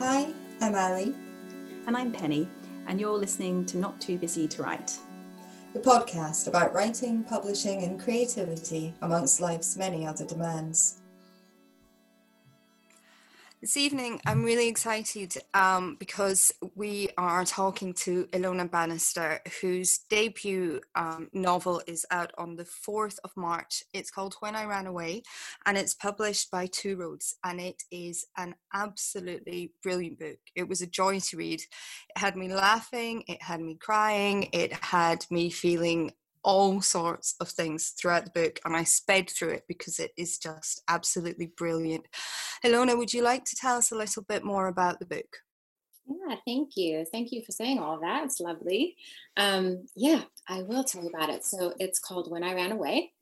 Hi, 0.00 0.32
I'm 0.60 0.76
Ali. 0.76 1.12
And 1.88 1.96
I'm 1.96 2.12
Penny, 2.12 2.46
and 2.86 3.00
you're 3.00 3.18
listening 3.18 3.66
to 3.66 3.78
Not 3.78 4.00
Too 4.00 4.16
Busy 4.16 4.46
to 4.46 4.62
Write, 4.62 4.96
the 5.72 5.80
podcast 5.80 6.46
about 6.46 6.72
writing, 6.72 7.24
publishing, 7.24 7.82
and 7.82 7.98
creativity 7.98 8.94
amongst 9.02 9.40
life's 9.40 9.76
many 9.76 10.06
other 10.06 10.24
demands. 10.24 11.00
This 13.60 13.76
evening, 13.76 14.20
I'm 14.24 14.44
really 14.44 14.68
excited 14.68 15.36
um, 15.52 15.96
because 15.98 16.52
we 16.76 17.08
are 17.18 17.44
talking 17.44 17.92
to 17.94 18.26
Ilona 18.26 18.70
Bannister, 18.70 19.40
whose 19.60 19.98
debut 20.08 20.80
um, 20.94 21.28
novel 21.32 21.82
is 21.88 22.06
out 22.12 22.30
on 22.38 22.54
the 22.54 22.62
4th 22.62 23.18
of 23.24 23.36
March. 23.36 23.82
It's 23.92 24.12
called 24.12 24.36
When 24.38 24.54
I 24.54 24.64
Ran 24.64 24.86
Away, 24.86 25.24
and 25.66 25.76
it's 25.76 25.92
published 25.92 26.52
by 26.52 26.68
Two 26.68 26.94
Roads, 26.94 27.34
and 27.42 27.60
it 27.60 27.82
is 27.90 28.26
an 28.36 28.54
absolutely 28.72 29.72
brilliant 29.82 30.20
book. 30.20 30.38
It 30.54 30.68
was 30.68 30.80
a 30.80 30.86
joy 30.86 31.18
to 31.18 31.36
read. 31.36 31.60
It 31.60 32.18
had 32.18 32.36
me 32.36 32.54
laughing, 32.54 33.24
it 33.26 33.42
had 33.42 33.60
me 33.60 33.74
crying, 33.74 34.50
it 34.52 34.72
had 34.72 35.26
me 35.32 35.50
feeling 35.50 36.12
all 36.42 36.80
sorts 36.80 37.34
of 37.40 37.48
things 37.48 37.90
throughout 37.90 38.24
the 38.24 38.30
book 38.30 38.60
and 38.64 38.76
I 38.76 38.84
sped 38.84 39.30
through 39.30 39.50
it 39.50 39.64
because 39.68 39.98
it 39.98 40.12
is 40.16 40.38
just 40.38 40.82
absolutely 40.88 41.46
brilliant. 41.46 42.06
Ilona, 42.64 42.96
would 42.96 43.12
you 43.12 43.22
like 43.22 43.44
to 43.46 43.56
tell 43.56 43.76
us 43.76 43.90
a 43.90 43.96
little 43.96 44.22
bit 44.22 44.44
more 44.44 44.68
about 44.68 44.98
the 44.98 45.06
book? 45.06 45.38
Yeah, 46.06 46.36
thank 46.46 46.76
you. 46.76 47.04
Thank 47.12 47.32
you 47.32 47.42
for 47.44 47.52
saying 47.52 47.78
all 47.78 48.00
that. 48.00 48.24
It's 48.24 48.40
lovely. 48.40 48.96
Um, 49.36 49.86
yeah, 49.94 50.22
I 50.48 50.62
will 50.62 50.84
tell 50.84 51.02
you 51.02 51.10
about 51.10 51.28
it. 51.28 51.44
So 51.44 51.74
it's 51.78 51.98
called 51.98 52.30
When 52.30 52.42
I 52.42 52.54
Ran 52.54 52.72
Away. 52.72 53.12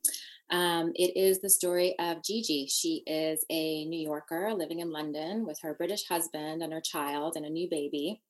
Um, 0.49 0.93
it 0.95 1.17
is 1.17 1.41
the 1.41 1.49
story 1.49 1.95
of 1.99 2.23
Gigi. 2.23 2.67
She 2.67 3.03
is 3.05 3.43
a 3.49 3.83
New 3.85 3.99
Yorker 3.99 4.53
living 4.53 4.79
in 4.79 4.91
London 4.91 5.45
with 5.45 5.59
her 5.61 5.73
British 5.73 6.07
husband 6.07 6.63
and 6.63 6.71
her 6.71 6.79
child 6.79 7.35
and 7.35 7.45
a 7.45 7.49
new 7.49 7.69
baby. 7.69 8.21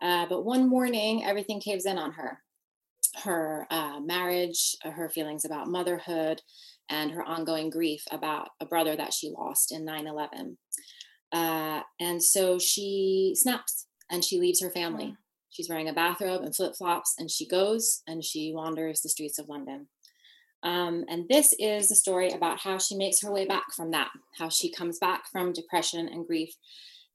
Uh, 0.00 0.26
but 0.26 0.44
one 0.44 0.68
morning, 0.68 1.24
everything 1.24 1.60
caves 1.60 1.86
in 1.86 1.98
on 1.98 2.12
her 2.12 2.40
her 3.24 3.66
uh, 3.70 4.00
marriage, 4.00 4.76
uh, 4.84 4.90
her 4.90 5.08
feelings 5.08 5.44
about 5.44 5.68
motherhood, 5.68 6.40
and 6.88 7.10
her 7.12 7.22
ongoing 7.22 7.70
grief 7.70 8.02
about 8.10 8.48
a 8.60 8.66
brother 8.66 8.96
that 8.96 9.12
she 9.12 9.30
lost 9.30 9.72
in 9.72 9.84
9 9.84 10.06
11. 10.06 10.58
Uh, 11.32 11.80
and 12.00 12.22
so 12.22 12.58
she 12.58 13.32
snaps 13.34 13.86
and 14.10 14.22
she 14.24 14.38
leaves 14.38 14.60
her 14.60 14.70
family. 14.70 15.06
Mm. 15.06 15.16
She's 15.50 15.68
wearing 15.68 15.88
a 15.88 15.92
bathrobe 15.92 16.42
and 16.42 16.54
flip 16.54 16.74
flops, 16.76 17.14
and 17.18 17.30
she 17.30 17.46
goes 17.46 18.02
and 18.06 18.24
she 18.24 18.52
wanders 18.54 19.00
the 19.00 19.08
streets 19.10 19.38
of 19.38 19.48
London. 19.48 19.88
Um, 20.62 21.04
and 21.08 21.28
this 21.28 21.54
is 21.58 21.90
a 21.90 21.96
story 21.96 22.30
about 22.30 22.60
how 22.60 22.78
she 22.78 22.96
makes 22.96 23.20
her 23.20 23.32
way 23.32 23.46
back 23.46 23.72
from 23.74 23.90
that, 23.90 24.10
how 24.38 24.48
she 24.48 24.70
comes 24.70 24.98
back 24.98 25.24
from 25.30 25.52
depression 25.52 26.08
and 26.08 26.26
grief 26.26 26.54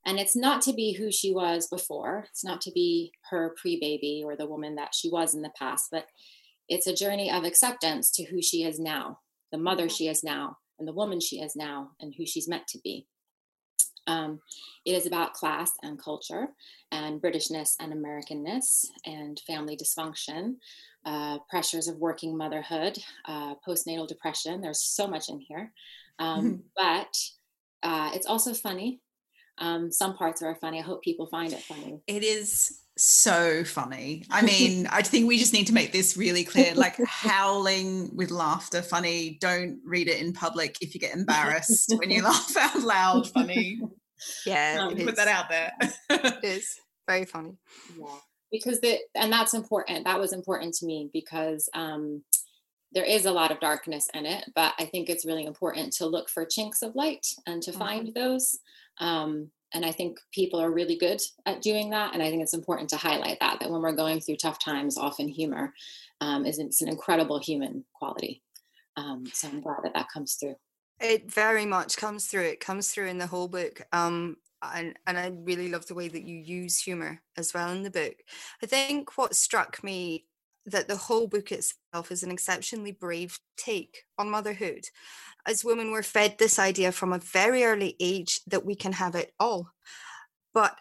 and 0.07 0.17
it's 0.17 0.37
not 0.37 0.61
to 0.61 0.73
be 0.73 0.93
who 0.93 1.11
she 1.11 1.33
was 1.33 1.67
before, 1.67 2.25
it's 2.29 2.43
not 2.43 2.61
to 2.61 2.71
be 2.71 3.11
her 3.29 3.53
pre 3.57 3.77
baby 3.77 4.23
or 4.25 4.37
the 4.37 4.47
woman 4.47 4.75
that 4.75 4.95
she 4.95 5.09
was 5.09 5.35
in 5.35 5.41
the 5.41 5.51
past, 5.59 5.89
but 5.91 6.05
it's 6.69 6.87
a 6.87 6.95
journey 6.95 7.29
of 7.29 7.43
acceptance 7.43 8.09
to 8.11 8.23
who 8.23 8.41
she 8.41 8.63
is 8.63 8.79
now, 8.79 9.19
the 9.51 9.57
mother 9.57 9.89
she 9.89 10.07
is 10.07 10.23
now, 10.23 10.57
and 10.79 10.87
the 10.87 10.93
woman 10.93 11.19
she 11.19 11.41
is 11.41 11.57
now, 11.57 11.91
and 11.99 12.15
who 12.17 12.25
she's 12.25 12.47
meant 12.47 12.65
to 12.67 12.79
be. 12.85 13.05
Um, 14.07 14.39
it 14.85 14.93
is 14.93 15.05
about 15.05 15.33
class 15.33 15.71
and 15.83 16.01
culture, 16.01 16.47
and 16.89 17.21
Britishness 17.21 17.75
and 17.81 17.91
Americanness, 17.91 18.85
and 19.05 19.37
family 19.45 19.75
dysfunction, 19.75 20.55
uh, 21.05 21.39
pressures 21.49 21.89
of 21.89 21.97
working 21.97 22.37
motherhood, 22.37 22.97
uh, 23.25 23.55
postnatal 23.67 24.07
depression. 24.07 24.61
There's 24.61 24.81
so 24.81 25.05
much 25.05 25.27
in 25.27 25.41
here. 25.41 25.73
Um. 26.17 26.63
But 26.75 27.13
uh, 27.83 28.11
it's 28.13 28.25
also 28.25 28.53
funny 28.53 29.01
um, 29.59 29.91
some 29.91 30.15
parts 30.15 30.41
are 30.41 30.55
funny. 30.55 30.79
I 30.79 30.83
hope 30.83 31.01
people 31.01 31.27
find 31.27 31.53
it 31.53 31.61
funny. 31.61 31.99
It 32.07 32.23
is 32.23 32.81
so 32.97 33.63
funny. 33.63 34.23
I 34.29 34.41
mean, 34.43 34.87
I 34.87 35.01
think 35.01 35.27
we 35.27 35.37
just 35.37 35.53
need 35.53 35.67
to 35.67 35.73
make 35.73 35.91
this 35.91 36.17
really 36.17 36.43
clear 36.43 36.73
like 36.75 36.97
howling 37.05 38.15
with 38.15 38.31
laughter 38.31 38.81
funny. 38.81 39.37
Don't 39.41 39.79
read 39.85 40.07
it 40.07 40.21
in 40.21 40.33
public 40.33 40.77
if 40.81 40.93
you 40.93 40.99
get 40.99 41.15
embarrassed 41.15 41.93
when 41.97 42.11
you 42.11 42.23
laugh 42.23 42.55
out 42.57 42.81
loud 42.81 43.29
funny. 43.29 43.81
Yeah, 44.45 44.77
um, 44.81 44.95
put 44.95 45.15
that 45.15 45.27
out 45.27 45.49
there. 45.49 45.71
it 46.09 46.43
is 46.43 46.79
very 47.07 47.25
funny. 47.25 47.53
Yeah, 47.97 48.17
because 48.51 48.81
the 48.81 48.97
and 49.15 49.31
that's 49.31 49.53
important. 49.53 50.05
That 50.05 50.19
was 50.19 50.33
important 50.33 50.73
to 50.75 50.85
me 50.85 51.09
because 51.13 51.69
um, 51.73 52.23
there 52.93 53.05
is 53.05 53.25
a 53.25 53.31
lot 53.31 53.51
of 53.51 53.59
darkness 53.59 54.07
in 54.13 54.25
it, 54.25 54.45
but 54.55 54.73
I 54.79 54.85
think 54.85 55.09
it's 55.09 55.25
really 55.25 55.45
important 55.45 55.93
to 55.93 56.07
look 56.07 56.29
for 56.29 56.45
chinks 56.45 56.81
of 56.81 56.95
light 56.95 57.27
and 57.45 57.61
to 57.63 57.71
mm-hmm. 57.71 57.79
find 57.79 58.13
those. 58.15 58.57
Um, 58.99 59.51
and 59.73 59.85
I 59.85 59.91
think 59.91 60.19
people 60.31 60.61
are 60.61 60.71
really 60.71 60.97
good 60.97 61.19
at 61.45 61.61
doing 61.61 61.89
that. 61.89 62.13
And 62.13 62.23
I 62.23 62.29
think 62.29 62.41
it's 62.41 62.53
important 62.53 62.89
to 62.89 62.97
highlight 62.97 63.39
that, 63.41 63.59
that 63.59 63.69
when 63.69 63.81
we're 63.81 63.91
going 63.91 64.21
through 64.21 64.37
tough 64.37 64.63
times, 64.63 64.97
often 64.97 65.27
humor 65.27 65.73
um, 66.21 66.45
is 66.45 66.59
it's 66.59 66.81
an 66.81 66.87
incredible 66.87 67.39
human 67.39 67.83
quality. 67.93 68.41
Um, 68.95 69.25
so 69.31 69.47
I'm 69.47 69.61
glad 69.61 69.79
that 69.83 69.93
that 69.93 70.07
comes 70.11 70.35
through. 70.35 70.55
It 70.99 71.31
very 71.31 71.65
much 71.65 71.97
comes 71.97 72.27
through. 72.27 72.43
It 72.43 72.59
comes 72.59 72.89
through 72.89 73.07
in 73.07 73.17
the 73.17 73.27
whole 73.27 73.47
book. 73.47 73.81
Um, 73.91 74.37
and, 74.61 74.97
and 75.05 75.17
I 75.17 75.31
really 75.35 75.69
love 75.69 75.85
the 75.85 75.93
way 75.93 76.07
that 76.07 76.23
you 76.23 76.37
use 76.37 76.79
humor 76.79 77.21
as 77.35 77.53
well 77.53 77.71
in 77.71 77.83
the 77.83 77.91
book. 77.91 78.15
I 78.63 78.65
think 78.65 79.17
what 79.17 79.35
struck 79.35 79.83
me 79.83 80.26
that 80.67 80.87
the 80.87 80.97
whole 80.97 81.27
book 81.27 81.51
itself 81.51 82.11
is 82.11 82.23
an 82.23 82.31
exceptionally 82.31 82.91
brave 82.91 83.39
take 83.55 84.03
on 84.17 84.29
motherhood. 84.29 84.85
As 85.47 85.63
women, 85.63 85.91
we're 85.91 86.03
fed 86.03 86.37
this 86.37 86.59
idea 86.59 86.91
from 86.91 87.13
a 87.13 87.19
very 87.19 87.63
early 87.63 87.95
age 87.99 88.41
that 88.47 88.65
we 88.65 88.75
can 88.75 88.91
have 88.91 89.15
it 89.15 89.33
all. 89.39 89.71
But 90.53 90.77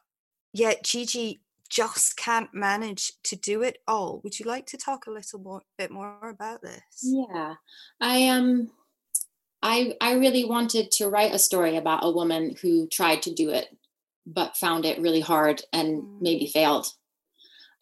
yet, 0.53 0.83
Gigi 0.83 1.41
just 1.69 2.17
can't 2.17 2.53
manage 2.53 3.13
to 3.25 3.37
do 3.37 3.63
it 3.63 3.79
all. 3.87 4.21
Would 4.25 4.39
you 4.39 4.47
like 4.47 4.67
to 4.67 4.77
talk 4.77 5.07
a 5.07 5.11
little 5.11 5.39
more, 5.39 5.63
bit 5.79 5.91
more 5.91 6.29
about 6.29 6.63
this? 6.63 7.03
Yeah, 7.03 7.55
I 8.01 8.29
um, 8.29 8.71
I 9.63 9.95
I 10.01 10.15
really 10.15 10.45
wanted 10.45 10.91
to 10.93 11.09
write 11.09 11.35
a 11.35 11.39
story 11.39 11.77
about 11.77 12.05
a 12.05 12.11
woman 12.11 12.57
who 12.61 12.89
tried 12.89 13.23
to 13.23 13.35
do 13.35 13.51
it, 13.51 13.69
but 14.27 14.57
found 14.57 14.85
it 14.85 15.01
really 15.01 15.21
hard 15.21 15.63
and 15.73 16.03
mm. 16.03 16.21
maybe 16.21 16.47
failed. 16.47 16.87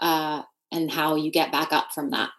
Uh, 0.00 0.42
and 0.74 0.90
how 0.90 1.14
you 1.14 1.30
get 1.30 1.52
back 1.52 1.72
up 1.72 1.92
from 1.94 2.10
that. 2.10 2.30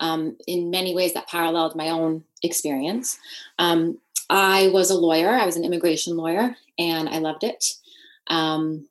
Um, 0.00 0.36
in 0.46 0.70
many 0.70 0.94
ways, 0.94 1.14
that 1.14 1.28
paralleled 1.28 1.76
my 1.76 1.88
own 1.88 2.24
experience. 2.42 3.18
Um, 3.58 3.98
I 4.28 4.68
was 4.68 4.90
a 4.90 4.98
lawyer, 4.98 5.30
I 5.30 5.46
was 5.46 5.56
an 5.56 5.64
immigration 5.64 6.16
lawyer, 6.16 6.56
and 6.78 7.08
I 7.08 7.18
loved 7.18 7.44
it. 7.44 7.64
Um, 8.26 8.88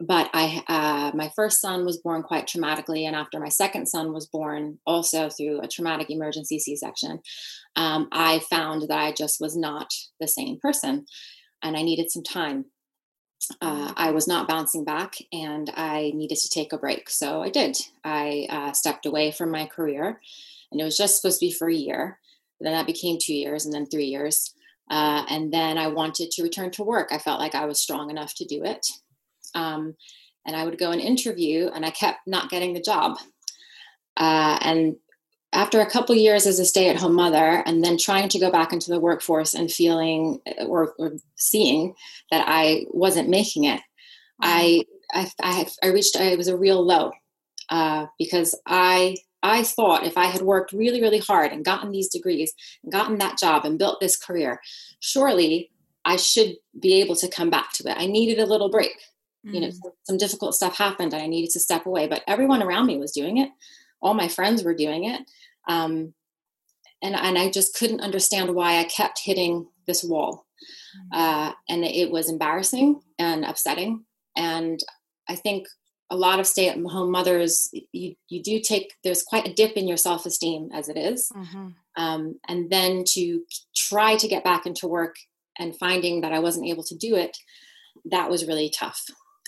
but 0.00 0.30
I, 0.32 0.62
uh, 0.68 1.16
my 1.16 1.30
first 1.34 1.60
son 1.60 1.84
was 1.84 1.98
born 1.98 2.22
quite 2.22 2.46
traumatically, 2.46 3.04
and 3.04 3.16
after 3.16 3.40
my 3.40 3.48
second 3.48 3.86
son 3.86 4.12
was 4.12 4.26
born, 4.26 4.78
also 4.86 5.28
through 5.28 5.60
a 5.60 5.68
traumatic 5.68 6.08
emergency 6.08 6.58
C-section, 6.58 7.20
um, 7.76 8.08
I 8.12 8.38
found 8.50 8.82
that 8.82 8.98
I 8.98 9.12
just 9.12 9.40
was 9.40 9.56
not 9.56 9.92
the 10.20 10.28
same 10.28 10.58
person, 10.60 11.04
and 11.62 11.76
I 11.76 11.82
needed 11.82 12.10
some 12.10 12.22
time 12.22 12.66
uh, 13.60 13.92
I 13.96 14.10
was 14.10 14.26
not 14.26 14.48
bouncing 14.48 14.84
back 14.84 15.16
and 15.32 15.70
I 15.74 16.12
needed 16.14 16.38
to 16.38 16.50
take 16.50 16.72
a 16.72 16.78
break. 16.78 17.08
So 17.10 17.42
I 17.42 17.50
did. 17.50 17.76
I 18.04 18.46
uh, 18.50 18.72
stepped 18.72 19.06
away 19.06 19.30
from 19.30 19.50
my 19.50 19.66
career 19.66 20.20
and 20.70 20.80
it 20.80 20.84
was 20.84 20.96
just 20.96 21.16
supposed 21.16 21.40
to 21.40 21.46
be 21.46 21.52
for 21.52 21.68
a 21.68 21.74
year. 21.74 22.18
Then 22.60 22.72
that 22.72 22.86
became 22.86 23.18
two 23.20 23.34
years 23.34 23.64
and 23.64 23.72
then 23.72 23.86
three 23.86 24.06
years. 24.06 24.54
Uh, 24.90 25.24
and 25.28 25.52
then 25.52 25.78
I 25.78 25.88
wanted 25.88 26.30
to 26.32 26.42
return 26.42 26.70
to 26.72 26.82
work. 26.82 27.08
I 27.12 27.18
felt 27.18 27.40
like 27.40 27.54
I 27.54 27.66
was 27.66 27.80
strong 27.80 28.10
enough 28.10 28.34
to 28.36 28.44
do 28.44 28.64
it. 28.64 28.86
Um, 29.54 29.94
and 30.46 30.56
I 30.56 30.64
would 30.64 30.78
go 30.78 30.90
and 30.90 31.00
interview 31.00 31.70
and 31.74 31.84
I 31.84 31.90
kept 31.90 32.26
not 32.26 32.50
getting 32.50 32.72
the 32.72 32.80
job. 32.80 33.18
Uh, 34.16 34.58
and 34.62 34.96
after 35.52 35.80
a 35.80 35.90
couple 35.90 36.14
years 36.14 36.46
as 36.46 36.58
a 36.58 36.64
stay-at-home 36.64 37.14
mother 37.14 37.62
and 37.64 37.82
then 37.82 37.96
trying 37.96 38.28
to 38.28 38.38
go 38.38 38.50
back 38.50 38.72
into 38.72 38.90
the 38.90 39.00
workforce 39.00 39.54
and 39.54 39.70
feeling 39.70 40.40
or, 40.66 40.94
or 40.98 41.12
seeing 41.36 41.94
that 42.30 42.44
i 42.46 42.84
wasn't 42.90 43.28
making 43.28 43.64
it 43.64 43.80
I, 44.40 44.84
I 45.12 45.30
i 45.42 45.66
i 45.82 45.86
reached 45.88 46.16
i 46.16 46.34
was 46.36 46.48
a 46.48 46.56
real 46.56 46.84
low 46.84 47.12
uh, 47.70 48.06
because 48.18 48.54
i 48.66 49.16
i 49.42 49.62
thought 49.62 50.04
if 50.04 50.18
i 50.18 50.26
had 50.26 50.42
worked 50.42 50.72
really 50.72 51.00
really 51.00 51.18
hard 51.18 51.52
and 51.52 51.64
gotten 51.64 51.90
these 51.92 52.08
degrees 52.08 52.52
and 52.82 52.92
gotten 52.92 53.18
that 53.18 53.38
job 53.38 53.64
and 53.64 53.78
built 53.78 54.00
this 54.00 54.16
career 54.16 54.60
surely 55.00 55.70
i 56.04 56.16
should 56.16 56.56
be 56.78 57.00
able 57.00 57.16
to 57.16 57.28
come 57.28 57.50
back 57.50 57.72
to 57.72 57.88
it 57.88 57.96
i 57.98 58.06
needed 58.06 58.38
a 58.38 58.46
little 58.46 58.70
break 58.70 58.96
mm. 59.46 59.54
you 59.54 59.60
know 59.60 59.68
mm. 59.68 59.90
some 60.04 60.18
difficult 60.18 60.54
stuff 60.54 60.76
happened 60.76 61.14
and 61.14 61.22
i 61.22 61.26
needed 61.26 61.50
to 61.50 61.60
step 61.60 61.86
away 61.86 62.06
but 62.06 62.22
everyone 62.26 62.62
around 62.62 62.86
me 62.86 62.98
was 62.98 63.12
doing 63.12 63.38
it 63.38 63.48
all 64.00 64.14
my 64.14 64.28
friends 64.28 64.62
were 64.62 64.74
doing 64.74 65.04
it 65.04 65.22
um, 65.68 66.14
and, 67.02 67.14
and 67.14 67.38
i 67.38 67.50
just 67.50 67.76
couldn't 67.76 68.00
understand 68.00 68.54
why 68.54 68.78
i 68.78 68.84
kept 68.84 69.20
hitting 69.20 69.66
this 69.86 70.04
wall 70.04 70.46
mm. 71.12 71.18
uh, 71.18 71.52
and 71.68 71.84
it 71.84 72.10
was 72.10 72.30
embarrassing 72.30 73.00
and 73.18 73.44
upsetting 73.44 74.04
and 74.36 74.80
i 75.28 75.34
think 75.34 75.66
a 76.10 76.16
lot 76.16 76.40
of 76.40 76.46
stay-at-home 76.46 77.10
mothers 77.10 77.68
you, 77.92 78.14
you 78.28 78.42
do 78.42 78.60
take 78.60 78.94
there's 79.04 79.22
quite 79.22 79.46
a 79.46 79.52
dip 79.52 79.72
in 79.72 79.86
your 79.86 79.98
self-esteem 79.98 80.70
as 80.72 80.88
it 80.88 80.96
is. 80.96 81.30
Mm-hmm. 81.36 81.68
Um, 82.02 82.40
and 82.48 82.70
then 82.70 83.04
to 83.08 83.42
try 83.76 84.16
to 84.16 84.26
get 84.26 84.42
back 84.42 84.64
into 84.64 84.88
work 84.88 85.16
and 85.58 85.76
finding 85.76 86.22
that 86.22 86.32
i 86.32 86.38
wasn't 86.38 86.66
able 86.66 86.84
to 86.84 86.96
do 86.96 87.14
it 87.14 87.36
that 88.06 88.30
was 88.30 88.46
really 88.46 88.70
tough 88.70 89.04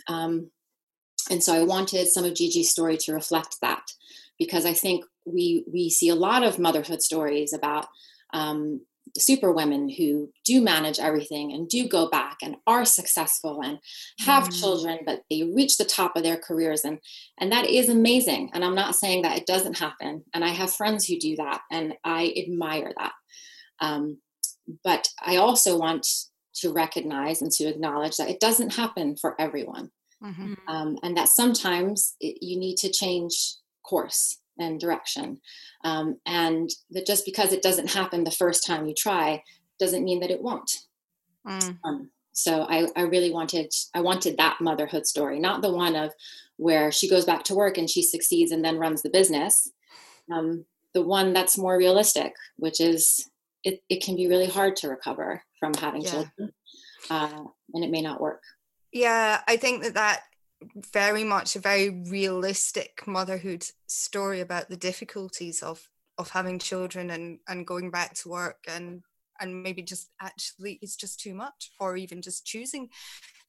Um, 0.08 0.50
and 1.30 1.42
so 1.42 1.54
I 1.54 1.62
wanted 1.64 2.08
some 2.08 2.24
of 2.24 2.34
Gigi's 2.34 2.70
story 2.70 2.96
to 2.98 3.12
reflect 3.12 3.56
that 3.60 3.82
because 4.40 4.66
I 4.66 4.72
think 4.72 5.04
we 5.24 5.64
we 5.72 5.88
see 5.90 6.08
a 6.08 6.16
lot 6.16 6.42
of 6.42 6.58
motherhood 6.58 7.02
stories 7.02 7.52
about 7.52 7.86
um, 8.32 8.80
super 9.18 9.52
women 9.52 9.88
who 9.88 10.30
do 10.44 10.60
manage 10.60 10.98
everything 10.98 11.52
and 11.52 11.68
do 11.68 11.86
go 11.88 12.08
back 12.08 12.38
and 12.42 12.56
are 12.66 12.84
successful 12.84 13.60
and 13.62 13.78
have 14.20 14.44
mm. 14.44 14.60
children 14.60 15.00
but 15.04 15.22
they 15.30 15.42
reach 15.42 15.76
the 15.76 15.84
top 15.84 16.16
of 16.16 16.22
their 16.22 16.36
careers. 16.36 16.84
And 16.84 16.98
and 17.38 17.52
that 17.52 17.68
is 17.68 17.88
amazing. 17.88 18.50
And 18.52 18.64
i'm 18.64 18.74
not 18.74 18.96
saying 18.96 19.22
that 19.22 19.36
it 19.36 19.46
doesn't 19.46 19.78
happen. 19.78 20.24
And 20.34 20.44
i 20.44 20.48
have 20.48 20.72
friends 20.72 21.06
who 21.06 21.18
do 21.18 21.36
that 21.36 21.60
and 21.70 21.94
i 22.04 22.32
admire 22.36 22.92
that. 22.98 23.12
Um, 23.80 24.18
but 24.84 25.08
i 25.24 25.36
also 25.36 25.78
want 25.78 26.06
to 26.56 26.72
recognize 26.72 27.42
and 27.42 27.50
to 27.52 27.64
acknowledge 27.64 28.16
that 28.16 28.30
it 28.30 28.40
doesn't 28.40 28.74
happen 28.74 29.16
for 29.16 29.40
everyone. 29.40 29.90
Mm-hmm. 30.22 30.52
um, 30.68 30.98
and 31.02 31.16
that 31.16 31.30
sometimes 31.30 32.14
it, 32.20 32.42
you 32.42 32.58
need 32.58 32.76
to 32.76 32.92
change 32.92 33.54
course 33.90 34.38
and 34.58 34.78
direction. 34.78 35.40
Um, 35.84 36.18
and 36.26 36.70
that 36.90 37.06
just 37.06 37.24
because 37.24 37.52
it 37.52 37.62
doesn't 37.62 37.90
happen 37.90 38.24
the 38.24 38.30
first 38.30 38.66
time 38.66 38.86
you 38.86 38.94
try 38.94 39.42
doesn't 39.78 40.04
mean 40.04 40.20
that 40.20 40.30
it 40.30 40.42
won't. 40.42 40.70
Mm. 41.46 41.78
Um, 41.84 42.10
so 42.32 42.66
I, 42.68 42.86
I 42.96 43.02
really 43.02 43.32
wanted 43.32 43.72
I 43.94 44.00
wanted 44.00 44.36
that 44.36 44.60
motherhood 44.60 45.06
story, 45.06 45.40
not 45.40 45.62
the 45.62 45.72
one 45.72 45.96
of 45.96 46.12
where 46.56 46.92
she 46.92 47.08
goes 47.08 47.24
back 47.24 47.42
to 47.44 47.54
work 47.54 47.78
and 47.78 47.88
she 47.88 48.02
succeeds 48.02 48.52
and 48.52 48.64
then 48.64 48.78
runs 48.78 49.02
the 49.02 49.10
business. 49.10 49.70
Um, 50.30 50.64
the 50.94 51.02
one 51.02 51.32
that's 51.32 51.58
more 51.58 51.76
realistic, 51.76 52.34
which 52.56 52.80
is 52.80 53.28
it, 53.64 53.82
it 53.88 54.02
can 54.02 54.16
be 54.16 54.28
really 54.28 54.46
hard 54.46 54.76
to 54.76 54.88
recover 54.88 55.42
from 55.58 55.74
having 55.74 56.02
yeah. 56.02 56.10
children, 56.10 56.52
uh, 57.10 57.44
and 57.74 57.84
it 57.84 57.90
may 57.90 58.02
not 58.02 58.20
work. 58.20 58.42
Yeah, 58.92 59.40
I 59.46 59.56
think 59.56 59.82
that 59.82 59.94
that 59.94 60.22
very 60.92 61.24
much 61.24 61.56
a 61.56 61.60
very 61.60 61.90
realistic 62.08 63.02
motherhood 63.06 63.64
story 63.86 64.40
about 64.40 64.68
the 64.68 64.76
difficulties 64.76 65.62
of 65.62 65.88
of 66.18 66.30
having 66.30 66.58
children 66.58 67.10
and 67.10 67.38
and 67.48 67.66
going 67.66 67.90
back 67.90 68.14
to 68.14 68.28
work 68.28 68.58
and 68.68 69.02
and 69.40 69.62
maybe 69.62 69.82
just 69.82 70.10
actually 70.20 70.78
it's 70.82 70.96
just 70.96 71.18
too 71.18 71.34
much 71.34 71.72
or 71.80 71.96
even 71.96 72.20
just 72.20 72.44
choosing 72.44 72.88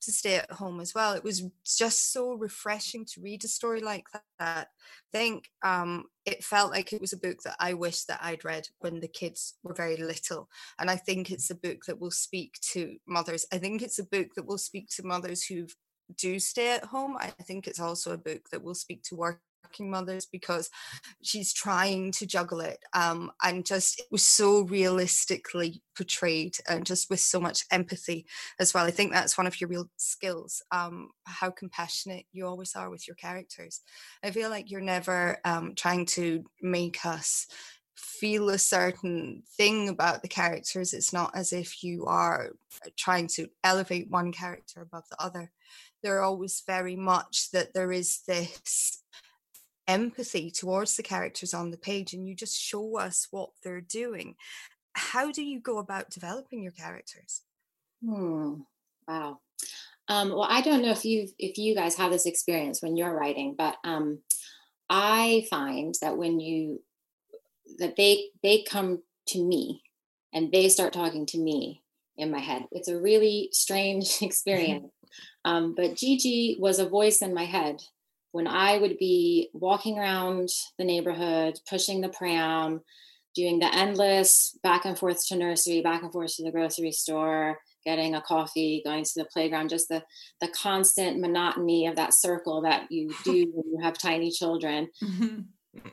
to 0.01 0.11
stay 0.11 0.35
at 0.35 0.51
home 0.51 0.79
as 0.79 0.95
well. 0.95 1.13
It 1.13 1.23
was 1.23 1.43
just 1.63 2.11
so 2.11 2.33
refreshing 2.33 3.05
to 3.05 3.21
read 3.21 3.43
a 3.43 3.47
story 3.47 3.81
like 3.81 4.07
that. 4.11 4.23
I 4.39 4.65
think 5.11 5.51
um, 5.61 6.05
it 6.25 6.43
felt 6.43 6.71
like 6.71 6.91
it 6.91 7.01
was 7.01 7.13
a 7.13 7.17
book 7.17 7.43
that 7.43 7.55
i 7.59 7.73
wish 7.73 8.03
that 8.05 8.19
i'd 8.21 8.45
read 8.45 8.67
when 8.79 8.99
the 8.99 9.07
kids 9.07 9.55
were 9.63 9.73
very 9.73 9.97
little. 9.97 10.49
And 10.79 10.89
i 10.89 10.95
think 10.95 11.29
it's 11.29 11.49
a 11.49 11.55
book 11.55 11.85
that 11.87 11.99
will 11.99 12.11
speak 12.11 12.57
to 12.71 12.97
mothers. 13.05 13.45
I 13.51 13.57
think 13.57 13.81
it's 13.81 13.99
a 13.99 14.03
book 14.05 14.29
that 14.35 14.45
will 14.45 14.57
speak 14.57 14.89
to 14.95 15.05
mothers 15.05 15.43
who've 15.43 15.75
do 16.17 16.39
stay 16.39 16.73
at 16.75 16.85
home. 16.85 17.17
I 17.19 17.27
think 17.27 17.67
it's 17.67 17.79
also 17.79 18.13
a 18.13 18.17
book 18.17 18.49
that 18.51 18.63
will 18.63 18.75
speak 18.75 19.03
to 19.03 19.15
working 19.15 19.39
mothers 19.79 20.25
because 20.25 20.69
she's 21.21 21.53
trying 21.53 22.11
to 22.11 22.25
juggle 22.25 22.59
it 22.59 22.79
um, 22.93 23.31
and 23.43 23.65
just 23.65 23.99
it 23.99 24.07
was 24.11 24.23
so 24.23 24.61
realistically 24.61 25.81
portrayed 25.95 26.57
and 26.67 26.85
just 26.85 27.09
with 27.09 27.19
so 27.19 27.39
much 27.39 27.65
empathy 27.71 28.25
as 28.59 28.73
well. 28.73 28.85
I 28.85 28.91
think 28.91 29.11
that's 29.11 29.37
one 29.37 29.47
of 29.47 29.59
your 29.61 29.69
real 29.69 29.89
skills 29.97 30.61
um, 30.71 31.11
how 31.25 31.49
compassionate 31.51 32.25
you 32.31 32.45
always 32.45 32.75
are 32.75 32.89
with 32.89 33.07
your 33.07 33.15
characters. 33.15 33.81
I 34.23 34.31
feel 34.31 34.49
like 34.49 34.69
you're 34.69 34.81
never 34.81 35.37
um, 35.45 35.73
trying 35.75 36.05
to 36.07 36.43
make 36.61 37.05
us 37.05 37.47
feel 37.95 38.49
a 38.49 38.57
certain 38.57 39.43
thing 39.57 39.89
about 39.89 40.21
the 40.21 40.27
characters. 40.27 40.93
It's 40.93 41.13
not 41.13 41.31
as 41.35 41.53
if 41.53 41.83
you 41.83 42.05
are 42.05 42.51
trying 42.97 43.27
to 43.27 43.47
elevate 43.63 44.09
one 44.09 44.31
character 44.31 44.81
above 44.81 45.03
the 45.09 45.21
other 45.21 45.51
they're 46.01 46.21
always 46.21 46.63
very 46.65 46.95
much 46.95 47.51
that 47.51 47.73
there 47.73 47.91
is 47.91 48.21
this 48.27 49.03
empathy 49.87 50.51
towards 50.51 50.95
the 50.95 51.03
characters 51.03 51.53
on 51.53 51.71
the 51.71 51.77
page 51.77 52.13
and 52.13 52.27
you 52.27 52.35
just 52.35 52.59
show 52.59 52.97
us 52.97 53.27
what 53.31 53.49
they're 53.63 53.81
doing. 53.81 54.35
How 54.93 55.31
do 55.31 55.43
you 55.43 55.59
go 55.59 55.77
about 55.77 56.09
developing 56.09 56.61
your 56.61 56.71
characters? 56.71 57.41
Hmm. 58.05 58.61
wow. 59.07 59.39
Um, 60.07 60.29
well 60.29 60.47
i 60.49 60.61
don't 60.61 60.81
know 60.81 60.91
if 60.91 61.05
you 61.05 61.27
if 61.37 61.57
you 61.57 61.73
guys 61.73 61.95
have 61.95 62.11
this 62.11 62.25
experience 62.25 62.81
when 62.81 62.97
you're 62.97 63.13
writing 63.13 63.55
but 63.57 63.77
um, 63.85 64.19
i 64.89 65.45
find 65.49 65.95
that 66.01 66.17
when 66.17 66.39
you 66.39 66.81
that 67.77 67.95
they 67.95 68.29
they 68.43 68.63
come 68.63 69.03
to 69.27 69.43
me 69.43 69.83
and 70.33 70.51
they 70.51 70.69
start 70.69 70.93
talking 70.93 71.25
to 71.27 71.37
me 71.37 71.83
in 72.17 72.31
my 72.31 72.39
head. 72.39 72.65
It's 72.71 72.87
a 72.87 72.99
really 72.99 73.49
strange 73.51 74.17
experience 74.21 74.91
um, 75.45 75.73
but 75.75 75.95
Gigi 75.95 76.57
was 76.59 76.79
a 76.79 76.89
voice 76.89 77.21
in 77.21 77.33
my 77.33 77.45
head 77.45 77.81
when 78.31 78.47
I 78.47 78.77
would 78.77 78.97
be 78.97 79.49
walking 79.53 79.99
around 79.99 80.49
the 80.77 80.85
neighborhood, 80.85 81.59
pushing 81.69 82.01
the 82.01 82.09
pram, 82.09 82.81
doing 83.35 83.59
the 83.59 83.73
endless 83.73 84.57
back 84.63 84.85
and 84.85 84.97
forth 84.97 85.25
to 85.27 85.35
nursery, 85.35 85.81
back 85.81 86.03
and 86.03 86.11
forth 86.11 86.35
to 86.35 86.43
the 86.43 86.51
grocery 86.51 86.91
store, 86.91 87.59
getting 87.85 88.15
a 88.15 88.21
coffee, 88.21 88.81
going 88.85 89.03
to 89.03 89.11
the 89.15 89.25
playground, 89.25 89.69
just 89.69 89.89
the 89.89 90.03
the 90.39 90.47
constant 90.49 91.19
monotony 91.19 91.87
of 91.87 91.95
that 91.95 92.13
circle 92.13 92.61
that 92.61 92.91
you 92.91 93.13
do 93.23 93.45
when 93.53 93.73
you 93.73 93.79
have 93.81 93.97
tiny 93.97 94.31
children. 94.31 94.89
Mm-hmm. 95.03 95.41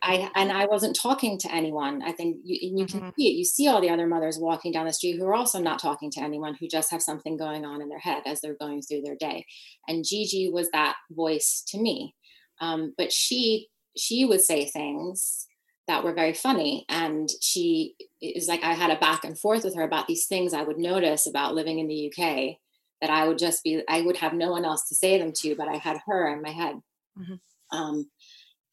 I 0.03 0.29
and 0.35 0.51
I 0.51 0.67
wasn't 0.67 0.99
talking 1.01 1.39
to 1.39 1.55
anyone. 1.55 2.03
I 2.03 2.13
think 2.13 2.39
you, 2.43 2.79
you 2.79 2.87
can 2.87 3.01
mm-hmm. 3.01 3.11
see 3.17 3.29
it. 3.29 3.37
You 3.37 3.45
see 3.45 3.69
all 3.69 3.81
the 3.81 3.91
other 3.91 4.07
mothers 4.07 4.39
walking 4.39 4.73
down 4.73 4.87
the 4.87 4.93
street 4.93 5.19
who 5.19 5.27
are 5.27 5.35
also 5.35 5.61
not 5.61 5.79
talking 5.79 6.11
to 6.13 6.21
anyone, 6.21 6.55
who 6.55 6.67
just 6.67 6.91
have 6.91 7.03
something 7.03 7.37
going 7.37 7.65
on 7.65 7.81
in 7.81 7.89
their 7.89 8.01
head 8.01 8.23
as 8.27 8.41
they're 8.41 8.57
going 8.59 8.83
through 8.83 9.03
their 9.03 9.15
day. 9.15 9.47
And 9.87 10.05
Gigi 10.05 10.51
was 10.51 10.69
that 10.71 10.97
voice 11.11 11.63
to 11.69 11.79
me. 11.79 12.15
Um, 12.61 12.95
but 12.99 13.13
she 13.13 13.69
she 13.97 14.25
would 14.25 14.41
say 14.41 14.67
things 14.67 15.47
that 15.87 16.03
were 16.03 16.13
very 16.13 16.35
funny, 16.35 16.85
and 16.89 17.29
she 17.41 17.95
is 18.21 18.49
like 18.49 18.65
I 18.65 18.75
had 18.75 18.91
a 18.91 18.99
back 18.99 19.25
and 19.25 19.39
forth 19.39 19.63
with 19.63 19.77
her 19.77 19.83
about 19.83 20.09
these 20.09 20.27
things 20.27 20.55
I 20.55 20.65
would 20.65 20.79
notice 20.79 21.27
about 21.27 21.55
living 21.55 21.79
in 21.79 21.87
the 21.87 22.13
UK 22.13 22.57
that 23.01 23.11
I 23.11 23.29
would 23.29 23.39
just 23.39 23.63
be 23.63 23.83
I 23.89 24.03
would 24.03 24.17
have 24.17 24.33
no 24.33 24.51
one 24.51 24.65
else 24.65 24.89
to 24.89 24.97
say 24.97 25.19
them 25.19 25.33
to, 25.37 25.55
but 25.55 25.69
I 25.69 25.77
had 25.77 26.01
her 26.07 26.33
in 26.33 26.43
my 26.43 26.51
head. 26.51 26.77
Mm-hmm. 27.17 27.35
Um, 27.71 28.11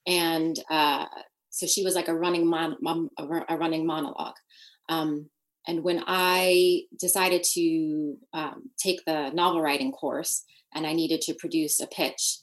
and 0.07 0.55
uh, 0.69 1.05
so 1.49 1.65
she 1.65 1.83
was 1.83 1.95
like 1.95 2.07
a 2.07 2.15
running 2.15 2.47
mon- 2.47 3.09
a 3.17 3.57
running 3.57 3.85
monologue. 3.85 4.35
Um, 4.89 5.29
and 5.67 5.83
when 5.83 6.03
I 6.05 6.81
decided 6.99 7.43
to 7.53 8.17
um, 8.33 8.69
take 8.77 9.03
the 9.05 9.31
novel 9.31 9.61
writing 9.61 9.91
course 9.91 10.43
and 10.73 10.85
I 10.85 10.93
needed 10.93 11.21
to 11.21 11.33
produce 11.33 11.79
a 11.79 11.87
pitch, 11.87 12.39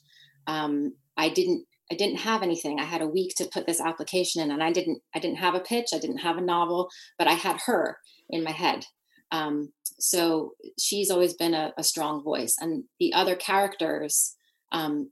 um, 0.47 0.95
I 1.17 1.29
didn't 1.29 1.65
I 1.91 1.95
didn't 1.95 2.19
have 2.19 2.41
anything. 2.41 2.79
I 2.79 2.85
had 2.85 3.01
a 3.01 3.07
week 3.07 3.33
to 3.37 3.49
put 3.53 3.67
this 3.67 3.79
application 3.81 4.41
in, 4.41 4.51
and 4.51 4.63
I 4.63 4.71
didn't 4.71 5.01
I 5.15 5.19
didn't 5.19 5.37
have 5.37 5.55
a 5.55 5.59
pitch. 5.59 5.89
I 5.93 5.99
didn't 5.99 6.19
have 6.19 6.37
a 6.37 6.41
novel, 6.41 6.89
but 7.17 7.27
I 7.27 7.33
had 7.33 7.61
her 7.65 7.97
in 8.29 8.43
my 8.43 8.51
head. 8.51 8.85
Um, 9.31 9.73
so 9.99 10.51
she's 10.79 11.09
always 11.09 11.33
been 11.33 11.53
a, 11.53 11.73
a, 11.77 11.83
strong 11.83 12.23
voice, 12.23 12.55
and 12.59 12.83
the 12.99 13.13
other 13.13 13.35
characters 13.35 14.35
um, 14.71 15.09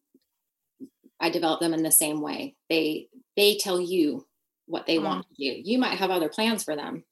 I 1.22 1.30
develop 1.30 1.60
them 1.60 1.74
in 1.74 1.84
the 1.84 1.92
same 1.92 2.20
way. 2.20 2.56
They 2.70 3.08
they 3.38 3.56
tell 3.56 3.80
you 3.80 4.26
what 4.66 4.88
they 4.88 4.98
mm. 4.98 5.04
want 5.04 5.26
to 5.28 5.36
do. 5.36 5.62
You 5.64 5.78
might 5.78 6.00
have 6.00 6.10
other 6.10 6.30
plans 6.30 6.64
for 6.64 6.76
them, 6.76 7.04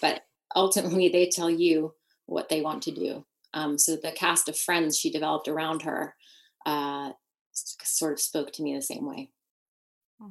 but 0.00 0.22
ultimately 0.56 1.08
they 1.08 1.28
tell 1.28 1.50
you 1.50 1.94
what 2.26 2.48
they 2.48 2.62
want 2.62 2.82
to 2.84 2.90
do. 2.90 3.24
Um, 3.52 3.78
so 3.78 3.96
the 3.96 4.12
cast 4.12 4.48
of 4.48 4.56
friends 4.56 4.98
she 4.98 5.10
developed 5.10 5.48
around 5.48 5.82
her 5.82 6.14
uh, 6.64 7.10
sort 7.52 8.12
of 8.12 8.20
spoke 8.20 8.52
to 8.52 8.62
me 8.62 8.74
the 8.74 8.82
same 8.82 9.06
way. 9.06 9.30
Hmm. 10.20 10.30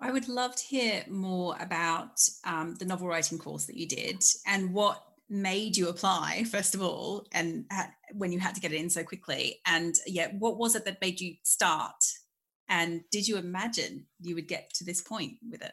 I 0.00 0.12
would 0.12 0.28
love 0.28 0.54
to 0.56 0.64
hear 0.64 1.04
more 1.08 1.56
about 1.58 2.20
um, 2.44 2.76
the 2.78 2.84
novel 2.84 3.08
writing 3.08 3.38
course 3.38 3.66
that 3.66 3.76
you 3.76 3.88
did 3.88 4.22
and 4.46 4.72
what 4.72 5.02
made 5.28 5.76
you 5.76 5.88
apply 5.88 6.44
first 6.50 6.74
of 6.74 6.82
all 6.82 7.26
and 7.32 7.64
when 8.12 8.32
you 8.32 8.38
had 8.38 8.54
to 8.54 8.60
get 8.60 8.72
it 8.72 8.80
in 8.80 8.90
so 8.90 9.02
quickly? 9.02 9.60
And 9.66 9.94
yeah 10.06 10.28
what 10.38 10.58
was 10.58 10.74
it 10.74 10.84
that 10.84 11.00
made 11.00 11.20
you 11.20 11.36
start? 11.42 12.04
And 12.68 13.02
did 13.10 13.28
you 13.28 13.36
imagine 13.36 14.06
you 14.20 14.34
would 14.34 14.48
get 14.48 14.72
to 14.74 14.84
this 14.84 15.00
point 15.00 15.34
with 15.48 15.62
it? 15.62 15.72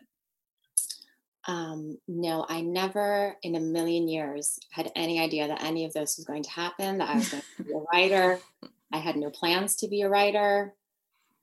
Um, 1.47 1.97
no 2.07 2.45
i 2.49 2.61
never 2.61 3.37
in 3.43 3.55
a 3.55 3.59
million 3.61 4.07
years 4.09 4.59
had 4.71 4.91
any 4.95 5.19
idea 5.19 5.47
that 5.47 5.63
any 5.63 5.85
of 5.85 5.93
this 5.93 6.17
was 6.17 6.25
going 6.25 6.43
to 6.43 6.49
happen 6.49 6.97
that 6.97 7.09
i 7.09 7.15
was 7.15 7.29
going 7.29 7.43
to 7.57 7.63
be 7.63 7.71
a 7.71 7.77
writer. 7.91 8.39
I 8.91 8.97
had 8.97 9.15
no 9.15 9.29
plans 9.29 9.75
to 9.77 9.87
be 9.87 10.01
a 10.01 10.09
writer. 10.09 10.73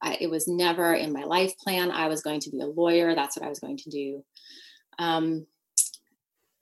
I, 0.03 0.19
it 0.21 0.31
was 0.31 0.49
never 0.49 0.95
in 0.95 1.13
my 1.13 1.25
life 1.25 1.57
plan. 1.59 1.91
I 1.91 2.09
was 2.09 2.23
going 2.23 2.41
to 2.41 2.51
be 2.51 2.61
a 2.61 2.67
lawyer. 2.67 3.15
That's 3.15 3.37
what 3.37 3.47
i 3.47 3.49
was 3.49 3.61
going 3.61 3.79
to 3.79 3.91
do. 3.91 4.25
Um, 4.99 5.47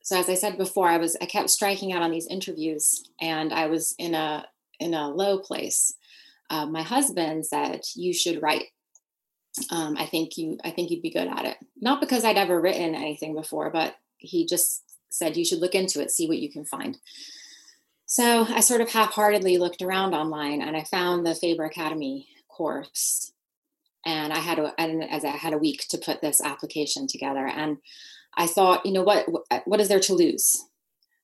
so 0.04 0.18
as 0.18 0.28
I 0.28 0.34
said 0.34 0.58
before, 0.58 0.86
I 0.86 0.98
was 0.98 1.16
I 1.22 1.24
kept 1.24 1.48
striking 1.48 1.92
out 1.92 2.02
on 2.02 2.10
these 2.10 2.26
interviews, 2.26 3.10
and 3.22 3.54
I 3.54 3.66
was 3.66 3.94
in 3.98 4.14
a 4.14 4.46
in 4.78 4.92
a 4.92 5.08
low 5.08 5.38
place. 5.38 5.94
Uh, 6.50 6.66
my 6.66 6.82
husband 6.82 7.46
said 7.46 7.80
you 7.96 8.12
should 8.12 8.42
write. 8.42 8.66
Um, 9.70 9.96
I 9.96 10.04
think 10.04 10.36
you 10.36 10.58
I 10.62 10.72
think 10.72 10.90
you'd 10.90 11.00
be 11.00 11.10
good 11.10 11.26
at 11.26 11.46
it. 11.46 11.56
Not 11.80 12.02
because 12.02 12.22
I'd 12.22 12.36
ever 12.36 12.60
written 12.60 12.94
anything 12.94 13.34
before, 13.34 13.70
but 13.70 13.94
he 14.18 14.44
just 14.46 14.82
said 15.08 15.38
you 15.38 15.44
should 15.44 15.60
look 15.60 15.74
into 15.74 16.02
it, 16.02 16.10
see 16.10 16.28
what 16.28 16.38
you 16.38 16.52
can 16.52 16.66
find. 16.66 16.98
So 18.04 18.44
I 18.46 18.60
sort 18.60 18.82
of 18.82 18.90
half-heartedly 18.90 19.56
looked 19.56 19.80
around 19.80 20.12
online, 20.12 20.60
and 20.60 20.76
I 20.76 20.84
found 20.84 21.24
the 21.24 21.34
Faber 21.34 21.64
Academy 21.64 22.28
course, 22.48 23.32
and 24.04 24.34
I 24.34 24.38
had 24.38 24.58
a, 24.58 24.74
and 24.78 25.02
as 25.02 25.24
I 25.24 25.28
had 25.28 25.54
a 25.54 25.58
week 25.58 25.86
to 25.88 25.98
put 25.98 26.20
this 26.20 26.42
application 26.42 27.06
together, 27.06 27.46
and 27.46 27.78
I 28.36 28.46
thought, 28.46 28.84
you 28.84 28.92
know 28.92 29.02
what, 29.02 29.26
what 29.64 29.80
is 29.80 29.88
there 29.88 30.00
to 30.00 30.14
lose? 30.14 30.56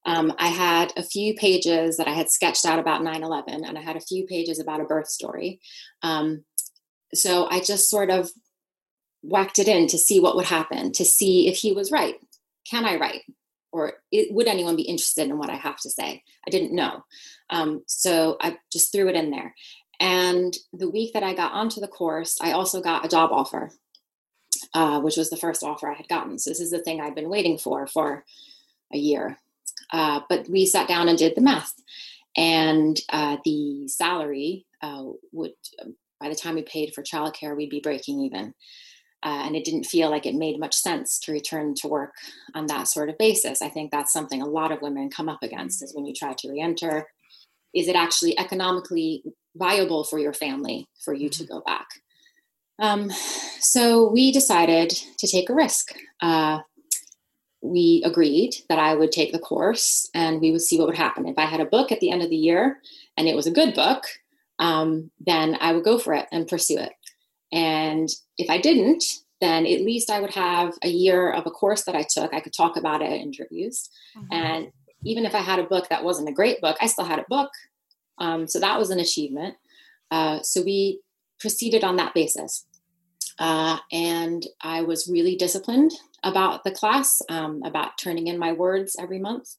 Um, 0.06 0.32
I 0.38 0.48
had 0.48 0.92
a 0.96 1.02
few 1.02 1.34
pages 1.34 1.96
that 1.96 2.08
I 2.08 2.12
had 2.12 2.30
sketched 2.30 2.64
out 2.64 2.78
about 2.78 3.02
9 3.02 3.22
11, 3.22 3.64
and 3.64 3.76
I 3.76 3.82
had 3.82 3.96
a 3.96 4.00
few 4.00 4.26
pages 4.26 4.58
about 4.58 4.80
a 4.80 4.84
birth 4.84 5.08
story. 5.08 5.60
Um, 6.02 6.44
so 7.12 7.48
I 7.50 7.60
just 7.60 7.90
sort 7.90 8.10
of 8.10 8.30
whacked 9.22 9.58
it 9.58 9.68
in 9.68 9.86
to 9.88 9.98
see 9.98 10.20
what 10.20 10.36
would 10.36 10.46
happen, 10.46 10.92
to 10.92 11.04
see 11.04 11.48
if 11.48 11.56
he 11.56 11.72
was 11.72 11.90
right. 11.90 12.16
Can 12.68 12.84
I 12.84 12.96
write? 12.96 13.22
Or 13.72 13.94
it, 14.10 14.32
would 14.32 14.48
anyone 14.48 14.76
be 14.76 14.82
interested 14.82 15.28
in 15.28 15.38
what 15.38 15.50
I 15.50 15.56
have 15.56 15.78
to 15.80 15.90
say? 15.90 16.22
I 16.46 16.50
didn't 16.50 16.74
know. 16.74 17.04
Um, 17.50 17.82
so 17.86 18.36
I 18.40 18.58
just 18.72 18.92
threw 18.92 19.08
it 19.08 19.16
in 19.16 19.30
there. 19.30 19.54
And 20.00 20.56
the 20.72 20.88
week 20.88 21.12
that 21.12 21.22
I 21.22 21.34
got 21.34 21.52
onto 21.52 21.80
the 21.80 21.88
course, 21.88 22.38
I 22.40 22.52
also 22.52 22.80
got 22.80 23.04
a 23.04 23.08
job 23.08 23.30
offer, 23.32 23.70
uh, 24.74 25.00
which 25.00 25.16
was 25.16 25.30
the 25.30 25.36
first 25.36 25.62
offer 25.62 25.90
I 25.90 25.94
had 25.94 26.08
gotten. 26.08 26.38
So 26.38 26.50
this 26.50 26.60
is 26.60 26.70
the 26.70 26.80
thing 26.80 27.00
I'd 27.00 27.14
been 27.14 27.28
waiting 27.28 27.58
for 27.58 27.86
for 27.86 28.24
a 28.92 28.98
year. 28.98 29.38
Uh, 29.92 30.20
but 30.28 30.48
we 30.48 30.66
sat 30.66 30.88
down 30.88 31.08
and 31.08 31.18
did 31.18 31.34
the 31.34 31.40
math, 31.40 31.74
and 32.36 33.00
uh, 33.10 33.38
the 33.44 33.88
salary 33.88 34.66
uh, 34.82 35.04
would, 35.32 35.52
by 36.20 36.28
the 36.28 36.34
time 36.34 36.54
we 36.54 36.62
paid 36.62 36.94
for 36.94 37.02
childcare, 37.02 37.56
we'd 37.56 37.70
be 37.70 37.80
breaking 37.80 38.20
even. 38.20 38.54
Uh, 39.22 39.42
and 39.44 39.54
it 39.54 39.64
didn't 39.64 39.84
feel 39.84 40.08
like 40.08 40.24
it 40.24 40.34
made 40.34 40.58
much 40.58 40.74
sense 40.74 41.18
to 41.18 41.32
return 41.32 41.74
to 41.74 41.88
work 41.88 42.14
on 42.54 42.66
that 42.66 42.88
sort 42.88 43.10
of 43.10 43.18
basis. 43.18 43.60
I 43.60 43.68
think 43.68 43.90
that's 43.90 44.12
something 44.12 44.40
a 44.40 44.46
lot 44.46 44.72
of 44.72 44.80
women 44.80 45.10
come 45.10 45.28
up 45.28 45.42
against 45.42 45.82
is 45.82 45.94
when 45.94 46.06
you 46.06 46.14
try 46.14 46.32
to 46.32 46.50
reenter, 46.50 47.06
is 47.74 47.86
it 47.86 47.96
actually 47.96 48.38
economically 48.38 49.22
viable 49.56 50.04
for 50.04 50.18
your 50.18 50.32
family 50.32 50.88
for 51.04 51.12
you 51.12 51.28
to 51.28 51.42
mm-hmm. 51.42 51.52
go 51.52 51.60
back? 51.66 51.86
Um, 52.80 53.10
so 53.60 54.10
we 54.10 54.32
decided 54.32 54.90
to 54.90 55.26
take 55.26 55.50
a 55.50 55.54
risk. 55.54 55.94
Uh, 56.20 56.60
we 57.62 58.02
agreed 58.06 58.54
that 58.68 58.78
I 58.78 58.94
would 58.94 59.12
take 59.12 59.32
the 59.32 59.38
course 59.38 60.08
and 60.14 60.40
we 60.40 60.50
would 60.50 60.62
see 60.62 60.78
what 60.78 60.86
would 60.86 60.96
happen. 60.96 61.28
If 61.28 61.38
I 61.38 61.44
had 61.44 61.60
a 61.60 61.66
book 61.66 61.92
at 61.92 62.00
the 62.00 62.10
end 62.10 62.22
of 62.22 62.30
the 62.30 62.36
year 62.36 62.78
and 63.16 63.28
it 63.28 63.36
was 63.36 63.46
a 63.46 63.52
good 63.52 63.74
book, 63.74 64.04
um, 64.58 65.10
then 65.20 65.56
I 65.60 65.72
would 65.72 65.84
go 65.84 65.98
for 65.98 66.14
it 66.14 66.26
and 66.32 66.48
pursue 66.48 66.78
it. 66.78 66.92
And 67.52 68.08
if 68.38 68.48
I 68.48 68.58
didn't, 68.58 69.04
then 69.40 69.66
at 69.66 69.82
least 69.82 70.10
I 70.10 70.20
would 70.20 70.34
have 70.34 70.74
a 70.82 70.88
year 70.88 71.32
of 71.32 71.46
a 71.46 71.50
course 71.50 71.84
that 71.84 71.94
I 71.94 72.04
took. 72.08 72.32
I 72.32 72.40
could 72.40 72.52
talk 72.52 72.76
about 72.76 73.02
it 73.02 73.12
in 73.12 73.20
interviews. 73.20 73.90
Mm-hmm. 74.16 74.32
And 74.32 74.72
even 75.04 75.24
if 75.24 75.34
I 75.34 75.38
had 75.38 75.58
a 75.58 75.64
book 75.64 75.88
that 75.88 76.04
wasn't 76.04 76.28
a 76.28 76.32
great 76.32 76.60
book, 76.60 76.76
I 76.80 76.86
still 76.86 77.06
had 77.06 77.18
a 77.18 77.24
book. 77.28 77.50
Um, 78.18 78.46
so 78.46 78.60
that 78.60 78.78
was 78.78 78.90
an 78.90 79.00
achievement. 79.00 79.56
Uh, 80.10 80.40
so 80.42 80.62
we 80.62 81.00
proceeded 81.38 81.84
on 81.84 81.96
that 81.96 82.14
basis. 82.14 82.66
Uh, 83.40 83.78
and 83.90 84.46
I 84.60 84.82
was 84.82 85.08
really 85.10 85.34
disciplined 85.34 85.92
about 86.22 86.62
the 86.62 86.70
class, 86.70 87.22
um, 87.30 87.62
about 87.64 87.96
turning 87.98 88.26
in 88.26 88.38
my 88.38 88.52
words 88.52 88.94
every 89.00 89.18
month. 89.18 89.56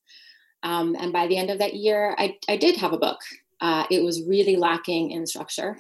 Um, 0.61 0.95
and 1.00 1.11
by 1.11 1.25
the 1.25 1.38
end 1.38 1.50
of 1.50 1.57
that 1.57 1.73
year, 1.73 2.15
I, 2.19 2.38
I 2.47 2.57
did 2.57 2.77
have 2.77 2.93
a 2.93 3.00
book. 3.00 3.17
Uh, 3.59 3.85
it 3.89 4.03
was 4.03 4.23
really 4.23 4.55
lacking 4.55 5.11
in 5.11 5.25
structure 5.25 5.79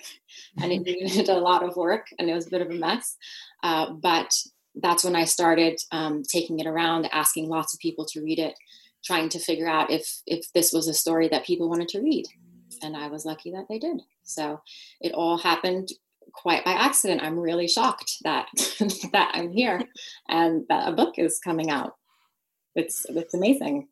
and 0.59 0.71
it 0.71 0.79
needed 0.85 1.29
a 1.29 1.37
lot 1.37 1.63
of 1.63 1.75
work 1.75 2.07
and 2.17 2.27
it 2.29 2.33
was 2.33 2.47
a 2.47 2.49
bit 2.49 2.61
of 2.61 2.71
a 2.71 2.73
mess. 2.73 3.15
Uh, 3.61 3.93
but 3.93 4.33
that's 4.75 5.03
when 5.03 5.15
I 5.15 5.25
started 5.25 5.79
um, 5.91 6.23
taking 6.23 6.59
it 6.59 6.67
around, 6.67 7.07
asking 7.11 7.49
lots 7.49 7.73
of 7.73 7.79
people 7.79 8.05
to 8.05 8.21
read 8.21 8.39
it, 8.39 8.55
trying 9.03 9.29
to 9.29 9.39
figure 9.39 9.67
out 9.67 9.91
if 9.91 10.21
if 10.25 10.51
this 10.53 10.71
was 10.71 10.87
a 10.87 10.93
story 10.93 11.27
that 11.29 11.45
people 11.45 11.69
wanted 11.69 11.89
to 11.89 12.01
read. 12.01 12.25
And 12.81 12.95
I 12.95 13.07
was 13.07 13.25
lucky 13.25 13.51
that 13.51 13.65
they 13.67 13.77
did. 13.77 14.01
So 14.23 14.61
it 15.01 15.11
all 15.13 15.37
happened 15.37 15.89
quite 16.33 16.65
by 16.65 16.71
accident. 16.71 17.21
I'm 17.23 17.39
really 17.39 17.67
shocked 17.67 18.17
that 18.23 18.47
that 19.11 19.31
I'm 19.33 19.51
here 19.51 19.81
and 20.27 20.65
that 20.69 20.89
a 20.89 20.91
book 20.93 21.15
is 21.17 21.39
coming 21.39 21.69
out. 21.69 21.93
It's 22.75 23.05
it's 23.09 23.33
amazing. 23.33 23.87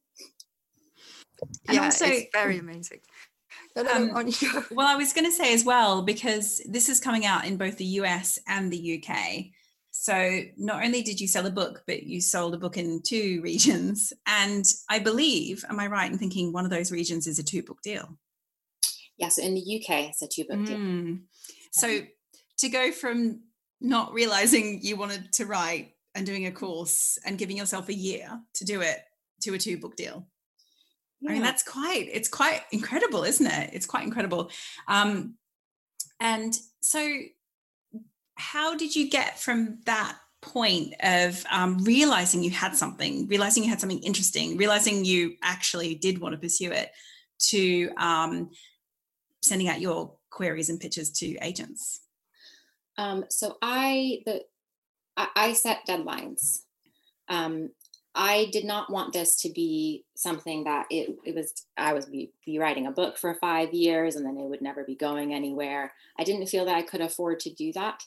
And 1.67 1.75
yeah, 1.75 1.83
also, 1.85 2.05
it's 2.05 2.29
very 2.33 2.57
amazing. 2.59 2.99
Um, 3.75 4.11
well, 4.71 4.87
I 4.87 4.95
was 4.95 5.13
going 5.13 5.25
to 5.25 5.31
say 5.31 5.53
as 5.53 5.63
well, 5.63 6.01
because 6.01 6.61
this 6.65 6.89
is 6.89 6.99
coming 6.99 7.25
out 7.25 7.45
in 7.45 7.55
both 7.55 7.77
the 7.77 7.85
US 7.85 8.39
and 8.47 8.71
the 8.71 9.01
UK. 9.01 9.45
So 9.91 10.41
not 10.57 10.83
only 10.83 11.01
did 11.01 11.19
you 11.19 11.27
sell 11.27 11.45
a 11.45 11.51
book, 11.51 11.83
but 11.87 12.03
you 12.03 12.21
sold 12.21 12.53
a 12.53 12.57
book 12.57 12.77
in 12.77 13.01
two 13.01 13.41
regions. 13.43 14.11
And 14.25 14.65
I 14.89 14.99
believe, 14.99 15.63
am 15.69 15.79
I 15.79 15.87
right 15.87 16.11
in 16.11 16.17
thinking 16.17 16.51
one 16.51 16.65
of 16.65 16.71
those 16.71 16.91
regions 16.91 17.27
is 17.27 17.39
a 17.39 17.43
two 17.43 17.63
book 17.63 17.81
deal? 17.81 18.17
Yes, 19.17 19.37
yeah, 19.37 19.43
so 19.43 19.43
in 19.43 19.55
the 19.55 19.61
UK, 19.61 20.09
it's 20.09 20.21
a 20.21 20.27
two 20.27 20.45
book 20.45 20.65
deal. 20.65 20.77
Mm. 20.77 21.21
So 21.71 22.01
to 22.59 22.69
go 22.69 22.91
from 22.91 23.41
not 23.81 24.13
realizing 24.13 24.79
you 24.81 24.95
wanted 24.95 25.31
to 25.33 25.45
write 25.45 25.93
and 26.15 26.25
doing 26.25 26.45
a 26.45 26.51
course 26.51 27.17
and 27.25 27.37
giving 27.37 27.57
yourself 27.57 27.89
a 27.89 27.93
year 27.93 28.39
to 28.55 28.65
do 28.65 28.81
it 28.81 28.99
to 29.41 29.53
a 29.53 29.57
two 29.57 29.77
book 29.77 29.95
deal 29.95 30.27
yeah. 31.21 31.31
I 31.31 31.33
mean, 31.33 31.41
that's 31.41 31.63
quite, 31.63 32.09
it's 32.11 32.29
quite 32.29 32.61
incredible, 32.71 33.23
isn't 33.23 33.45
it? 33.45 33.71
It's 33.73 33.85
quite 33.85 34.03
incredible. 34.03 34.51
Um, 34.87 35.35
and 36.19 36.57
so, 36.81 37.19
how 38.35 38.75
did 38.77 38.95
you 38.95 39.09
get 39.09 39.37
from 39.37 39.79
that 39.85 40.17
point 40.41 40.93
of 41.01 41.43
um, 41.51 41.79
realizing 41.79 42.41
you 42.41 42.51
had 42.51 42.75
something, 42.75 43.27
realizing 43.27 43.63
you 43.63 43.69
had 43.69 43.81
something 43.81 43.99
interesting, 43.99 44.55
realizing 44.55 45.03
you 45.03 45.35
actually 45.43 45.95
did 45.95 46.19
want 46.19 46.33
to 46.33 46.39
pursue 46.39 46.71
it, 46.71 46.91
to 47.39 47.89
um, 47.97 48.49
sending 49.41 49.67
out 49.67 49.81
your 49.81 50.15
queries 50.29 50.69
and 50.69 50.79
pitches 50.79 51.11
to 51.11 51.37
agents? 51.41 52.01
Um, 52.99 53.23
so 53.29 53.57
I 53.61 54.19
the 54.25 54.41
I, 55.15 55.27
I 55.35 55.53
set 55.53 55.87
deadlines. 55.87 56.63
Um, 57.29 57.69
I 58.15 58.49
did 58.51 58.65
not 58.65 58.91
want 58.91 59.13
this 59.13 59.39
to 59.41 59.49
be 59.49 60.03
something 60.15 60.63
that 60.63 60.87
it, 60.89 61.15
it 61.23 61.35
was, 61.35 61.53
I 61.77 61.93
was 61.93 62.07
be, 62.07 62.31
be 62.45 62.57
writing 62.57 62.87
a 62.87 62.91
book 62.91 63.17
for 63.17 63.35
five 63.35 63.71
years 63.71 64.15
and 64.15 64.25
then 64.25 64.35
it 64.35 64.49
would 64.49 64.61
never 64.61 64.83
be 64.83 64.95
going 64.95 65.33
anywhere. 65.33 65.93
I 66.19 66.23
didn't 66.23 66.47
feel 66.47 66.65
that 66.65 66.75
I 66.75 66.81
could 66.81 67.01
afford 67.01 67.39
to 67.41 67.53
do 67.53 67.71
that. 67.73 68.01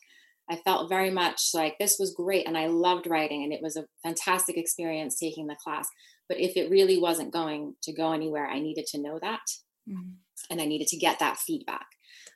I 0.50 0.56
felt 0.56 0.88
very 0.88 1.10
much 1.10 1.50
like 1.54 1.78
this 1.78 1.98
was 2.00 2.14
great 2.14 2.48
and 2.48 2.58
I 2.58 2.66
loved 2.66 3.06
writing 3.06 3.44
and 3.44 3.52
it 3.52 3.62
was 3.62 3.76
a 3.76 3.86
fantastic 4.02 4.56
experience 4.56 5.18
taking 5.18 5.46
the 5.46 5.56
class. 5.62 5.88
But 6.28 6.40
if 6.40 6.56
it 6.56 6.68
really 6.68 6.98
wasn't 6.98 7.32
going 7.32 7.76
to 7.84 7.92
go 7.92 8.12
anywhere, 8.12 8.48
I 8.48 8.58
needed 8.58 8.86
to 8.88 9.00
know 9.00 9.20
that 9.22 9.40
mm-hmm. 9.88 10.10
and 10.50 10.60
I 10.60 10.66
needed 10.66 10.88
to 10.88 10.96
get 10.96 11.20
that 11.20 11.38
feedback. 11.38 11.86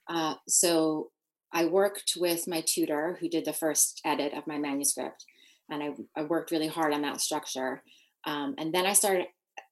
Uh, 0.09 0.37
so 0.49 1.11
I 1.53 1.67
worked 1.67 2.15
with 2.17 2.49
my 2.49 2.63
tutor 2.67 3.17
who 3.21 3.29
did 3.29 3.45
the 3.45 3.53
first 3.53 4.01
edit 4.05 4.35
of 4.35 4.47
my 4.47 4.59
manuscript 4.59 5.25
and 5.71 5.83
I, 5.83 6.21
I 6.21 6.25
worked 6.25 6.51
really 6.51 6.69
hard 6.69 6.93
on 6.93 7.03
that 7.03 7.21
structure. 7.21 7.83
Um, 8.25 8.55
and 8.59 8.73
then 8.73 8.87
I 8.87 8.93
started, 8.93 9.27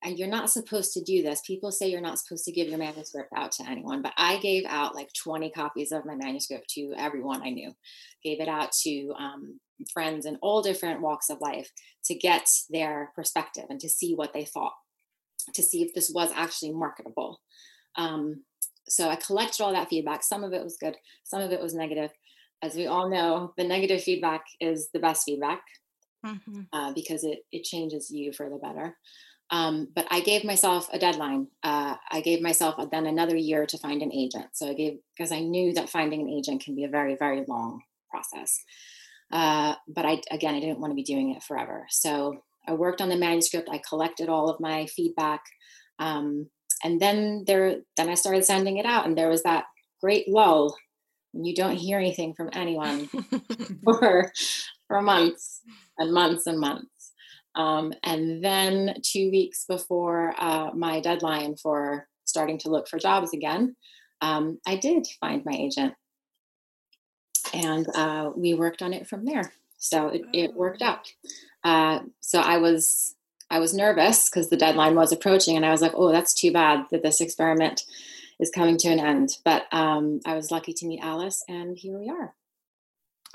you're 0.05 0.29
not 0.29 0.51
supposed 0.51 0.93
to 0.95 1.03
do 1.03 1.23
this. 1.23 1.43
People 1.47 1.71
say 1.71 1.89
you're 1.89 2.01
not 2.01 2.19
supposed 2.19 2.45
to 2.45 2.53
give 2.53 2.69
your 2.69 2.79
manuscript 2.79 3.31
out 3.37 3.53
to 3.53 3.69
anyone, 3.69 4.03
but 4.03 4.13
I 4.17 4.39
gave 4.39 4.65
out 4.67 4.95
like 4.95 5.11
20 5.23 5.51
copies 5.51 5.93
of 5.93 6.05
my 6.05 6.15
manuscript 6.15 6.69
to 6.71 6.95
everyone 6.97 7.43
I 7.43 7.51
knew, 7.51 7.73
gave 8.23 8.41
it 8.41 8.49
out 8.49 8.73
to 8.83 9.13
um, 9.19 9.61
friends 9.93 10.27
in 10.27 10.37
all 10.37 10.63
different 10.63 11.01
walks 11.01 11.31
of 11.31 11.41
life 11.41 11.71
to 12.07 12.15
get 12.15 12.49
their 12.71 13.13
perspective 13.15 13.65
and 13.69 13.81
to 13.81 13.89
see 13.89 14.15
what 14.15 14.33
they 14.33 14.45
thought, 14.45 14.75
to 15.55 15.63
see 15.63 15.83
if 15.83 15.95
this 15.95 16.11
was 16.15 16.31
actually 16.35 16.73
marketable. 16.73 17.41
Um, 17.97 18.43
so 18.89 19.09
I 19.09 19.17
collected 19.17 19.63
all 19.63 19.73
that 19.73 19.89
feedback. 19.89 20.23
Some 20.23 20.45
of 20.45 20.53
it 20.53 20.63
was 20.63 20.77
good, 20.77 20.97
some 21.25 21.41
of 21.41 21.53
it 21.53 21.61
was 21.61 21.75
negative. 21.75 22.11
As 22.63 22.75
we 22.75 22.87
all 22.87 23.11
know, 23.11 23.53
the 23.57 23.65
negative 23.65 24.03
feedback 24.03 24.45
is 24.61 24.89
the 24.93 24.99
best 24.99 25.25
feedback 25.25 25.63
mm-hmm. 26.25 26.63
uh, 26.73 26.93
because 26.93 27.25
it 27.25 27.41
it 27.53 27.65
changes 27.65 28.11
you 28.11 28.33
for 28.33 28.49
the 28.49 28.57
better. 28.57 28.97
Um, 29.51 29.89
but 29.95 30.07
I 30.11 30.21
gave 30.21 30.43
myself 30.45 30.89
a 30.93 30.99
deadline. 30.99 31.49
Uh, 31.63 31.97
I 32.11 32.23
gave 32.23 32.41
myself 32.41 32.77
then 32.91 33.07
another 33.07 33.37
year 33.37 33.67
to 33.67 33.79
find 33.79 34.03
an 34.03 34.13
agent. 34.13 34.47
So 34.55 34.71
I 34.71 34.75
gave 34.75 34.99
because 35.17 35.33
I 35.33 35.41
knew 35.41 35.75
that 35.75 35.91
finding 35.91 36.23
an 36.23 36.31
agent 36.31 36.65
can 36.65 36.75
be 36.75 36.85
a 36.85 36.89
very 36.89 37.17
very 37.17 37.45
long 37.47 37.83
process. 38.11 38.65
Uh, 39.31 39.75
but 39.89 40.07
I 40.07 40.21
again 40.31 40.55
I 40.55 40.61
didn't 40.61 40.81
want 40.81 40.91
to 40.91 40.97
be 40.97 41.03
doing 41.03 41.35
it 41.35 41.43
forever. 41.43 41.87
So 41.91 42.43
I 42.67 42.73
worked 42.73 43.01
on 43.01 43.11
the 43.11 43.17
manuscript. 43.17 43.69
I 43.71 43.81
collected 43.87 44.29
all 44.29 44.49
of 44.49 44.61
my 44.61 44.87
feedback, 44.87 45.43
um, 45.99 46.49
and 46.83 47.01
then 47.01 47.45
there 47.47 47.77
then 47.97 48.09
I 48.09 48.15
started 48.15 48.45
sending 48.45 48.79
it 48.79 48.87
out. 48.87 49.07
And 49.07 49.17
there 49.17 49.29
was 49.29 49.43
that 49.43 49.65
great 50.01 50.29
lull 50.29 50.77
and 51.35 51.47
you 51.47 51.55
don't 51.55 51.77
hear 51.77 51.99
anything 51.99 52.35
from 52.35 52.51
anyone 52.53 53.09
for 53.85 54.33
for 54.87 55.03
months 55.03 55.61
and 55.99 56.13
months 56.13 56.47
and 56.47 56.59
months. 56.59 57.13
Um, 57.57 57.93
and 58.03 58.43
then 58.43 58.97
two 59.03 59.31
weeks 59.31 59.65
before 59.67 60.35
uh, 60.39 60.71
my 60.75 61.01
deadline 61.01 61.57
for 61.57 62.09
starting 62.25 62.59
to 62.59 62.71
look 62.71 62.89
for 62.89 62.99
jobs 62.99 63.33
again, 63.33 63.77
um, 64.21 64.59
I 64.67 64.77
did 64.77 65.07
find 65.21 65.45
my 65.45 65.53
agent. 65.53 65.95
And 67.53 67.87
uh, 67.95 68.31
we 68.35 68.55
worked 68.55 68.83
on 68.83 68.93
it 68.93 69.07
from 69.07 69.25
there. 69.25 69.53
So 69.79 70.09
it, 70.09 70.23
it 70.33 70.55
worked 70.55 70.83
out. 70.83 71.13
Uh, 71.63 72.01
so 72.21 72.41
I 72.41 72.57
was 72.57 73.14
I 73.51 73.59
was 73.59 73.75
nervous 73.75 74.29
because 74.29 74.51
the 74.51 74.57
deadline 74.57 74.95
was 74.95 75.13
approaching, 75.13 75.57
and 75.57 75.65
I 75.65 75.71
was 75.71 75.83
like, 75.83 75.93
"Oh, 75.95 76.13
that's 76.13 76.35
too 76.35 76.53
bad 76.53 76.87
that 76.91 77.03
this 77.03 77.21
experiment 77.21 77.85
is 78.39 78.51
coming 78.51 78.77
to 78.79 78.89
an 78.89 79.01
end." 79.01 79.39
But 79.45 79.67
um, 79.73 80.21
I 80.27 80.35
was 80.35 80.51
lucky 80.51 80.73
to 80.75 80.87
meet 80.87 81.01
Alice, 81.03 81.45
and 81.49 81.77
here 81.77 81.99
we 81.99 82.09
are. 82.09 82.35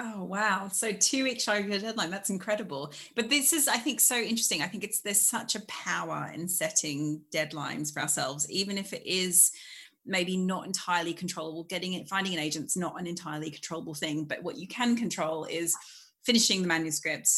Oh 0.01 0.23
wow! 0.23 0.69
So 0.71 0.91
two 0.91 1.23
weeks 1.25 1.43
shy 1.43 1.57
of 1.57 1.67
your 1.67 1.79
deadline. 1.79 2.09
That's 2.09 2.29
incredible. 2.29 2.93
But 3.15 3.29
this 3.29 3.53
is, 3.53 3.67
I 3.67 3.77
think, 3.77 3.99
so 3.99 4.17
interesting. 4.17 4.61
I 4.61 4.67
think 4.67 4.83
it's 4.83 5.01
there's 5.01 5.21
such 5.21 5.55
a 5.55 5.65
power 5.67 6.31
in 6.33 6.47
setting 6.47 7.21
deadlines 7.33 7.93
for 7.93 8.01
ourselves, 8.01 8.49
even 8.49 8.77
if 8.77 8.93
it 8.93 9.05
is 9.05 9.51
maybe 10.05 10.37
not 10.37 10.65
entirely 10.65 11.13
controllable. 11.13 11.65
Getting 11.65 11.93
it, 11.93 12.07
finding 12.07 12.33
an 12.33 12.39
agent's 12.39 12.77
not 12.77 12.99
an 12.99 13.07
entirely 13.07 13.51
controllable 13.51 13.93
thing. 13.93 14.23
But 14.23 14.41
what 14.41 14.57
you 14.57 14.67
can 14.67 14.95
control 14.95 15.45
is 15.45 15.75
finishing 16.25 16.61
the 16.61 16.67
manuscript 16.67 17.29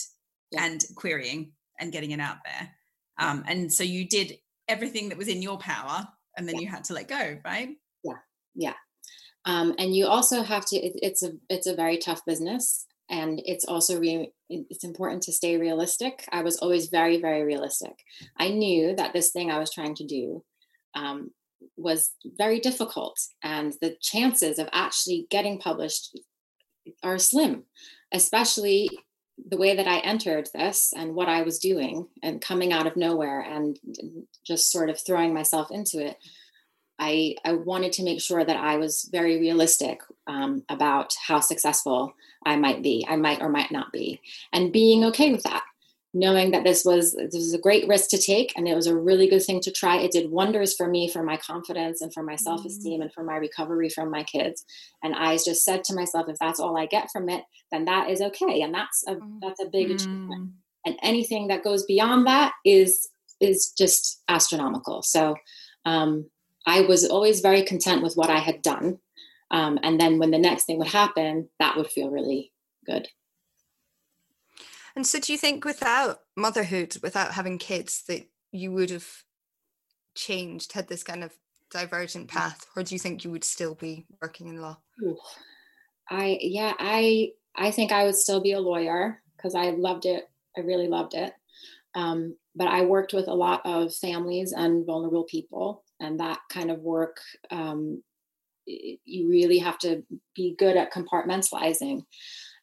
yeah. 0.51 0.65
and 0.65 0.83
querying 0.95 1.51
and 1.81 1.91
getting 1.91 2.11
it 2.11 2.19
out 2.19 2.37
there. 2.45 2.69
Um, 3.17 3.43
and 3.47 3.71
so 3.71 3.83
you 3.83 4.07
did 4.07 4.37
everything 4.67 5.09
that 5.09 5.17
was 5.17 5.27
in 5.27 5.41
your 5.41 5.57
power, 5.57 6.07
and 6.37 6.47
then 6.47 6.55
yeah. 6.55 6.61
you 6.61 6.67
had 6.67 6.85
to 6.85 6.93
let 6.93 7.07
go, 7.07 7.37
right? 7.43 7.69
Yeah, 8.03 8.17
yeah. 8.55 8.73
Um, 9.45 9.75
and 9.77 9.95
you 9.95 10.07
also 10.07 10.43
have 10.43 10.65
to. 10.67 10.77
It, 10.77 10.93
it's 11.01 11.23
a 11.23 11.31
it's 11.49 11.67
a 11.67 11.75
very 11.75 11.97
tough 11.97 12.23
business, 12.25 12.85
and 13.09 13.41
it's 13.45 13.65
also 13.65 13.99
re- 13.99 14.31
it's 14.49 14.83
important 14.83 15.23
to 15.23 15.33
stay 15.33 15.57
realistic. 15.57 16.25
I 16.31 16.43
was 16.43 16.57
always 16.57 16.87
very 16.87 17.19
very 17.19 17.43
realistic. 17.43 17.93
I 18.37 18.49
knew 18.49 18.95
that 18.95 19.13
this 19.13 19.31
thing 19.31 19.51
I 19.51 19.59
was 19.59 19.73
trying 19.73 19.95
to 19.95 20.05
do 20.05 20.43
um, 20.95 21.31
was 21.75 22.11
very 22.37 22.59
difficult, 22.59 23.19
and 23.43 23.73
the 23.81 23.97
chances 24.01 24.59
of 24.59 24.69
actually 24.71 25.27
getting 25.29 25.59
published 25.59 26.17
are 27.03 27.17
slim, 27.17 27.63
especially 28.13 28.89
the 29.47 29.57
way 29.57 29.75
that 29.75 29.87
I 29.87 29.99
entered 29.99 30.49
this 30.53 30.93
and 30.95 31.15
what 31.15 31.29
I 31.29 31.41
was 31.41 31.59
doing 31.59 32.07
and 32.21 32.41
coming 32.41 32.73
out 32.73 32.87
of 32.87 32.95
nowhere 32.95 33.41
and 33.41 33.79
just 34.43 34.71
sort 34.71 34.89
of 34.89 34.99
throwing 34.99 35.33
myself 35.33 35.71
into 35.71 36.05
it, 36.05 36.17
I, 36.99 37.35
I 37.43 37.53
wanted 37.53 37.93
to 37.93 38.03
make 38.03 38.21
sure 38.21 38.45
that 38.45 38.57
I 38.57 38.77
was 38.77 39.09
very 39.11 39.39
realistic 39.39 40.01
um, 40.27 40.63
about 40.69 41.13
how 41.27 41.39
successful 41.39 42.13
I 42.45 42.55
might 42.57 42.83
be, 42.83 43.05
I 43.09 43.15
might 43.15 43.41
or 43.41 43.49
might 43.49 43.71
not 43.71 43.91
be, 43.91 44.21
and 44.53 44.71
being 44.71 45.03
okay 45.05 45.31
with 45.31 45.43
that 45.43 45.63
knowing 46.13 46.51
that 46.51 46.65
this 46.65 46.83
was 46.83 47.13
this 47.13 47.33
was 47.33 47.53
a 47.53 47.59
great 47.59 47.87
risk 47.87 48.09
to 48.09 48.17
take 48.17 48.51
and 48.57 48.67
it 48.67 48.75
was 48.75 48.87
a 48.87 48.97
really 48.97 49.27
good 49.27 49.43
thing 49.43 49.61
to 49.61 49.71
try. 49.71 49.97
It 49.97 50.11
did 50.11 50.29
wonders 50.29 50.75
for 50.75 50.87
me 50.87 51.09
for 51.09 51.23
my 51.23 51.37
confidence 51.37 52.01
and 52.01 52.13
for 52.13 52.21
my 52.21 52.35
self-esteem 52.35 52.95
mm-hmm. 52.95 53.01
and 53.03 53.13
for 53.13 53.23
my 53.23 53.37
recovery 53.37 53.89
from 53.89 54.11
my 54.11 54.23
kids. 54.23 54.65
And 55.03 55.15
i 55.15 55.37
just 55.37 55.63
said 55.63 55.83
to 55.85 55.95
myself 55.95 56.27
if 56.27 56.37
that's 56.39 56.59
all 56.59 56.77
i 56.77 56.85
get 56.85 57.09
from 57.11 57.29
it 57.29 57.43
then 57.71 57.85
that 57.85 58.09
is 58.09 58.21
okay. 58.21 58.61
And 58.61 58.73
that's 58.73 59.03
a 59.07 59.15
mm. 59.15 59.39
that's 59.41 59.61
a 59.61 59.69
big 59.69 59.87
mm-hmm. 59.87 59.95
achievement 59.95 60.51
and 60.85 60.97
anything 61.01 61.47
that 61.47 61.63
goes 61.63 61.85
beyond 61.85 62.27
that 62.27 62.53
is 62.65 63.09
is 63.39 63.71
just 63.77 64.21
astronomical. 64.27 65.01
So 65.03 65.35
um, 65.85 66.29
i 66.67 66.81
was 66.81 67.07
always 67.07 67.39
very 67.39 67.63
content 67.63 68.03
with 68.03 68.15
what 68.15 68.29
i 68.29 68.39
had 68.39 68.61
done. 68.61 68.99
Um, 69.49 69.79
and 69.83 69.99
then 69.99 70.19
when 70.19 70.31
the 70.31 70.37
next 70.37 70.65
thing 70.65 70.77
would 70.79 70.87
happen 70.87 71.47
that 71.59 71.77
would 71.77 71.87
feel 71.87 72.09
really 72.09 72.51
good 72.85 73.07
and 74.95 75.05
so, 75.05 75.19
do 75.19 75.31
you 75.31 75.37
think 75.37 75.65
without 75.65 76.19
motherhood, 76.35 76.97
without 77.01 77.33
having 77.33 77.57
kids, 77.57 78.03
that 78.07 78.23
you 78.51 78.71
would 78.71 78.89
have 78.89 79.07
changed, 80.15 80.73
had 80.73 80.87
this 80.87 81.03
kind 81.03 81.23
of 81.23 81.33
divergent 81.69 82.27
path, 82.27 82.65
or 82.75 82.83
do 82.83 82.93
you 82.95 82.99
think 82.99 83.23
you 83.23 83.31
would 83.31 83.43
still 83.43 83.75
be 83.75 84.05
working 84.21 84.47
in 84.47 84.61
law? 84.61 84.77
I 86.09 86.37
yeah, 86.41 86.73
I 86.79 87.31
I 87.55 87.71
think 87.71 87.91
I 87.91 88.03
would 88.03 88.15
still 88.15 88.41
be 88.41 88.53
a 88.53 88.59
lawyer 88.59 89.21
because 89.37 89.55
I 89.55 89.71
loved 89.71 90.05
it. 90.05 90.25
I 90.57 90.61
really 90.61 90.87
loved 90.87 91.13
it. 91.13 91.33
Um, 91.95 92.35
but 92.55 92.67
I 92.67 92.83
worked 92.83 93.13
with 93.13 93.27
a 93.27 93.33
lot 93.33 93.61
of 93.65 93.93
families 93.95 94.53
and 94.53 94.85
vulnerable 94.85 95.23
people, 95.23 95.83
and 95.99 96.19
that 96.19 96.39
kind 96.49 96.71
of 96.71 96.79
work, 96.79 97.17
um, 97.49 98.03
you 99.03 99.29
really 99.29 99.59
have 99.59 99.77
to 99.79 100.03
be 100.35 100.55
good 100.57 100.77
at 100.77 100.93
compartmentalizing. 100.93 102.03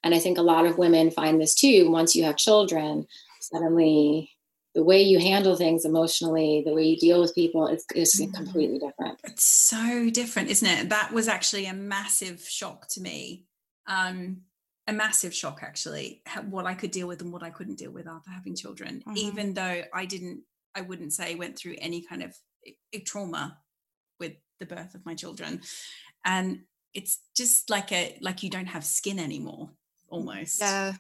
And 0.05 0.14
I 0.14 0.18
think 0.18 0.38
a 0.38 0.42
lot 0.42 0.66
of 0.66 0.79
women 0.79 1.11
find 1.11 1.40
this 1.40 1.55
too. 1.55 1.90
Once 1.90 2.14
you 2.14 2.25
have 2.25 2.37
children, 2.37 3.07
suddenly 3.40 4.31
the 4.75 4.85
way 4.85 5.03
you 5.03 5.18
handle 5.18 5.57
things 5.57 5.85
emotionally, 5.85 6.62
the 6.64 6.75
way 6.75 6.85
you 6.85 6.97
deal 6.97 7.21
with 7.21 7.35
people 7.35 7.66
is, 7.66 7.85
is 7.94 8.21
mm. 8.21 8.33
completely 8.33 8.79
different. 8.79 9.18
It's 9.25 9.44
so 9.44 10.09
different, 10.11 10.51
isn't 10.51 10.68
it? 10.68 10.88
That 10.90 11.12
was 11.12 11.27
actually 11.27 11.66
a 11.66 11.75
massive 11.75 12.40
shock 12.47 12.87
to 12.90 13.01
me. 13.01 13.47
Um, 13.87 14.42
a 14.87 14.92
massive 14.92 15.35
shock, 15.35 15.61
actually, 15.62 16.23
what 16.49 16.64
I 16.64 16.75
could 16.75 16.90
deal 16.90 17.09
with 17.09 17.21
and 17.21 17.33
what 17.33 17.42
I 17.42 17.51
couldn't 17.51 17.79
deal 17.79 17.90
with 17.90 18.07
after 18.07 18.31
having 18.31 18.55
children, 18.55 19.03
mm-hmm. 19.07 19.16
even 19.18 19.55
though 19.55 19.83
I 19.92 20.07
didn't, 20.07 20.42
I 20.75 20.81
wouldn't 20.81 21.12
say 21.12 21.35
went 21.35 21.59
through 21.59 21.75
any 21.79 22.03
kind 22.03 22.23
of 22.23 22.35
trauma 23.05 23.59
the 24.59 24.66
birth 24.66 24.94
of 24.94 25.05
my 25.05 25.14
children. 25.14 25.61
And 26.25 26.62
it's 26.94 27.21
just 27.37 27.71
like 27.71 27.92
a, 27.92 28.18
like 28.21 28.42
you 28.42 28.51
don't 28.51 28.66
have 28.66 28.85
skin 28.85 29.18
anymore 29.18 29.71
almost. 30.09 30.61
Yeah. 30.61 30.94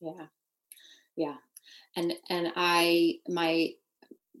Yeah. 0.00 0.26
Yeah. 1.16 1.34
And 1.96 2.14
and 2.30 2.52
I 2.54 3.16
my 3.28 3.70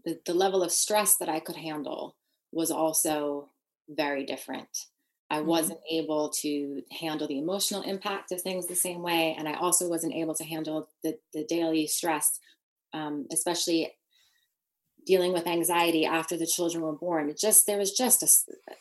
the, 0.04 0.20
the 0.24 0.34
level 0.34 0.62
of 0.62 0.70
stress 0.70 1.16
that 1.16 1.28
I 1.28 1.40
could 1.40 1.56
handle 1.56 2.14
was 2.52 2.70
also 2.70 3.50
very 3.88 4.24
different. 4.24 4.68
I 5.30 5.38
mm-hmm. 5.38 5.48
wasn't 5.48 5.80
able 5.90 6.30
to 6.40 6.82
handle 7.00 7.26
the 7.26 7.38
emotional 7.38 7.82
impact 7.82 8.32
of 8.32 8.40
things 8.40 8.66
the 8.66 8.76
same 8.76 9.02
way. 9.02 9.34
And 9.38 9.48
I 9.48 9.54
also 9.54 9.88
wasn't 9.88 10.14
able 10.14 10.34
to 10.34 10.44
handle 10.44 10.88
the, 11.02 11.18
the 11.34 11.44
daily 11.44 11.86
stress, 11.86 12.38
um, 12.92 13.26
especially 13.32 13.92
dealing 15.08 15.32
with 15.32 15.46
anxiety 15.46 16.04
after 16.18 16.36
the 16.36 16.52
children 16.54 16.82
were 16.84 16.92
born. 17.06 17.30
It 17.30 17.38
just, 17.46 17.66
there 17.66 17.78
was 17.78 17.92
just 18.02 18.22
a, 18.22 18.28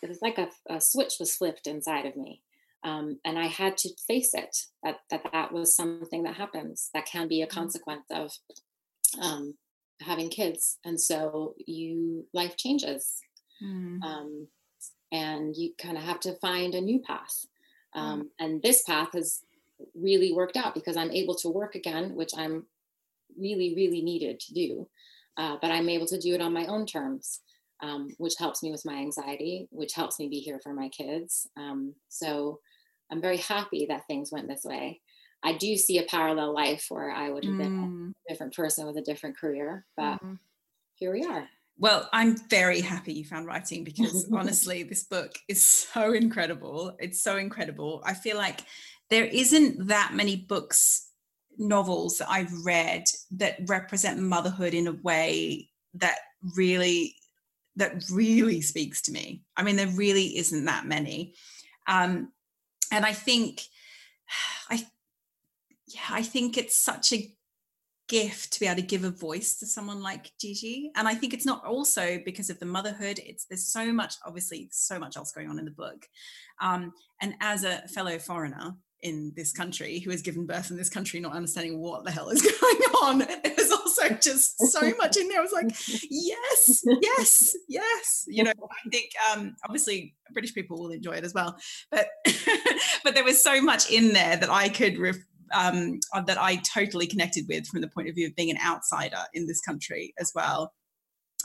it 0.04 0.10
was 0.10 0.22
like 0.22 0.38
a, 0.38 0.50
a 0.70 0.80
switch 0.92 1.13
was 1.20 1.36
flipped 1.36 1.66
inside 1.66 2.06
of 2.06 2.16
me. 2.16 2.42
Um, 2.84 3.20
and 3.26 3.40
I 3.40 3.48
had 3.48 3.76
to 3.78 3.90
face 4.08 4.34
it 4.34 4.54
that, 4.84 4.98
that 5.10 5.24
that 5.34 5.52
was 5.52 5.76
something 5.76 6.24
that 6.24 6.36
happens 6.36 6.90
that 6.94 7.06
can 7.13 7.28
be 7.28 7.42
a 7.42 7.48
mm-hmm. 7.48 7.60
consequence 7.60 8.08
of 8.12 8.32
um, 9.22 9.56
having 10.02 10.30
kids, 10.30 10.78
and 10.86 11.00
so 11.00 11.56
you 11.66 12.28
life 12.34 12.56
changes, 12.56 13.20
mm. 13.63 14.02
um, 14.04 14.48
and 15.12 15.56
you 15.56 15.72
kind 15.82 15.98
of 15.98 16.04
have 16.04 16.20
to 16.20 16.34
find 16.36 16.76
a 16.76 16.82
new 16.82 17.00
path. 17.00 17.48
Mm. 17.96 18.28
And 18.40 18.62
this 18.62 18.84
path 18.84 19.10
has 19.13 19.42
really 19.96 20.32
worked 20.34 20.56
out 20.56 20.76
because 20.76 20.98
I'm 20.98 21.12
able 21.12 21.36
to 21.36 21.50
work 21.50 21.74
again, 21.76 22.16
which 22.16 22.34
I'm 22.38 22.68
really 23.46 23.74
really 23.76 24.02
needed 24.02 24.40
to 24.42 24.54
do, 24.54 24.88
uh, 25.38 25.58
but 25.62 25.71
I'm 25.71 25.89
able 25.89 26.08
to 26.08 26.19
do 26.19 26.34
it 26.34 26.41
on 26.41 26.54
my 26.54 26.65
own 26.65 26.86
terms. 26.86 27.41
Um, 27.84 28.08
which 28.17 28.34
helps 28.39 28.63
me 28.63 28.71
with 28.71 28.86
my 28.86 28.95
anxiety, 28.95 29.67
which 29.69 29.93
helps 29.93 30.17
me 30.17 30.28
be 30.28 30.39
here 30.39 30.60
for 30.63 30.73
my 30.73 30.89
kids. 30.89 31.47
Um, 31.58 31.93
so 32.10 32.60
I'm 33.12 33.21
very 33.21 33.38
happy 33.38 33.86
that 33.88 34.08
things 34.08 34.32
went 34.32 34.47
this 34.47 34.63
way. 34.63 35.00
I 35.43 35.54
do 35.54 35.78
see 35.78 36.00
a 36.00 36.04
parallel 36.04 36.54
life 36.54 36.88
where 36.89 37.12
I 37.12 37.30
would 37.30 37.45
have 37.45 37.54
mm. 37.54 37.58
been 37.60 38.15
a 38.26 38.34
different 38.34 38.56
person 38.56 38.88
with 38.88 38.97
a 38.97 39.02
different 39.02 39.38
career, 39.38 39.86
but 39.95 40.21
mm. 40.23 40.39
here 40.95 41.13
we 41.13 41.23
are. 41.23 41.47
Well, 41.80 42.10
I'm 42.12 42.36
very 42.50 42.82
happy 42.82 43.13
you 43.13 43.26
found 43.26 43.45
writing 43.45 43.84
because 43.84 44.28
honestly, 44.34 44.84
this 44.84 45.04
book 45.04 45.38
is 45.47 45.62
so 45.62 46.13
incredible. 46.13 46.95
It's 47.00 47.21
so 47.21 47.38
incredible. 47.38 48.02
I 48.06 48.13
feel 48.13 48.38
like 48.38 48.62
there 49.10 49.26
isn't 49.26 49.88
that 49.88 50.13
many 50.13 50.36
books, 50.36 51.07
novels 51.58 52.17
that 52.17 52.30
I've 52.30 52.54
read 52.65 53.06
that 53.32 53.58
represent 53.67 54.20
motherhood 54.20 54.74
in 54.74 54.88
a 54.88 54.93
way 55.04 55.70
that 55.96 56.20
really 56.56 57.15
that 57.76 58.04
really 58.12 58.62
speaks 58.62 59.04
to 59.04 59.12
me. 59.12 59.43
I 59.56 59.63
mean, 59.63 59.76
there 59.76 59.88
really 59.88 60.38
isn't 60.38 60.65
that 60.65 60.88
many. 60.88 61.36
Um, 61.88 62.32
and 62.91 63.06
I 63.06 63.13
think 63.13 63.62
I 64.70 64.86
yeah, 65.88 66.02
I 66.10 66.22
think 66.22 66.58
it's 66.58 66.76
such 66.76 67.13
a 67.13 67.34
gift 68.08 68.54
to 68.54 68.60
be 68.60 68.65
able 68.65 68.78
to 68.78 68.82
give 68.82 69.04
a 69.04 69.10
voice 69.10 69.58
to 69.60 69.65
someone 69.65 70.02
like 70.02 70.32
Gigi. 70.39 70.91
And 70.96 71.08
I 71.08 71.13
think 71.13 71.34
it's 71.34 71.46
not 71.46 71.65
also 71.65 72.20
because 72.24 72.50
of 72.50 72.60
the 72.60 72.65
motherhood. 72.65 73.20
It's 73.26 73.46
there's 73.46 73.67
so 73.67 73.91
much, 73.91 74.15
obviously, 74.26 74.70
so 74.72 74.98
much 75.00 75.17
else 75.17 75.32
going 75.32 75.50
on 75.50 75.60
in 75.60 75.65
the 75.65 75.72
book. 75.72 76.06
Um, 76.62 76.93
and 77.22 77.36
as 77.41 77.63
a 77.63 77.88
fellow 77.89 78.17
foreigner 78.20 78.76
in 79.03 79.31
this 79.36 79.51
country 79.51 79.99
who 79.99 80.12
has 80.12 80.21
given 80.21 80.45
birth 80.45 80.71
in 80.71 80.77
this 80.77 80.89
country, 80.89 81.19
not 81.19 81.33
understanding 81.33 81.79
what 81.79 82.03
the 82.03 82.12
hell 82.12 82.29
is 82.29 82.41
going 82.62 82.75
on, 83.03 83.19
there's 83.43 83.71
also 83.71 84.10
just 84.15 84.60
so 84.71 84.93
much 84.97 85.17
in 85.17 85.27
there. 85.27 85.39
I 85.39 85.41
was 85.41 85.51
like, 85.51 85.69
yes, 86.10 86.83
yes, 87.01 87.55
yes. 87.67 88.25
You 88.27 88.43
know, 88.43 88.51
I 88.51 88.89
think 88.89 89.12
um, 89.31 89.55
obviously 89.63 90.15
British 90.33 90.53
people 90.53 90.79
will 90.79 90.91
enjoy 90.91 91.13
it 91.13 91.23
as 91.23 91.33
well, 91.33 91.57
but 91.91 92.07
but 93.03 93.13
there 93.13 93.23
was 93.23 93.41
so 93.41 93.62
much 93.62 93.91
in 93.91 94.13
there 94.13 94.38
that 94.38 94.49
I 94.49 94.69
could 94.69 94.97
ref- 94.97 95.15
um, 95.53 95.99
uh, 96.13 96.21
that 96.21 96.38
I 96.38 96.57
totally 96.57 97.07
connected 97.07 97.45
with 97.47 97.67
from 97.67 97.81
the 97.81 97.88
point 97.88 98.10
of 98.10 98.15
view 98.15 98.27
of 98.27 98.36
being 98.36 98.51
an 98.51 98.57
outsider 98.65 99.23
in 99.33 99.47
this 99.47 99.62
country 99.62 100.13
as 100.19 100.31
well. 100.36 100.73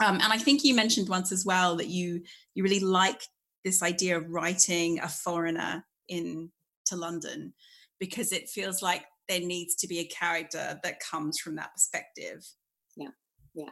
Um, 0.03 0.15
and 0.15 0.33
I 0.33 0.37
think 0.37 0.63
you 0.63 0.73
mentioned 0.73 1.07
once 1.07 1.31
as 1.31 1.45
well 1.45 1.75
that 1.77 1.87
you 1.87 2.23
you 2.55 2.63
really 2.63 2.79
like 2.79 3.21
this 3.63 3.81
idea 3.81 4.17
of 4.17 4.29
writing 4.29 4.99
a 4.99 5.07
foreigner 5.07 5.85
in 6.09 6.51
to 6.93 6.99
London 6.99 7.53
because 7.99 8.31
it 8.31 8.49
feels 8.49 8.81
like 8.81 9.03
there 9.27 9.39
needs 9.39 9.75
to 9.75 9.87
be 9.87 9.99
a 9.99 10.05
character 10.05 10.79
that 10.83 10.99
comes 10.99 11.39
from 11.39 11.55
that 11.55 11.73
perspective. 11.73 12.45
Yeah, 12.95 13.09
yeah. 13.53 13.71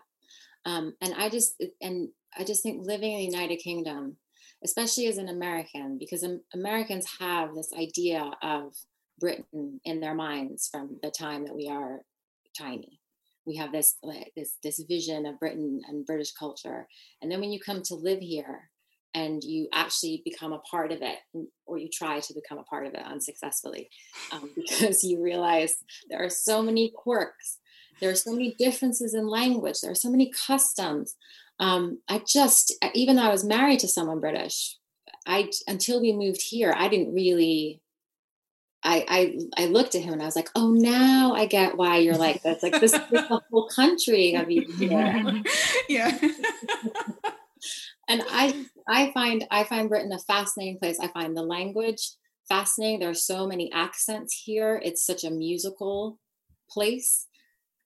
Um, 0.65 0.93
and 1.01 1.13
I 1.15 1.29
just 1.29 1.61
and 1.81 2.09
I 2.37 2.43
just 2.43 2.63
think 2.63 2.85
living 2.85 3.11
in 3.11 3.19
the 3.19 3.37
United 3.37 3.57
Kingdom, 3.57 4.17
especially 4.63 5.07
as 5.07 5.17
an 5.17 5.29
American, 5.29 5.97
because 5.99 6.25
Americans 6.53 7.05
have 7.19 7.53
this 7.55 7.71
idea 7.77 8.31
of 8.41 8.73
Britain 9.19 9.79
in 9.85 9.99
their 9.99 10.15
minds 10.15 10.69
from 10.71 10.99
the 11.03 11.11
time 11.11 11.45
that 11.45 11.55
we 11.55 11.67
are 11.67 12.01
tiny. 12.57 12.99
We 13.45 13.55
have 13.57 13.71
this 13.71 13.97
this 14.35 14.57
this 14.63 14.83
vision 14.87 15.25
of 15.25 15.39
Britain 15.39 15.81
and 15.87 16.05
British 16.05 16.31
culture, 16.33 16.87
and 17.21 17.31
then 17.31 17.41
when 17.41 17.51
you 17.51 17.59
come 17.59 17.81
to 17.83 17.95
live 17.95 18.19
here 18.19 18.70
and 19.13 19.43
you 19.43 19.67
actually 19.73 20.21
become 20.23 20.53
a 20.53 20.59
part 20.59 20.91
of 20.91 21.01
it, 21.01 21.19
or 21.65 21.77
you 21.77 21.89
try 21.89 22.19
to 22.19 22.33
become 22.33 22.57
a 22.57 22.63
part 22.63 22.85
of 22.85 22.93
it 22.93 23.05
unsuccessfully, 23.05 23.89
um, 24.31 24.49
because 24.55 25.03
you 25.03 25.21
realize 25.21 25.75
there 26.09 26.23
are 26.23 26.29
so 26.29 26.61
many 26.61 26.91
quirks, 26.95 27.59
there 27.99 28.09
are 28.09 28.15
so 28.15 28.31
many 28.31 28.55
differences 28.57 29.13
in 29.13 29.27
language, 29.27 29.81
there 29.81 29.91
are 29.91 29.95
so 29.95 30.09
many 30.09 30.31
customs. 30.31 31.15
Um, 31.59 31.99
I 32.07 32.21
just, 32.25 32.73
even 32.93 33.15
though 33.15 33.23
I 33.23 33.31
was 33.31 33.43
married 33.43 33.79
to 33.79 33.87
someone 33.87 34.19
British, 34.19 34.77
I 35.27 35.51
until 35.67 36.01
we 36.01 36.11
moved 36.13 36.41
here, 36.41 36.73
I 36.75 36.87
didn't 36.87 37.13
really 37.13 37.81
I, 38.83 39.05
I 39.57 39.63
I 39.63 39.65
looked 39.67 39.95
at 39.95 40.01
him 40.01 40.13
and 40.13 40.21
I 40.21 40.25
was 40.25 40.35
like, 40.35 40.49
oh, 40.55 40.71
now 40.71 41.33
I 41.33 41.45
get 41.45 41.77
why 41.77 41.97
you're 41.97 42.17
like 42.17 42.41
this. 42.41 42.63
Like 42.63 42.79
this, 42.79 42.93
is 42.93 42.99
the 43.11 43.41
whole 43.51 43.67
country 43.67 44.35
of 44.35 44.49
you 44.49 44.63
here. 44.73 45.43
yeah. 45.89 46.17
And 48.11 48.23
I 48.29 48.65
I 48.87 49.11
find 49.13 49.45
I 49.49 49.63
find 49.63 49.89
Britain 49.89 50.11
a 50.11 50.19
fascinating 50.19 50.77
place. 50.79 50.99
I 50.99 51.07
find 51.07 51.35
the 51.35 51.43
language 51.43 52.11
fascinating. 52.49 52.99
There 52.99 53.09
are 53.09 53.13
so 53.13 53.47
many 53.47 53.71
accents 53.71 54.41
here. 54.43 54.81
It's 54.83 55.05
such 55.05 55.23
a 55.23 55.31
musical 55.31 56.19
place. 56.69 57.27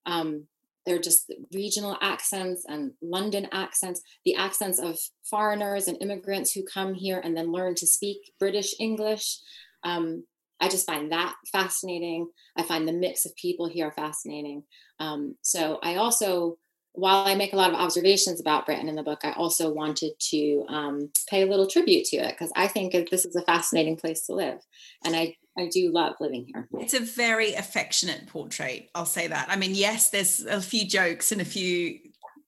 Um, 0.06 0.48
they're 0.86 1.00
just 1.00 1.32
regional 1.54 1.98
accents 2.02 2.64
and 2.68 2.92
London 3.02 3.48
accents, 3.52 4.02
the 4.24 4.36
accents 4.36 4.80
of 4.80 4.98
foreigners 5.30 5.88
and 5.88 5.98
immigrants 6.02 6.52
who 6.52 6.64
come 6.64 6.94
here 6.94 7.20
and 7.24 7.36
then 7.36 7.52
learn 7.52 7.76
to 7.76 7.88
speak 7.88 8.18
British 8.40 8.74
English. 8.80 9.40
Um, 9.84 10.26
I 10.60 10.70
just 10.70 10.86
find 10.86 11.12
that 11.12 11.36
fascinating. 11.52 12.28
I 12.56 12.64
find 12.64 12.88
the 12.88 12.94
mix 12.94 13.26
of 13.26 13.36
people 13.36 13.68
here 13.68 13.92
fascinating. 13.92 14.64
Um, 15.00 15.36
so 15.42 15.80
I 15.84 15.96
also, 15.96 16.58
while 16.96 17.26
I 17.28 17.36
make 17.36 17.54
a 17.54 17.56
lot 17.56 17.70
of 17.70 17.76
observations 17.76 18.40
about 18.40 18.66
Britain 18.66 18.90
in 18.90 18.96
the 18.96 19.04
book, 19.04 19.22
I 19.24 19.32
also 19.34 19.72
wanted 19.72 20.14
to 20.32 20.66
um, 20.68 21.12
pay 21.30 21.44
a 21.44 21.46
little 21.46 21.68
tribute 21.68 22.06
to 22.06 22.18
it 22.18 22.32
because 22.32 22.52
I 22.56 22.68
think 22.68 22.94
this 23.10 23.26
is 23.26 23.36
a 23.36 23.42
fascinating 23.42 23.98
place 23.98 24.26
to 24.28 24.34
live, 24.34 24.60
and 25.04 25.16
I 25.16 25.36
I 25.58 25.70
do 25.72 25.92
love 25.92 26.16
living 26.20 26.48
here. 26.54 26.68
It's 26.80 26.94
a 26.94 27.00
very 27.00 27.54
affectionate 27.54 28.28
portrait. 28.28 28.90
I'll 28.94 29.06
say 29.06 29.28
that. 29.28 29.48
I 29.50 29.56
mean, 29.56 29.74
yes, 29.74 30.10
there's 30.10 30.42
a 30.42 30.62
few 30.62 30.88
jokes 30.88 31.32
and 31.32 31.42
a 31.42 31.46
few 31.46 32.00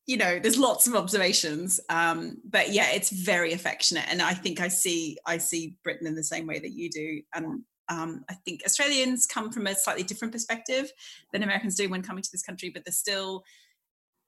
you 0.05 0.15
know 0.15 0.39
there's 0.39 0.57
lots 0.57 0.87
of 0.87 0.95
observations 0.95 1.81
um, 1.89 2.37
but 2.45 2.71
yeah 2.71 2.91
it's 2.93 3.09
very 3.09 3.51
affectionate 3.51 4.05
and 4.09 4.21
i 4.21 4.33
think 4.33 4.61
i 4.61 4.69
see 4.69 5.17
i 5.25 5.37
see 5.37 5.75
britain 5.83 6.07
in 6.07 6.15
the 6.15 6.23
same 6.23 6.47
way 6.47 6.59
that 6.59 6.71
you 6.71 6.89
do 6.89 7.21
and 7.35 7.61
um, 7.89 8.25
I 8.29 8.33
think 8.33 8.61
Australians 8.65 9.25
come 9.25 9.51
from 9.51 9.67
a 9.67 9.75
slightly 9.75 10.03
different 10.03 10.33
perspective 10.33 10.91
than 11.31 11.43
Americans 11.43 11.75
do 11.75 11.89
when 11.89 12.01
coming 12.01 12.23
to 12.23 12.29
this 12.31 12.43
country, 12.43 12.69
but 12.69 12.83
there's 12.85 12.97
still 12.97 13.43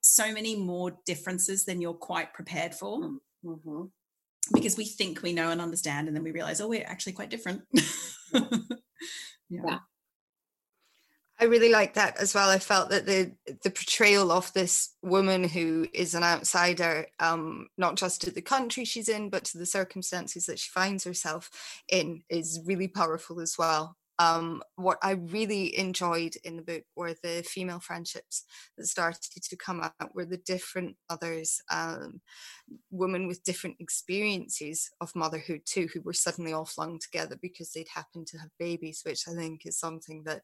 so 0.09 0.31
many 0.33 0.55
more 0.55 0.97
differences 1.05 1.65
than 1.65 1.81
you're 1.81 1.93
quite 1.93 2.33
prepared 2.33 2.73
for. 2.73 2.99
Mm, 2.99 3.17
mm-hmm. 3.45 3.83
Because 4.53 4.77
we 4.77 4.85
think 4.85 5.21
we 5.21 5.33
know 5.33 5.51
and 5.51 5.61
understand, 5.61 6.07
and 6.07 6.15
then 6.15 6.23
we 6.23 6.31
realize, 6.31 6.59
oh, 6.59 6.67
we're 6.67 6.85
actually 6.85 7.13
quite 7.13 7.29
different. 7.29 7.61
yeah. 8.33 8.41
yeah. 9.49 9.79
I 11.41 11.45
really 11.45 11.69
like 11.69 11.93
that 11.93 12.17
as 12.17 12.35
well. 12.35 12.49
I 12.49 12.59
felt 12.59 12.89
that 12.89 13.05
the 13.05 13.33
the 13.63 13.69
portrayal 13.69 14.31
of 14.31 14.51
this 14.53 14.95
woman 15.01 15.45
who 15.45 15.87
is 15.93 16.13
an 16.13 16.23
outsider, 16.23 17.05
um, 17.19 17.67
not 17.77 17.95
just 17.95 18.21
to 18.21 18.31
the 18.31 18.41
country 18.41 18.83
she's 18.83 19.07
in, 19.07 19.29
but 19.29 19.45
to 19.45 19.57
the 19.57 19.65
circumstances 19.65 20.47
that 20.47 20.59
she 20.59 20.69
finds 20.69 21.05
herself 21.05 21.49
in, 21.89 22.23
is 22.29 22.59
really 22.65 22.89
powerful 22.89 23.39
as 23.39 23.55
well. 23.57 23.95
Um, 24.19 24.61
what 24.75 24.97
I 25.01 25.11
really 25.11 25.77
enjoyed 25.77 26.35
in 26.43 26.57
the 26.57 26.61
book 26.61 26.83
were 26.95 27.15
the 27.23 27.43
female 27.47 27.79
friendships 27.79 28.43
that 28.77 28.85
started 28.85 29.41
to 29.41 29.55
come 29.55 29.81
out, 29.81 30.13
were 30.13 30.25
the 30.25 30.37
different 30.37 30.97
others, 31.09 31.61
um, 31.71 32.19
women 32.91 33.27
with 33.27 33.43
different 33.45 33.77
experiences 33.79 34.91
of 34.99 35.15
motherhood 35.15 35.61
too, 35.65 35.87
who 35.93 36.01
were 36.01 36.13
suddenly 36.13 36.51
all 36.51 36.65
flung 36.65 36.99
together 36.99 37.37
because 37.41 37.71
they'd 37.71 37.87
happened 37.95 38.27
to 38.27 38.37
have 38.37 38.49
babies, 38.59 39.01
which 39.05 39.27
I 39.27 39.33
think 39.33 39.65
is 39.65 39.79
something 39.79 40.23
that 40.25 40.41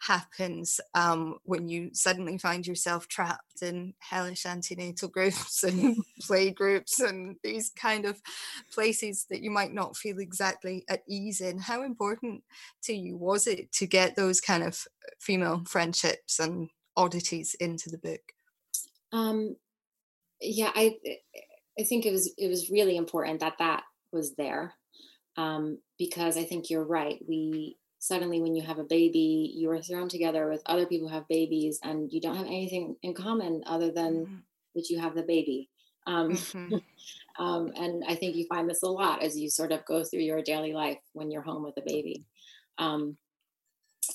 happens 0.00 0.80
um, 0.94 1.38
when 1.44 1.68
you 1.68 1.90
suddenly 1.92 2.38
find 2.38 2.66
yourself 2.66 3.08
trapped 3.08 3.62
in 3.62 3.94
hellish 3.98 4.46
antenatal 4.46 5.08
groups 5.16 5.62
and 5.62 5.96
play 6.20 6.50
groups 6.50 7.00
and 7.00 7.36
these 7.42 7.70
kind 7.70 8.04
of 8.04 8.20
places 8.72 9.26
that 9.30 9.42
you 9.42 9.50
might 9.50 9.72
not 9.72 9.96
feel 9.96 10.18
exactly 10.18 10.84
at 10.88 11.02
ease 11.08 11.40
in. 11.40 11.58
How 11.58 11.82
important 11.82 12.42
to 12.84 12.94
you 12.94 13.16
was 13.16 13.46
it 13.46 13.72
to 13.72 13.86
get 13.86 14.16
those 14.16 14.40
kind 14.40 14.62
of 14.62 14.84
female 15.20 15.62
friendships 15.66 16.38
and 16.38 16.68
oddities 16.96 17.54
into 17.60 17.90
the 17.90 17.98
book? 17.98 18.20
Um, 19.12 19.56
yeah, 20.40 20.70
I 20.74 20.96
I 21.78 21.84
think 21.84 22.06
it 22.06 22.12
was 22.12 22.32
it 22.38 22.48
was 22.48 22.70
really 22.70 22.96
important 22.96 23.40
that 23.40 23.58
that 23.58 23.84
was 24.12 24.34
there 24.34 24.74
um, 25.36 25.78
because 25.98 26.36
I 26.36 26.44
think 26.44 26.70
you're 26.70 26.84
right. 26.84 27.18
We 27.26 27.76
suddenly 28.04 28.38
when 28.38 28.54
you 28.54 28.62
have 28.62 28.78
a 28.78 28.84
baby 28.84 29.50
you 29.56 29.70
are 29.70 29.80
thrown 29.80 30.10
together 30.10 30.50
with 30.50 30.60
other 30.66 30.84
people 30.84 31.08
who 31.08 31.14
have 31.14 31.26
babies 31.26 31.78
and 31.82 32.12
you 32.12 32.20
don't 32.20 32.36
have 32.36 32.46
anything 32.46 32.94
in 33.02 33.14
common 33.14 33.62
other 33.66 33.90
than 33.90 34.26
mm-hmm. 34.26 34.34
that 34.74 34.90
you 34.90 34.98
have 34.98 35.14
the 35.14 35.22
baby 35.22 35.70
um, 36.06 36.32
mm-hmm. 36.32 36.76
um, 37.42 37.72
and 37.76 38.04
i 38.06 38.14
think 38.14 38.36
you 38.36 38.44
find 38.46 38.68
this 38.68 38.82
a 38.82 38.86
lot 38.86 39.22
as 39.22 39.38
you 39.38 39.48
sort 39.48 39.72
of 39.72 39.84
go 39.86 40.04
through 40.04 40.20
your 40.20 40.42
daily 40.42 40.74
life 40.74 40.98
when 41.14 41.30
you're 41.30 41.40
home 41.40 41.64
with 41.64 41.76
a 41.78 41.82
baby 41.86 42.26
um, 42.76 43.16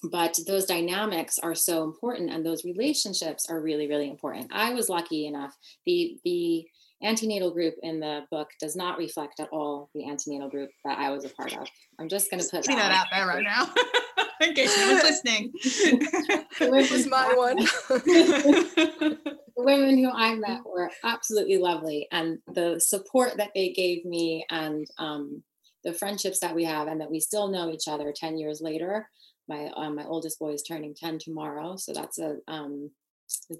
but 0.03 0.37
those 0.45 0.65
dynamics 0.65 1.39
are 1.39 1.55
so 1.55 1.83
important 1.83 2.29
and 2.29 2.45
those 2.45 2.63
relationships 2.63 3.49
are 3.49 3.59
really 3.59 3.87
really 3.87 4.07
important 4.07 4.51
i 4.53 4.71
was 4.71 4.87
lucky 4.87 5.25
enough 5.25 5.57
the 5.87 6.19
the 6.23 6.63
antenatal 7.01 7.51
group 7.51 7.75
in 7.81 7.99
the 7.99 8.25
book 8.29 8.49
does 8.59 8.75
not 8.75 8.97
reflect 8.97 9.39
at 9.39 9.49
all 9.51 9.89
the 9.93 10.07
antenatal 10.07 10.49
group 10.49 10.69
that 10.85 10.97
I 10.99 11.11
was 11.11 11.25
a 11.25 11.29
part 11.29 11.55
of. 11.55 11.67
I'm 11.99 12.09
just 12.09 12.29
going 12.29 12.41
to 12.41 12.49
put 12.49 12.65
that, 12.65 12.75
that 12.75 12.91
out 12.91 13.07
there 13.11 13.27
right 13.27 13.43
now. 13.43 13.69
in 14.41 14.53
case 14.53 14.77
anyone's 14.77 15.03
listening. 15.03 15.51
it 15.63 16.91
was 16.91 17.07
my 17.07 17.33
one. 17.33 17.57
the 17.57 19.17
women 19.57 19.97
who 19.97 20.09
I 20.09 20.35
met 20.35 20.61
were 20.65 20.89
absolutely 21.03 21.57
lovely, 21.57 22.07
and 22.11 22.39
the 22.53 22.79
support 22.79 23.37
that 23.37 23.51
they 23.53 23.69
gave 23.69 24.05
me, 24.05 24.45
and 24.49 24.87
um, 24.97 25.43
the 25.83 25.93
friendships 25.93 26.39
that 26.39 26.55
we 26.55 26.63
have, 26.65 26.87
and 26.87 27.01
that 27.01 27.11
we 27.11 27.19
still 27.19 27.49
know 27.49 27.69
each 27.69 27.87
other 27.87 28.13
ten 28.15 28.37
years 28.37 28.61
later. 28.61 29.09
My 29.47 29.71
uh, 29.75 29.89
my 29.89 30.05
oldest 30.05 30.39
boy 30.39 30.53
is 30.53 30.63
turning 30.63 30.93
ten 30.93 31.19
tomorrow, 31.19 31.75
so 31.75 31.93
that's 31.93 32.19
a 32.19 32.37
um, 32.47 32.91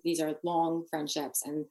these 0.03 0.21
are 0.21 0.35
long 0.43 0.85
friendships, 0.89 1.43
and 1.45 1.65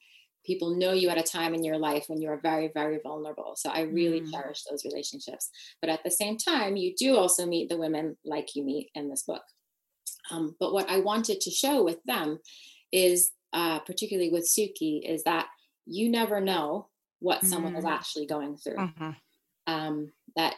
people 0.45 0.77
know 0.77 0.93
you 0.93 1.09
at 1.09 1.19
a 1.19 1.23
time 1.23 1.55
in 1.55 1.65
your 1.65 1.79
life 1.79 2.05
when 2.09 2.21
you 2.21 2.29
are 2.29 2.41
very 2.41 2.71
very 2.73 2.99
vulnerable 3.03 3.55
so 3.57 3.71
i 3.71 3.83
really 3.83 4.21
mm. 4.21 4.31
cherish 4.31 4.63
those 4.65 4.85
relationships 4.85 5.51
but 5.81 5.91
at 5.91 6.03
the 6.05 6.11
same 6.11 6.37
time 6.37 6.77
you 6.77 6.95
do 6.99 7.17
also 7.17 7.47
meet 7.47 7.69
the 7.69 7.77
women 7.77 8.17
like 8.25 8.55
you 8.55 8.65
meet 8.65 8.91
in 8.95 9.09
this 9.09 9.23
book 9.23 9.43
um, 10.31 10.55
but 10.59 10.73
what 10.73 10.89
i 10.89 10.99
wanted 10.99 11.41
to 11.41 11.51
show 11.51 11.83
with 11.83 12.03
them 12.05 12.39
is 12.93 13.31
uh, 13.53 13.79
particularly 13.81 14.31
with 14.31 14.49
suki 14.49 15.01
is 15.05 15.23
that 15.25 15.47
you 15.87 16.11
never 16.11 16.41
know 16.41 16.89
what 17.21 17.43
mm. 17.43 17.47
someone 17.47 17.77
is 17.77 17.85
mm. 17.85 17.91
actually 17.91 18.27
going 18.27 18.57
through 18.57 18.77
mm-hmm. 18.77 19.11
um, 19.67 20.13
that 20.37 20.55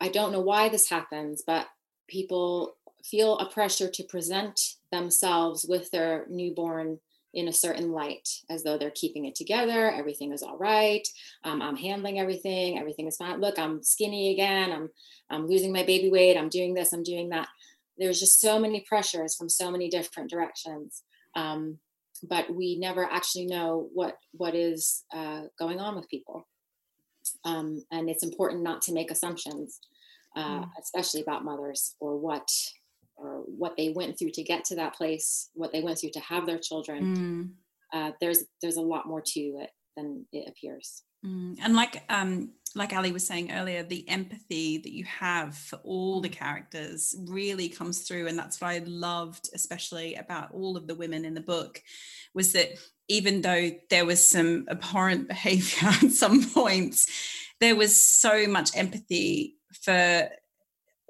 i 0.00 0.08
don't 0.08 0.32
know 0.32 0.40
why 0.40 0.68
this 0.68 0.88
happens 0.88 1.42
but 1.46 1.66
people 2.08 2.76
feel 3.04 3.38
a 3.38 3.48
pressure 3.48 3.88
to 3.88 4.04
present 4.04 4.60
themselves 4.92 5.64
with 5.68 5.90
their 5.90 6.26
newborn 6.28 6.98
in 7.32 7.48
a 7.48 7.52
certain 7.52 7.92
light 7.92 8.28
as 8.48 8.62
though 8.62 8.76
they're 8.76 8.90
keeping 8.90 9.24
it 9.24 9.34
together 9.34 9.90
everything 9.90 10.32
is 10.32 10.42
all 10.42 10.58
right 10.58 11.06
um, 11.44 11.62
i'm 11.62 11.76
handling 11.76 12.18
everything 12.18 12.78
everything 12.78 13.06
is 13.06 13.16
fine 13.16 13.40
look 13.40 13.58
i'm 13.58 13.82
skinny 13.82 14.32
again 14.32 14.72
i'm 14.72 14.88
i'm 15.30 15.46
losing 15.46 15.72
my 15.72 15.84
baby 15.84 16.10
weight 16.10 16.36
i'm 16.36 16.48
doing 16.48 16.74
this 16.74 16.92
i'm 16.92 17.02
doing 17.02 17.28
that 17.28 17.48
there's 17.98 18.18
just 18.18 18.40
so 18.40 18.58
many 18.58 18.84
pressures 18.88 19.36
from 19.36 19.48
so 19.48 19.70
many 19.70 19.88
different 19.88 20.30
directions 20.30 21.02
um, 21.36 21.78
but 22.22 22.52
we 22.52 22.78
never 22.78 23.04
actually 23.04 23.46
know 23.46 23.88
what 23.92 24.16
what 24.32 24.54
is 24.54 25.04
uh, 25.14 25.42
going 25.58 25.78
on 25.80 25.96
with 25.96 26.08
people 26.08 26.46
um, 27.44 27.82
and 27.92 28.10
it's 28.10 28.24
important 28.24 28.62
not 28.62 28.82
to 28.82 28.92
make 28.92 29.10
assumptions 29.10 29.80
uh, 30.36 30.60
mm. 30.60 30.70
especially 30.80 31.22
about 31.22 31.44
mothers 31.44 31.94
or 32.00 32.16
what 32.16 32.48
or 33.20 33.42
what 33.46 33.76
they 33.76 33.90
went 33.90 34.18
through 34.18 34.30
to 34.30 34.42
get 34.42 34.64
to 34.66 34.76
that 34.76 34.94
place, 34.94 35.50
what 35.54 35.72
they 35.72 35.82
went 35.82 35.98
through 35.98 36.10
to 36.10 36.20
have 36.20 36.46
their 36.46 36.58
children. 36.58 37.16
Mm. 37.16 37.50
Uh, 37.92 38.12
there's 38.20 38.44
there's 38.62 38.76
a 38.76 38.82
lot 38.82 39.06
more 39.06 39.20
to 39.20 39.40
it 39.40 39.70
than 39.96 40.26
it 40.32 40.48
appears. 40.48 41.02
Mm. 41.24 41.58
And 41.62 41.74
like 41.74 42.02
um, 42.08 42.52
like 42.74 42.94
Ali 42.94 43.12
was 43.12 43.26
saying 43.26 43.52
earlier, 43.52 43.82
the 43.82 44.08
empathy 44.08 44.78
that 44.78 44.92
you 44.92 45.04
have 45.04 45.56
for 45.56 45.76
all 45.82 46.20
the 46.20 46.28
characters 46.28 47.14
really 47.26 47.68
comes 47.68 48.02
through, 48.02 48.28
and 48.28 48.38
that's 48.38 48.60
what 48.60 48.68
I 48.68 48.78
loved, 48.86 49.50
especially 49.54 50.14
about 50.14 50.52
all 50.52 50.76
of 50.76 50.86
the 50.86 50.94
women 50.94 51.24
in 51.24 51.34
the 51.34 51.40
book, 51.40 51.82
was 52.34 52.52
that 52.52 52.70
even 53.08 53.42
though 53.42 53.70
there 53.90 54.06
was 54.06 54.26
some 54.26 54.66
abhorrent 54.70 55.28
behavior 55.28 55.88
at 55.88 56.12
some 56.12 56.48
points, 56.48 57.06
there 57.60 57.76
was 57.76 58.02
so 58.02 58.46
much 58.46 58.70
empathy 58.76 59.56
for 59.82 60.28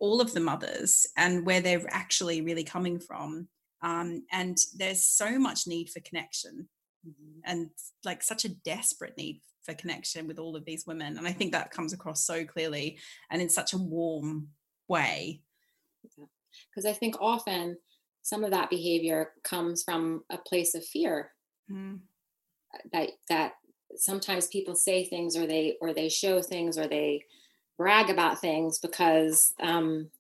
all 0.00 0.20
of 0.20 0.32
the 0.32 0.40
mothers 0.40 1.06
and 1.16 1.46
where 1.46 1.60
they're 1.60 1.84
actually 1.90 2.40
really 2.40 2.64
coming 2.64 2.98
from. 2.98 3.48
Um, 3.82 4.24
and 4.32 4.58
there's 4.76 5.06
so 5.06 5.38
much 5.38 5.66
need 5.66 5.90
for 5.90 6.00
connection 6.00 6.68
mm-hmm. 7.06 7.40
and 7.44 7.70
like 8.04 8.22
such 8.22 8.44
a 8.44 8.54
desperate 8.64 9.16
need 9.16 9.40
for 9.62 9.74
connection 9.74 10.26
with 10.26 10.38
all 10.38 10.56
of 10.56 10.64
these 10.64 10.86
women. 10.86 11.18
And 11.18 11.26
I 11.26 11.32
think 11.32 11.52
that 11.52 11.70
comes 11.70 11.92
across 11.92 12.26
so 12.26 12.44
clearly 12.44 12.98
and 13.30 13.40
in 13.40 13.48
such 13.48 13.72
a 13.72 13.78
warm 13.78 14.48
way. 14.88 15.42
Because 16.02 16.86
I 16.86 16.92
think 16.92 17.16
often 17.20 17.76
some 18.22 18.44
of 18.44 18.50
that 18.50 18.70
behavior 18.70 19.32
comes 19.44 19.82
from 19.82 20.24
a 20.30 20.38
place 20.38 20.74
of 20.74 20.84
fear 20.84 21.32
mm. 21.70 21.98
that 22.92 23.10
that 23.28 23.52
sometimes 23.96 24.46
people 24.46 24.74
say 24.74 25.04
things 25.04 25.36
or 25.36 25.46
they 25.46 25.76
or 25.80 25.92
they 25.92 26.08
show 26.08 26.40
things 26.40 26.78
or 26.78 26.86
they 26.86 27.24
brag 27.80 28.10
about 28.10 28.38
things 28.42 28.78
because 28.78 29.54
um, 29.58 30.10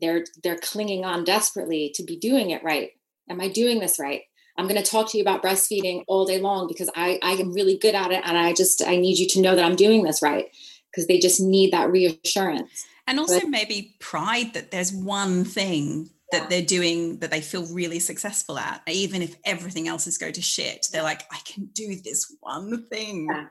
they're 0.00 0.24
they're 0.44 0.58
clinging 0.58 1.04
on 1.04 1.24
desperately 1.24 1.90
to 1.96 2.04
be 2.04 2.16
doing 2.16 2.50
it 2.50 2.62
right. 2.62 2.90
Am 3.28 3.40
i 3.40 3.48
doing 3.48 3.80
this 3.80 3.98
right? 3.98 4.22
I'm 4.56 4.68
going 4.68 4.80
to 4.80 4.88
talk 4.88 5.10
to 5.10 5.18
you 5.18 5.22
about 5.22 5.42
breastfeeding 5.42 6.04
all 6.06 6.24
day 6.24 6.38
long 6.38 6.68
because 6.68 6.88
i 6.94 7.18
i 7.20 7.32
am 7.32 7.52
really 7.52 7.76
good 7.78 7.96
at 7.96 8.12
it 8.12 8.22
and 8.24 8.38
i 8.38 8.52
just 8.52 8.80
i 8.86 8.96
need 8.96 9.18
you 9.18 9.26
to 9.28 9.40
know 9.40 9.56
that 9.56 9.64
i'm 9.64 9.74
doing 9.74 10.04
this 10.04 10.22
right 10.22 10.46
because 10.90 11.08
they 11.08 11.18
just 11.18 11.40
need 11.40 11.72
that 11.72 11.90
reassurance. 11.90 12.86
And 13.08 13.18
also 13.18 13.40
but, 13.40 13.48
maybe 13.48 13.96
pride 13.98 14.54
that 14.54 14.70
there's 14.70 14.92
one 14.92 15.44
thing 15.44 16.10
that 16.30 16.48
they're 16.48 16.62
doing 16.62 17.18
that 17.18 17.32
they 17.32 17.40
feel 17.40 17.66
really 17.74 17.98
successful 17.98 18.56
at 18.56 18.82
even 18.86 19.20
if 19.20 19.34
everything 19.44 19.88
else 19.88 20.06
is 20.06 20.16
go 20.16 20.30
to 20.30 20.42
shit. 20.42 20.86
They're 20.92 21.02
like 21.02 21.22
i 21.32 21.38
can 21.44 21.70
do 21.72 21.96
this 21.96 22.32
one 22.40 22.86
thing. 22.88 23.26
Yeah. 23.28 23.46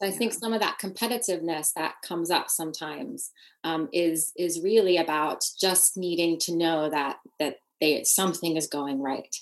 So 0.00 0.08
i 0.08 0.10
think 0.10 0.32
some 0.32 0.52
of 0.52 0.60
that 0.60 0.78
competitiveness 0.80 1.72
that 1.74 1.94
comes 2.02 2.30
up 2.30 2.50
sometimes 2.50 3.30
um, 3.64 3.88
is 3.92 4.32
is 4.36 4.60
really 4.62 4.96
about 4.96 5.44
just 5.60 5.96
needing 5.96 6.38
to 6.38 6.56
know 6.56 6.88
that 6.90 7.18
that 7.38 7.56
they 7.80 8.04
something 8.04 8.56
is 8.56 8.66
going 8.66 9.00
right. 9.00 9.34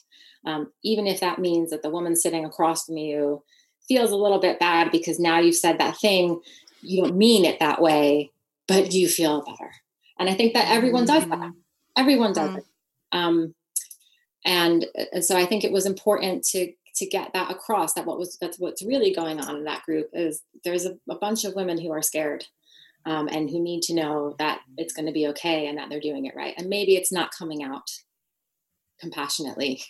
Um, 0.47 0.73
even 0.85 1.07
if 1.07 1.21
that 1.21 1.39
means 1.39 1.71
that 1.71 1.83
the 1.83 1.91
woman 1.91 2.15
sitting 2.15 2.45
across 2.45 2.87
from 2.87 2.97
you 2.97 3.43
feels 3.89 4.11
a 4.11 4.17
little 4.17 4.39
bit 4.39 4.61
bad 4.61 4.93
because 4.93 5.19
now 5.19 5.41
you've 5.41 5.57
said 5.57 5.79
that 5.79 5.99
thing 5.99 6.41
you 6.81 7.03
don't 7.03 7.17
mean 7.17 7.45
it 7.45 7.59
that 7.59 7.83
way 7.83 8.31
but 8.67 8.93
you 8.93 9.09
feel 9.09 9.43
better. 9.43 9.73
And 10.19 10.29
i 10.29 10.35
think 10.35 10.55
that 10.55 10.69
everyone 10.69 11.05
does 11.05 11.27
that. 11.29 11.39
Mm-hmm. 11.39 11.51
everyone 11.97 12.33
does 12.33 12.51
mm. 12.51 12.59
it. 12.59 12.65
Um, 13.13 13.55
and, 14.45 14.87
and 15.13 15.25
so 15.25 15.37
I 15.37 15.45
think 15.45 15.65
it 15.65 15.73
was 15.73 15.85
important 15.85 16.45
to 16.51 16.73
to 16.99 17.07
get 17.07 17.33
that 17.33 17.51
across 17.51 17.95
that 17.95 18.07
what 18.07 18.19
was 18.19 18.37
that's 18.41 18.59
what's 18.59 18.85
really 18.85 19.13
going 19.15 19.41
on 19.41 19.57
in 19.57 19.65
that 19.65 19.83
group 19.83 20.09
is 20.13 20.43
there's 20.65 20.87
a, 20.87 20.97
a 21.09 21.17
bunch 21.17 21.45
of 21.45 21.55
women 21.55 21.79
who 21.79 21.91
are 21.91 22.03
scared 22.03 22.45
um, 23.07 23.29
and 23.29 23.49
who 23.49 23.61
need 23.61 23.83
to 23.83 23.95
know 23.95 24.35
that 24.39 24.61
it's 24.77 24.93
going 24.93 25.07
to 25.07 25.13
be 25.13 25.29
okay 25.29 25.67
and 25.67 25.79
that 25.79 25.89
they're 25.89 26.01
doing 26.01 26.27
it 26.27 26.35
right. 26.37 26.55
And 26.59 26.69
maybe 26.69 26.97
it's 26.97 27.13
not 27.13 27.31
coming 27.37 27.63
out 27.63 27.89
compassionately. 29.01 29.83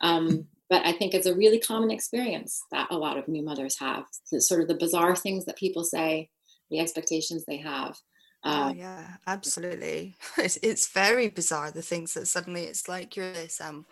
Um, 0.00 0.46
but 0.68 0.84
i 0.86 0.92
think 0.92 1.12
it's 1.12 1.26
a 1.26 1.34
really 1.34 1.60
common 1.60 1.90
experience 1.90 2.62
that 2.72 2.88
a 2.90 2.96
lot 2.96 3.18
of 3.18 3.28
new 3.28 3.42
mothers 3.42 3.78
have. 3.78 4.04
The, 4.30 4.40
sort 4.40 4.62
of 4.62 4.68
the 4.68 4.74
bizarre 4.74 5.14
things 5.14 5.44
that 5.44 5.56
people 5.56 5.84
say 5.84 6.30
the 6.70 6.80
expectations 6.80 7.44
they 7.46 7.58
have 7.58 7.96
Oh, 8.44 8.50
uh, 8.50 8.72
yeah, 8.72 9.06
absolutely. 9.26 10.16
It's 10.38 10.58
it's 10.62 10.88
very 10.88 11.28
bizarre 11.28 11.70
the 11.70 11.82
things 11.82 12.14
that 12.14 12.26
suddenly 12.26 12.64
it's 12.64 12.88
like 12.88 13.16
you're 13.16 13.32
this 13.32 13.60
um 13.60 13.86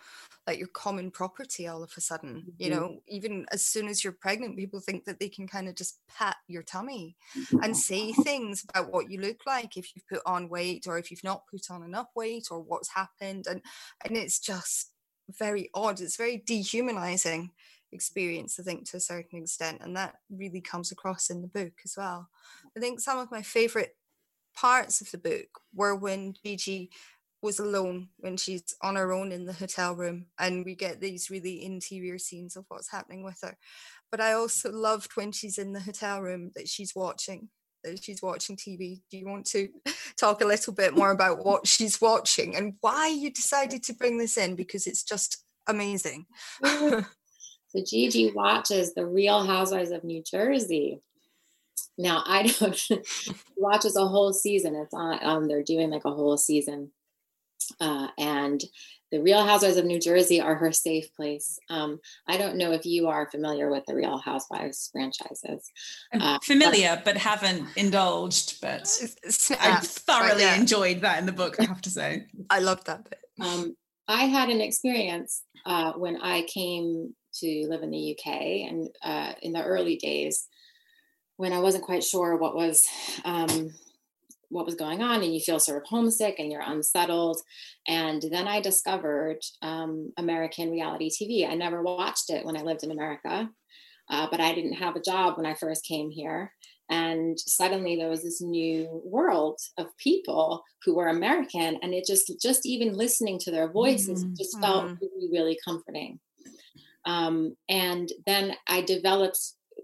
like 0.47 0.59
your 0.59 0.69
common 0.69 1.11
property 1.11 1.69
all 1.69 1.83
of 1.83 1.93
a 1.97 2.01
sudden. 2.01 2.37
Mm-hmm. 2.37 2.51
You 2.59 2.71
know, 2.71 3.01
even 3.07 3.47
as 3.53 3.65
soon 3.65 3.89
as 3.89 4.03
you're 4.03 4.13
pregnant, 4.13 4.57
people 4.57 4.81
think 4.81 5.05
that 5.05 5.21
they 5.21 5.29
can 5.29 5.47
kind 5.47 5.69
of 5.69 5.75
just 5.75 5.99
pat 6.09 6.37
your 6.49 6.63
tummy 6.63 7.17
and 7.63 7.77
say 7.89 8.13
things 8.13 8.65
about 8.69 8.93
what 8.93 9.11
you 9.11 9.21
look 9.21 9.41
like 9.47 9.77
if 9.77 9.95
you've 9.95 10.09
put 10.09 10.23
on 10.27 10.49
weight 10.49 10.87
or 10.87 10.99
if 10.99 11.11
you've 11.11 11.25
not 11.25 11.47
put 11.51 11.71
on 11.71 11.83
enough 11.83 12.09
weight 12.17 12.49
or 12.51 12.61
what's 12.61 12.91
happened 12.91 13.47
and 13.49 13.63
and 14.05 14.17
it's 14.17 14.39
just 14.41 14.93
very 15.39 15.71
odd. 15.75 16.01
It's 16.01 16.17
very 16.17 16.43
dehumanizing 16.47 17.51
experience, 17.93 18.59
I 18.59 18.63
think, 18.63 18.89
to 18.91 18.97
a 18.97 19.01
certain 19.01 19.43
extent. 19.43 19.79
And 19.83 19.97
that 19.97 20.17
really 20.31 20.61
comes 20.61 20.93
across 20.93 21.31
in 21.31 21.43
the 21.43 21.49
book 21.49 21.73
as 21.85 21.95
well. 21.97 22.29
I 22.77 22.81
think 22.81 23.01
some 23.01 23.19
of 23.19 23.31
my 23.31 23.43
favorite 23.43 23.97
parts 24.55 25.01
of 25.01 25.11
the 25.11 25.19
book 25.19 25.61
were 25.75 25.95
when 25.95 26.35
Gigi 26.45 26.91
was 27.43 27.59
alone 27.59 28.09
when 28.19 28.37
she's 28.37 28.63
on 28.83 28.97
her 28.97 29.13
own 29.13 29.33
in 29.33 29.45
the 29.45 29.53
hotel 29.53 29.95
room 29.95 30.27
and 30.39 30.65
we 30.65 30.75
get 30.75 31.01
these 31.01 31.31
really 31.31 31.65
interior 31.65 32.19
scenes 32.19 32.57
of 32.57 32.65
what's 32.69 32.91
happening 32.91 33.23
with 33.23 33.39
her 33.43 33.57
but 34.11 34.21
i 34.21 34.33
also 34.33 34.71
loved 34.71 35.11
when 35.15 35.33
she's 35.33 35.59
in 35.59 35.73
the 35.73 35.81
hotel 35.81 36.21
room 36.21 36.51
that 36.55 36.69
she's 36.69 36.95
watching 36.95 37.49
that 37.83 38.03
she's 38.03 38.23
watching 38.23 38.57
tv 38.57 39.01
do 39.11 39.17
you 39.17 39.27
want 39.27 39.47
to 39.47 39.69
talk 40.19 40.43
a 40.43 40.47
little 40.47 40.73
bit 40.73 40.97
more 40.97 41.13
about 41.13 41.45
what 41.45 41.67
she's 41.67 42.01
watching 42.01 42.57
and 42.57 42.75
why 42.81 43.09
you 43.09 43.31
decided 43.31 43.83
to 43.83 43.95
bring 43.95 44.19
this 44.19 44.37
in 44.37 44.55
because 44.55 44.87
it's 44.87 45.03
just 45.03 45.45
amazing 45.67 46.27
so 46.65 47.05
gigi 47.87 48.33
watches 48.33 48.95
the 48.95 49.07
real 49.07 49.45
housewives 49.45 49.91
of 49.91 50.05
new 50.05 50.23
jersey 50.23 51.01
now 52.01 52.23
I 52.27 52.45
don't 52.45 52.91
watch 53.57 53.85
as 53.85 53.97
a 53.97 54.07
whole 54.07 54.33
season. 54.33 54.75
It's 54.75 54.95
on. 54.95 55.19
Um, 55.23 55.49
they're 55.49 55.63
doing 55.63 55.91
like 55.91 56.07
a 56.07 56.11
whole 56.11 56.39
season, 56.39 56.91
uh, 57.81 58.09
and 58.19 58.63
the 59.11 59.21
Real 59.21 59.45
Housewives 59.45 59.77
of 59.77 59.85
New 59.85 59.99
Jersey 59.99 60.41
are 60.41 60.55
her 60.55 60.71
safe 60.71 61.13
place. 61.15 61.59
Um, 61.69 62.01
I 62.29 62.37
don't 62.37 62.57
know 62.57 62.71
if 62.71 62.87
you 62.87 63.09
are 63.09 63.29
familiar 63.29 63.69
with 63.69 63.85
the 63.87 63.95
Real 63.95 64.19
Housewives 64.19 64.89
franchises. 64.93 65.71
I'm 66.13 66.23
uh, 66.23 66.39
familiar, 66.45 66.95
but, 66.97 67.05
but, 67.05 67.17
haven't 67.17 67.67
indulged. 67.77 68.61
But 68.61 68.89
I 69.61 69.81
thoroughly 69.81 70.43
yeah. 70.43 70.55
enjoyed 70.55 71.01
that 71.01 71.19
in 71.19 71.27
the 71.27 71.33
book. 71.33 71.57
I 71.59 71.65
have 71.65 71.83
to 71.83 71.91
say, 71.91 72.27
I 72.51 72.61
love 72.61 72.85
that 72.85 73.09
bit. 73.09 73.21
Um, 73.41 73.77
I 74.07 74.25
had 74.25 74.49
an 74.49 74.61
experience 74.61 75.43
uh, 75.67 75.93
when 75.93 76.17
I 76.21 76.43
came 76.43 77.15
to 77.35 77.67
live 77.69 77.83
in 77.83 77.91
the 77.91 78.17
UK, 78.17 78.33
and 78.69 78.89
uh, 79.03 79.33
in 79.43 79.53
the 79.53 79.63
early 79.63 79.97
days, 79.97 80.47
when 81.37 81.53
I 81.53 81.59
wasn't 81.59 81.85
quite 81.85 82.05
sure 82.05 82.37
what 82.37 82.55
was 82.55 82.87
um, 83.25 83.73
what 84.51 84.67
was 84.67 84.75
going 84.75 85.03
on, 85.03 85.23
and 85.23 85.33
you 85.33 85.41
feel 85.41 85.59
sort 85.59 85.83
of 85.83 85.89
homesick 85.89 86.37
and 86.39 86.51
you're 86.51 86.61
unsettled. 86.61 87.41
And 87.87 88.23
then 88.31 88.47
I 88.47 88.61
discovered 88.61 89.39
um, 89.63 90.13
American 90.19 90.71
reality 90.71 91.11
TV. 91.11 91.49
I 91.49 91.55
never 91.55 91.83
watched 91.83 92.31
it 92.31 92.45
when 92.45 92.57
I 92.57 92.63
lived 92.63 92.83
in 92.83 92.91
America, 92.91 93.49
uh, 94.11 94.27
but 94.31 94.41
I 94.41 94.55
didn't 94.55 94.75
have 94.75 94.97
a 94.97 95.01
job 95.01 95.37
when 95.37 95.47
I 95.47 95.55
first 95.55 95.85
came 95.85 96.11
here. 96.11 96.53
And 96.91 97.39
suddenly 97.39 97.95
there 97.95 98.09
was 98.09 98.25
this 98.25 98.43
new 98.43 99.01
world 99.05 99.61
of 99.79 99.97
people 99.97 100.65
who 100.85 100.97
were 100.97 101.09
American, 101.09 101.79
and 101.83 101.95
it 101.95 102.05
just 102.05 102.33
just 102.43 102.67
even 102.67 102.95
listening 102.95 103.39
to 103.41 103.53
their 103.53 103.71
voices 103.71 104.25
mm-hmm. 104.25 104.35
just 104.37 104.59
felt 104.61 104.87
mm-hmm. 104.87 104.95
really 105.01 105.29
really 105.33 105.59
comforting. 105.65 106.19
Um, 107.07 107.57
and 107.69 108.11
then 108.27 108.55
I 108.67 108.83
developed 108.83 109.39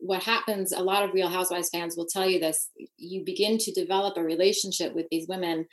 what 0.07 0.23
happens 0.23 0.73
a 0.73 0.83
lot 0.83 1.03
of 1.03 1.13
real 1.13 1.29
housewives 1.29 1.71
fans 1.71 1.97
will 1.97 2.07
tell 2.07 2.29
you 2.29 2.39
this 2.39 2.71
you 2.97 3.25
begin 3.25 3.59
to 3.59 3.73
develop 3.73 4.17
a 4.17 4.23
relationship 4.23 4.95
with 4.95 5.07
these 5.11 5.29
women 5.29 5.67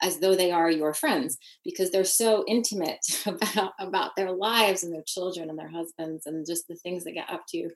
as 0.00 0.20
though 0.20 0.34
they 0.34 0.50
are 0.50 0.70
your 0.70 0.94
friends 0.94 1.38
because 1.64 1.90
they're 1.90 2.04
so 2.04 2.44
intimate 2.46 3.04
about 3.26 3.72
about 3.80 4.14
their 4.16 4.30
lives 4.30 4.82
and 4.82 4.92
their 4.92 5.02
children 5.06 5.50
and 5.50 5.58
their 5.58 5.70
husbands 5.70 6.26
and 6.26 6.46
just 6.46 6.68
the 6.68 6.76
things 6.76 7.04
they 7.04 7.12
get 7.12 7.30
up 7.30 7.44
to 7.48 7.70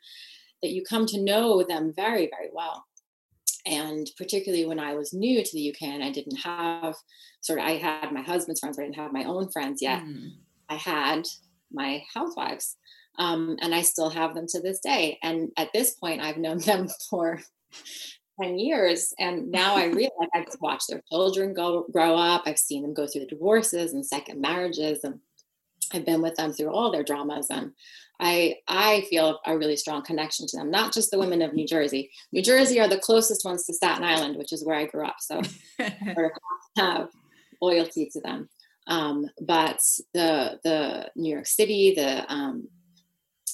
that 0.63 0.71
you 0.71 0.83
come 0.83 1.07
to 1.07 1.21
know 1.21 1.63
them 1.63 1.93
very 1.95 2.29
very 2.29 2.51
well. 2.53 2.85
And 3.65 4.11
particularly 4.19 4.67
when 4.67 4.81
i 4.81 4.95
was 4.95 5.13
new 5.13 5.43
to 5.43 5.53
the 5.53 5.71
uk 5.71 5.83
and 5.83 6.03
i 6.03 6.11
didn't 6.11 6.39
have 6.39 6.97
sort 7.43 7.61
of 7.61 7.65
i 7.65 7.77
had 7.77 8.11
my 8.13 8.23
husband's 8.23 8.61
friends 8.61 8.77
but 8.77 8.83
i 8.83 8.87
didn't 8.87 8.97
have 8.97 9.13
my 9.13 9.25
own 9.25 9.51
friends 9.51 9.81
yet. 9.81 10.03
Mm. 10.03 10.33
i 10.69 10.75
had 10.75 11.27
my 11.73 12.03
housewives 12.13 12.77
um, 13.19 13.57
and 13.61 13.75
I 13.75 13.83
still 13.83 14.11
have 14.11 14.35
them 14.35 14.47
to 14.49 14.61
this 14.61 14.81
day. 14.81 15.19
And 15.23 15.51
at 15.57 15.73
this 15.73 15.93
point, 15.93 16.21
I've 16.21 16.39
known 16.39 16.59
them 16.67 16.89
for 17.11 17.41
10 18.41 18.59
years. 18.59 19.13
And 19.19 19.51
now 19.51 19.77
I 19.77 19.87
realize 19.87 20.29
I've 20.35 20.47
watched 20.61 20.89
their 20.89 21.03
children 21.11 21.55
go, 21.55 21.87
grow 21.93 22.17
up. 22.17 22.43
I've 22.47 22.59
seen 22.59 22.83
them 22.83 22.95
go 22.95 23.07
through 23.07 23.23
the 23.23 23.27
divorces 23.27 23.93
and 23.93 24.05
second 24.05 24.41
marriages. 24.41 25.05
And 25.05 25.21
I've 25.93 26.07
been 26.07 26.23
with 26.23 26.37
them 26.37 26.53
through 26.53 26.73
all 26.73 26.91
their 26.91 27.03
dramas. 27.03 27.49
And 27.51 27.73
I, 28.19 28.57
I 28.69 29.03
feel 29.11 29.41
a 29.45 29.59
really 29.59 29.77
strong 29.77 30.03
connection 30.03 30.47
to 30.47 30.57
them, 30.57 30.71
not 30.71 30.93
just 30.93 31.11
the 31.11 31.19
women 31.19 31.43
of 31.43 31.55
New 31.55 31.67
Jersey. 31.67 32.11
New 32.31 32.43
Jersey 32.43 32.81
are 32.81 32.89
the 32.89 32.99
closest 32.99 33.45
ones 33.45 33.67
to 33.67 33.75
Staten 33.75 34.05
Island, 34.05 34.37
which 34.37 34.53
is 34.53 34.65
where 34.65 34.77
I 34.77 34.87
grew 34.87 35.05
up. 35.05 35.17
So 35.21 35.43
I 35.81 36.31
have 36.77 37.09
loyalty 37.61 38.09
to 38.13 38.21
them. 38.21 38.49
Um, 38.87 39.29
but 39.41 39.81
the 40.13 40.59
the 40.65 41.11
New 41.15 41.33
York 41.33 41.47
City, 41.47 41.95
the 41.95 42.31
um, 42.33 42.69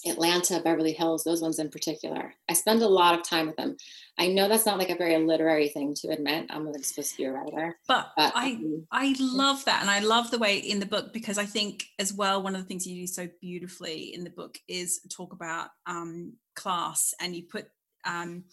Atlanta, 0.06 0.61
Beverly 0.61 0.92
Hills, 0.92 1.24
those 1.24 1.40
ones 1.40 1.58
in 1.58 1.70
particular. 1.70 2.34
I 2.48 2.52
spend 2.52 2.82
a 2.82 2.88
lot 2.88 3.18
of 3.18 3.26
time 3.26 3.46
with 3.46 3.56
them. 3.56 3.76
I 4.18 4.28
know 4.28 4.48
that's 4.48 4.66
not 4.66 4.78
like 4.78 4.90
a 4.90 4.96
very 4.96 5.16
literary 5.16 5.68
thing 5.68 5.94
to 5.94 6.08
admit. 6.08 6.46
I'm 6.50 6.72
supposed 6.82 7.12
to 7.12 7.16
be 7.16 7.24
a 7.24 7.32
writer. 7.32 7.78
But, 7.87 8.11
but 8.16 8.32
I 8.34 8.52
um, 8.52 8.87
I 8.90 9.14
love 9.18 9.64
that. 9.64 9.80
And 9.80 9.90
I 9.90 10.00
love 10.00 10.30
the 10.30 10.38
way 10.38 10.58
in 10.58 10.80
the 10.80 10.87
book 10.87 11.12
because 11.12 11.38
I 11.38 11.44
think 11.44 11.87
as 11.98 12.12
well, 12.12 12.42
one 12.42 12.54
of 12.54 12.62
the 12.62 12.66
things 12.66 12.87
you 12.87 13.00
do 13.00 13.06
so 13.06 13.28
beautifully 13.40 14.14
in 14.14 14.24
the 14.24 14.30
book 14.30 14.58
is 14.68 15.00
talk 15.08 15.32
about 15.32 15.70
um, 15.87 16.34
class 16.56 17.14
and 17.20 17.34
you 17.34 17.44
put 17.44 17.66
um, 18.04 18.44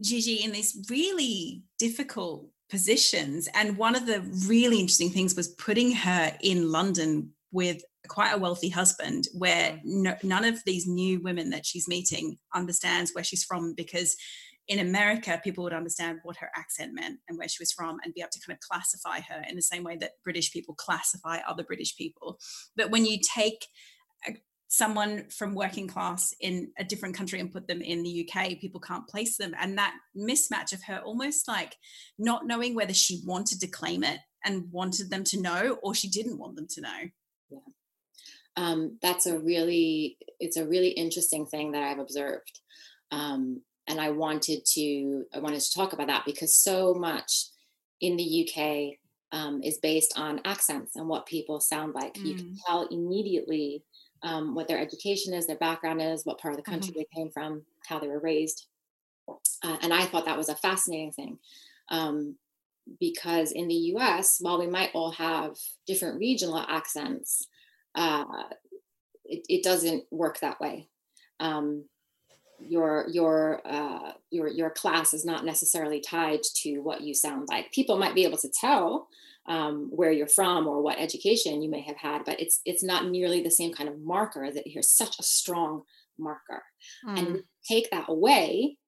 Gigi 0.00 0.44
in 0.44 0.52
these 0.52 0.86
really 0.90 1.62
difficult 1.78 2.48
positions. 2.68 3.48
And 3.54 3.76
one 3.76 3.94
of 3.94 4.06
the 4.06 4.20
really 4.46 4.80
interesting 4.80 5.10
things 5.10 5.36
was 5.36 5.48
putting 5.48 5.92
her 5.92 6.36
in 6.40 6.70
London 6.70 7.32
with 7.52 7.82
quite 8.08 8.32
a 8.32 8.38
wealthy 8.38 8.68
husband 8.68 9.28
where 9.34 9.72
mm. 9.72 9.80
no, 9.84 10.16
none 10.22 10.44
of 10.44 10.62
these 10.64 10.86
new 10.86 11.20
women 11.20 11.50
that 11.50 11.66
she's 11.66 11.88
meeting 11.88 12.38
understands 12.54 13.12
where 13.12 13.24
she's 13.24 13.44
from 13.44 13.74
because 13.74 14.16
in 14.68 14.80
America, 14.80 15.40
people 15.44 15.62
would 15.62 15.72
understand 15.72 16.18
what 16.24 16.36
her 16.38 16.50
accent 16.56 16.92
meant 16.92 17.20
and 17.28 17.38
where 17.38 17.48
she 17.48 17.62
was 17.62 17.72
from 17.72 17.98
and 18.04 18.12
be 18.14 18.20
able 18.20 18.30
to 18.32 18.40
kind 18.44 18.56
of 18.56 18.60
classify 18.60 19.20
her 19.20 19.44
in 19.48 19.54
the 19.54 19.62
same 19.62 19.84
way 19.84 19.96
that 19.96 20.12
British 20.24 20.52
people 20.52 20.74
classify 20.74 21.38
other 21.46 21.62
British 21.62 21.96
people. 21.96 22.38
But 22.76 22.90
when 22.90 23.06
you 23.06 23.18
take 23.22 23.64
someone 24.68 25.28
from 25.30 25.54
working 25.54 25.86
class 25.86 26.34
in 26.40 26.72
a 26.78 26.84
different 26.84 27.14
country 27.14 27.38
and 27.38 27.52
put 27.52 27.68
them 27.68 27.80
in 27.80 28.02
the 28.02 28.28
UK, 28.28 28.58
people 28.60 28.80
can't 28.80 29.06
place 29.06 29.36
them. 29.36 29.54
And 29.60 29.78
that 29.78 29.94
mismatch 30.16 30.72
of 30.72 30.82
her 30.84 30.98
almost 30.98 31.46
like 31.46 31.76
not 32.18 32.46
knowing 32.46 32.74
whether 32.74 32.94
she 32.94 33.22
wanted 33.24 33.60
to 33.60 33.68
claim 33.68 34.02
it 34.02 34.18
and 34.44 34.70
wanted 34.72 35.10
them 35.10 35.22
to 35.24 35.40
know 35.40 35.78
or 35.82 35.94
she 35.94 36.08
didn't 36.08 36.38
want 36.38 36.56
them 36.56 36.66
to 36.70 36.80
know. 36.80 37.10
Yeah. 37.50 37.58
Um, 38.56 38.98
that's 39.02 39.26
a 39.26 39.38
really, 39.38 40.16
it's 40.40 40.56
a 40.56 40.66
really 40.66 40.88
interesting 40.88 41.46
thing 41.46 41.72
that 41.72 41.82
I've 41.82 41.98
observed. 41.98 42.60
Um, 43.10 43.62
and 43.86 44.00
I 44.00 44.10
wanted 44.10 44.64
to, 44.74 45.24
I 45.34 45.38
wanted 45.38 45.60
to 45.60 45.74
talk 45.74 45.92
about 45.92 46.08
that 46.08 46.24
because 46.24 46.54
so 46.54 46.94
much 46.94 47.46
in 48.00 48.16
the 48.16 48.48
UK 48.48 48.98
um, 49.32 49.62
is 49.62 49.78
based 49.78 50.14
on 50.16 50.40
accents 50.44 50.96
and 50.96 51.08
what 51.08 51.26
people 51.26 51.60
sound 51.60 51.94
like. 51.94 52.14
Mm. 52.14 52.26
You 52.26 52.34
can 52.34 52.44
mm. 52.46 52.56
tell 52.66 52.86
immediately 52.88 53.82
um, 54.22 54.54
what 54.54 54.66
their 54.66 54.78
education 54.78 55.34
is, 55.34 55.46
their 55.46 55.56
background 55.56 56.00
is, 56.00 56.24
what 56.24 56.38
part 56.38 56.54
of 56.54 56.56
the 56.56 56.68
country 56.68 56.90
mm-hmm. 56.90 57.00
they 57.00 57.20
came 57.20 57.30
from, 57.30 57.62
how 57.86 57.98
they 57.98 58.08
were 58.08 58.18
raised. 58.18 58.66
Uh, 59.28 59.76
and 59.82 59.92
I 59.92 60.04
thought 60.06 60.24
that 60.24 60.38
was 60.38 60.48
a 60.48 60.56
fascinating 60.56 61.12
thing 61.12 61.38
um, 61.90 62.36
because 63.00 63.52
in 63.52 63.68
the 63.68 63.92
US, 63.96 64.38
while 64.40 64.58
we 64.58 64.66
might 64.66 64.90
all 64.94 65.12
have 65.12 65.56
different 65.86 66.18
regional 66.18 66.58
accents, 66.58 67.46
uh, 67.94 68.24
it, 69.24 69.44
it, 69.48 69.64
doesn't 69.64 70.04
work 70.10 70.40
that 70.40 70.60
way. 70.60 70.88
Um, 71.40 71.84
your 72.60 73.06
your 73.10 73.60
uh, 73.66 74.12
your 74.30 74.48
your 74.48 74.70
class 74.70 75.12
is 75.12 75.24
not 75.24 75.44
necessarily 75.44 76.00
tied 76.00 76.42
to 76.56 76.78
what 76.78 77.00
you 77.02 77.14
sound 77.14 77.48
like. 77.50 77.72
People 77.72 77.98
might 77.98 78.14
be 78.14 78.24
able 78.24 78.38
to 78.38 78.50
tell 78.50 79.08
um, 79.46 79.88
where 79.90 80.12
you're 80.12 80.26
from 80.26 80.66
or 80.66 80.82
what 80.82 80.98
education 80.98 81.62
you 81.62 81.70
may 81.70 81.80
have 81.82 81.96
had, 81.96 82.24
but 82.24 82.40
it's 82.40 82.60
it's 82.64 82.82
not 82.82 83.06
nearly 83.06 83.42
the 83.42 83.50
same 83.50 83.72
kind 83.72 83.88
of 83.88 84.00
marker 84.00 84.50
that 84.50 84.64
here's 84.66 84.90
such 84.90 85.18
a 85.18 85.22
strong 85.22 85.82
marker. 86.18 86.62
Mm. 87.06 87.18
And 87.18 87.42
take 87.66 87.90
that 87.90 88.06
away, 88.08 88.78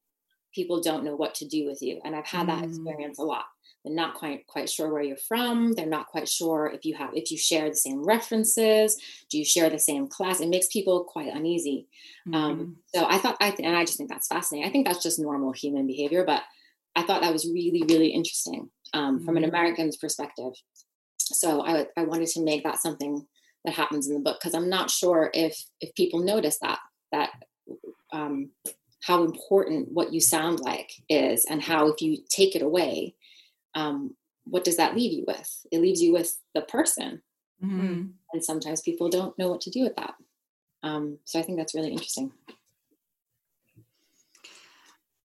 people 0.55 0.81
don't 0.81 1.05
know 1.05 1.17
what 1.17 1.35
to 1.37 1.49
do 1.49 1.67
with 1.67 1.83
you. 1.83 2.01
And 2.05 2.17
I've 2.17 2.27
had 2.27 2.47
mm. 2.47 2.49
that 2.49 2.65
experience 2.65 3.19
a 3.19 3.23
lot. 3.23 3.45
They're 3.89 3.97
not 3.97 4.15
quite 4.15 4.47
quite 4.47 4.69
sure 4.69 4.93
where 4.93 5.03
you're 5.03 5.17
from. 5.17 5.73
They're 5.73 5.87
not 5.87 6.09
quite 6.09 6.29
sure 6.29 6.71
if 6.75 6.85
you 6.85 6.95
have 6.97 7.11
if 7.15 7.31
you 7.31 7.39
share 7.39 7.71
the 7.71 7.77
same 7.77 8.05
references. 8.05 9.01
Do 9.31 9.39
you 9.39 9.47
share 9.47 9.71
the 9.71 9.79
same 9.79 10.09
class? 10.09 10.41
It 10.41 10.51
makes 10.51 10.67
people 10.67 11.05
quite 11.05 11.33
uneasy. 11.35 11.89
Um, 12.27 12.33
mm-hmm. 12.33 12.61
Um, 12.61 12.77
so 12.95 13.07
I 13.07 13.17
thought 13.17 13.39
I 13.41 13.51
th- 13.51 13.67
and 13.67 13.75
I 13.75 13.87
just 13.87 13.97
think 13.97 14.11
that's 14.11 14.29
fascinating. 14.29 14.69
I 14.69 14.73
think 14.73 14.87
that's 14.87 15.03
just 15.03 15.19
normal 15.19 15.53
human 15.53 15.87
behavior, 15.87 16.23
but 16.25 16.43
I 16.95 17.03
thought 17.03 17.23
that 17.23 17.33
was 17.33 17.47
really 17.47 17.83
really 17.89 18.09
interesting 18.09 18.69
um, 18.93 19.17
mm-hmm. 19.17 19.25
from 19.25 19.39
an 19.39 19.45
mm-hmm. 19.45 19.55
American's 19.55 19.97
perspective. 19.97 20.53
So 21.17 21.65
I, 21.65 21.87
I 21.97 22.05
wanted 22.05 22.29
to 22.29 22.45
make 22.45 22.65
that 22.65 22.81
something 22.81 23.27
that 23.65 23.75
happens 23.75 24.07
in 24.07 24.15
the 24.15 24.21
book 24.21 24.39
because 24.39 24.55
I'm 24.55 24.69
not 24.69 24.91
sure 24.91 25.31
if 25.33 25.59
if 25.81 25.95
people 25.95 26.21
notice 26.21 26.59
that 26.59 26.79
that 27.13 27.31
um, 28.13 28.51
how 29.03 29.25
important 29.25 29.89
what 29.91 30.13
you 30.13 30.21
sound 30.21 30.61
like 30.61 30.93
is 31.09 31.47
and 31.49 31.63
how 31.63 31.89
if 31.89 32.03
you 32.03 32.19
take 32.29 32.55
it 32.55 32.63
away, 32.63 33.15
um, 33.75 34.15
what 34.45 34.65
does 34.65 34.77
that 34.77 34.97
leave 34.97 35.13
you 35.13 35.25
with? 35.27 35.67
It 35.71 35.81
leaves 35.81 36.03
you 36.03 36.13
with 36.13 36.37
the 36.55 36.63
person, 36.63 37.23
mm-hmm. 37.63 38.07
and 38.33 38.45
sometimes 38.45 38.81
people 38.81 39.09
don't 39.09 39.39
know 39.39 39.49
what 39.49 39.61
to 39.63 39.71
do 39.71 39.83
with 39.83 39.97
that. 39.97 40.15
Um, 40.83 41.19
so 41.25 41.39
I 41.39 41.43
think 41.43 41.59
that's 41.59 41.75
really 41.75 41.93
interesting. 41.93 42.33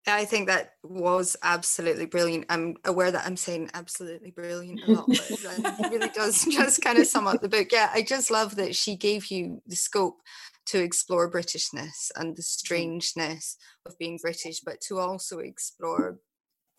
I 0.06 0.25
think 0.25 0.47
that 0.47 0.73
was 0.84 1.38
absolutely 1.43 2.06
brilliant. 2.06 2.45
I'm 2.49 2.75
aware 2.84 3.10
that 3.12 3.25
I'm 3.25 3.38
saying 3.38 3.69
absolutely 3.73 4.32
brilliant 4.32 4.82
a 4.86 4.91
lot, 4.91 5.08
but 5.08 5.19
it 5.32 5.91
really 5.91 6.10
does 6.10 6.43
just 6.45 6.82
kind 6.82 6.97
of 6.97 7.08
sum 7.08 7.25
up 7.25 7.41
the 7.41 7.47
book. 7.47 7.69
Yeah, 7.71 7.89
I 7.93 8.01
just 8.01 8.29
love 8.29 8.58
that 8.58 8.75
she 8.75 8.97
gave 8.97 9.27
you 9.27 9.62
the 9.65 9.77
scope 9.77 10.19
to 10.67 10.82
explore 10.82 11.32
Britishness 11.32 12.12
and 12.17 12.36
the 12.36 12.41
mm. 12.41 12.45
strangeness 12.45 13.58
of 13.86 13.97
being 13.97 14.19
British, 14.21 14.60
but 14.60 14.82
to 14.82 14.99
also 14.99 15.39
explore 15.39 16.19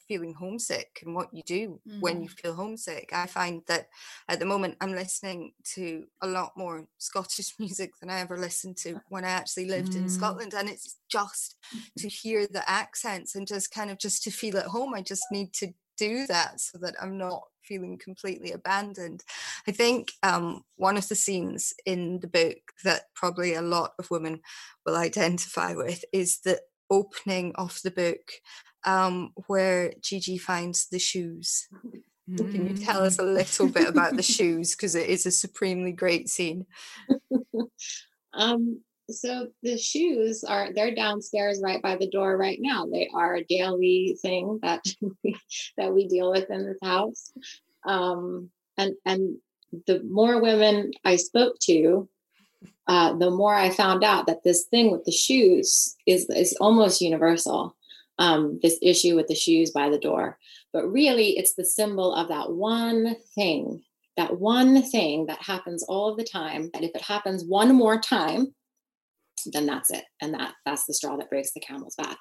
feeling 0.07 0.35
homesick 0.35 1.01
and 1.05 1.15
what 1.15 1.33
you 1.33 1.43
do 1.45 1.81
mm. 1.89 2.01
when 2.01 2.23
you 2.23 2.29
mm. 2.29 2.41
feel 2.41 2.55
homesick. 2.55 3.11
I 3.13 3.27
find 3.27 3.63
that 3.67 3.89
at 4.29 4.39
the 4.39 4.47
moment 4.47 4.77
I'm 4.81 4.93
listening 4.93 5.53
to 5.75 6.05
a 6.23 6.27
lot 6.27 6.53
more 6.57 6.87
Scottish 6.99 7.55
music 7.59 7.93
than 8.01 8.11
I 8.11 8.21
ever 8.21 8.37
listened 8.37 8.77
to 8.79 9.01
when 9.09 9.25
I 9.25 9.31
actually 9.31 9.67
lived 9.67 9.93
mm. 9.93 9.97
in 9.97 10.09
Scotland. 10.09 10.55
And 10.55 10.69
it's 10.69 10.97
just 11.09 11.57
to 11.99 12.09
hear 12.09 12.47
the 12.47 12.69
accents 12.69 13.35
and 13.35 13.47
just 13.47 13.73
kind 13.73 13.91
of 13.91 13.99
just 13.99 14.23
to 14.25 14.31
feel 14.31 14.57
at 14.57 14.67
home. 14.67 14.95
I 14.95 15.03
just 15.03 15.25
need 15.31 15.53
to 15.55 15.73
do 15.97 16.27
that 16.27 16.61
so 16.61 16.79
that 16.79 16.95
I'm 17.01 17.17
not 17.17 17.43
feeling 17.63 17.99
completely 17.99 18.53
abandoned. 18.53 19.25
I 19.67 19.73
think 19.73 20.13
um, 20.23 20.65
one 20.77 20.97
of 20.97 21.09
the 21.09 21.15
scenes 21.15 21.73
in 21.87 22.21
the 22.21 22.27
book 22.27 22.59
that 22.85 23.05
probably 23.15 23.55
a 23.55 23.63
lot 23.63 23.95
of 23.99 24.11
women 24.11 24.41
will 24.85 24.97
identify 24.97 25.75
with 25.75 26.05
is 26.13 26.41
the 26.41 26.61
opening 26.91 27.53
of 27.57 27.81
the 27.83 27.91
book 27.91 28.33
um, 28.85 29.33
where 29.47 29.93
Gigi 30.01 30.39
finds 30.39 30.89
the 30.89 30.99
shoes. 30.99 31.69
Mm. 32.31 32.53
Can 32.53 32.69
you 32.69 32.85
tell 32.85 33.03
us 33.03 33.19
a 33.19 33.23
little 33.23 33.69
bit 33.69 33.89
about 33.89 34.17
the 34.17 34.23
shoes? 34.37 34.75
Because 34.75 34.95
it 34.95 35.09
is 35.09 35.27
a 35.27 35.31
supremely 35.31 35.93
great 35.93 36.29
scene. 36.29 36.67
um, 38.35 38.81
so 39.11 39.49
the 39.63 39.77
shoes 39.77 40.45
are 40.45 40.73
they're 40.73 40.95
downstairs 40.95 41.61
right 41.63 41.83
by 41.83 41.97
the 41.97 42.09
door 42.09 42.37
right 42.37 42.59
now. 42.61 42.87
They 42.87 43.11
are 43.15 43.37
a 43.37 43.45
daily 43.45 44.17
thing 44.23 44.61
that 44.63 44.85
we, 45.23 45.37
that 45.77 45.93
we 45.93 46.09
deal 46.09 46.31
with 46.31 46.51
in 46.51 46.67
this 46.67 46.79
house. 46.83 47.33
Um, 47.87 48.51
and 48.79 48.95
and 49.05 49.37
the 49.87 50.03
more 50.03 50.41
women 50.41 50.93
I 51.05 51.17
spoke 51.17 51.59
to, 51.65 52.09
uh, 52.87 53.15
the 53.15 53.31
more 53.31 53.55
I 53.55 53.71
found 53.71 54.05
out 54.05 54.27
that 54.27 54.45
this 54.45 54.65
thing 54.65 54.91
with 54.91 55.05
the 55.05 55.13
shoes 55.13 55.97
is 56.07 56.29
is 56.31 56.57
almost 56.61 57.01
universal 57.01 57.77
um, 58.19 58.59
this 58.63 58.79
issue 58.83 59.17
with 59.17 59.29
the 59.29 59.35
shoes 59.35 59.71
by 59.71 59.89
the 59.89 59.99
door. 59.99 60.39
But 60.73 60.91
really, 60.91 61.37
it's 61.39 61.55
the 61.55 61.65
symbol 61.65 62.15
of 62.15 62.29
that 62.29 62.53
one 62.53 63.17
thing, 63.35 63.83
that 64.17 64.39
one 64.39 64.83
thing 64.83 65.27
that 65.27 65.43
happens 65.43 65.85
all 65.85 66.15
the 66.15 66.25
time. 66.25 66.71
And 66.75 66.85
if 66.85 66.93
it 66.95 67.03
happens 67.03 67.45
one 67.45 67.75
more 67.75 68.01
time, 68.01 68.55
then 69.53 69.67
that's 69.67 69.91
it. 69.91 70.05
And 70.23 70.35
that 70.35 70.55
that's 70.65 70.87
the 70.87 70.95
straw 70.95 71.17
that 71.17 71.31
breaks 71.31 71.53
the 71.53 71.61
camel's 71.61 71.97
back. 71.97 72.19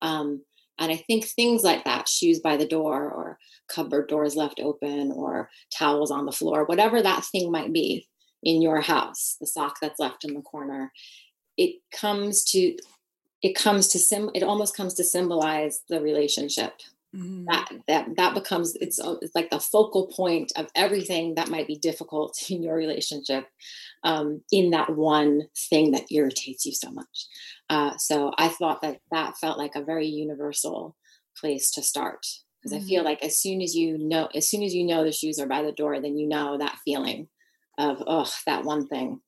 Um, 0.00 0.42
and 0.78 0.90
I 0.90 0.96
think 0.96 1.24
things 1.24 1.62
like 1.62 1.84
that, 1.84 2.08
shoes 2.08 2.40
by 2.40 2.56
the 2.56 2.66
door, 2.66 3.10
or 3.10 3.38
cupboard 3.68 4.08
doors 4.08 4.36
left 4.36 4.58
open, 4.58 5.12
or 5.12 5.50
towels 5.76 6.10
on 6.10 6.24
the 6.24 6.32
floor, 6.32 6.64
whatever 6.64 7.02
that 7.02 7.24
thing 7.26 7.52
might 7.52 7.72
be 7.72 8.08
in 8.42 8.62
your 8.62 8.80
house, 8.80 9.36
the 9.40 9.46
sock 9.46 9.76
that's 9.80 10.00
left 10.00 10.24
in 10.24 10.34
the 10.34 10.42
corner, 10.42 10.92
it 11.56 11.76
comes 11.92 12.44
to 12.44 12.76
it 13.42 13.54
comes 13.54 13.88
to 13.88 13.98
sim 13.98 14.30
it 14.34 14.42
almost 14.42 14.76
comes 14.76 14.94
to 14.94 15.04
symbolize 15.04 15.82
the 15.88 16.00
relationship 16.00 16.74
mm-hmm. 17.14 17.44
that 17.46 17.68
that 17.88 18.08
that 18.16 18.34
becomes 18.34 18.74
it's, 18.76 19.00
uh, 19.00 19.16
it's 19.20 19.34
like 19.34 19.50
the 19.50 19.60
focal 19.60 20.06
point 20.06 20.52
of 20.56 20.68
everything 20.74 21.34
that 21.34 21.50
might 21.50 21.66
be 21.66 21.76
difficult 21.76 22.36
in 22.50 22.62
your 22.62 22.76
relationship 22.76 23.46
um, 24.04 24.42
in 24.50 24.70
that 24.70 24.90
one 24.96 25.42
thing 25.70 25.92
that 25.92 26.10
irritates 26.10 26.64
you 26.64 26.72
so 26.72 26.90
much 26.90 27.26
uh, 27.70 27.96
so 27.98 28.32
i 28.38 28.48
thought 28.48 28.80
that 28.82 28.98
that 29.10 29.36
felt 29.38 29.58
like 29.58 29.74
a 29.74 29.84
very 29.84 30.06
universal 30.06 30.96
place 31.36 31.70
to 31.70 31.82
start 31.82 32.26
because 32.60 32.76
mm-hmm. 32.76 32.84
i 32.84 32.88
feel 32.88 33.00
mm-hmm. 33.00 33.08
like 33.08 33.24
as 33.24 33.38
soon 33.38 33.60
as 33.60 33.74
you 33.74 33.98
know 33.98 34.28
as 34.34 34.48
soon 34.48 34.62
as 34.62 34.74
you 34.74 34.84
know 34.84 35.04
the 35.04 35.12
shoes 35.12 35.38
are 35.38 35.46
by 35.46 35.62
the 35.62 35.72
door 35.72 36.00
then 36.00 36.16
you 36.16 36.28
know 36.28 36.58
that 36.58 36.78
feeling 36.84 37.28
of 37.78 38.02
oh 38.06 38.30
that 38.46 38.64
one 38.64 38.86
thing 38.86 39.20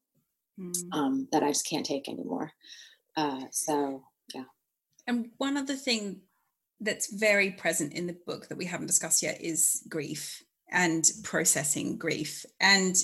mm-hmm. 0.61 0.93
um, 0.99 1.29
that 1.33 1.43
i 1.43 1.49
just 1.49 1.69
can't 1.69 1.87
take 1.87 2.09
anymore 2.09 2.53
uh, 3.17 3.43
so 3.51 4.03
yeah. 4.35 4.45
And 5.07 5.31
one 5.39 5.57
other 5.57 5.75
thing 5.77 6.23
that's 6.81 7.13
very 7.13 7.51
present 7.51 7.93
in 7.93 8.07
the 8.07 8.17
book 8.27 8.49
that 8.49 8.59
we 8.59 8.65
haven't 8.65 8.87
discussed 8.87 9.23
yet 9.23 9.41
is 9.41 9.83
grief 9.89 10.43
and 10.71 11.05
processing 11.23 11.99
grief. 11.99 12.45
And 12.61 12.97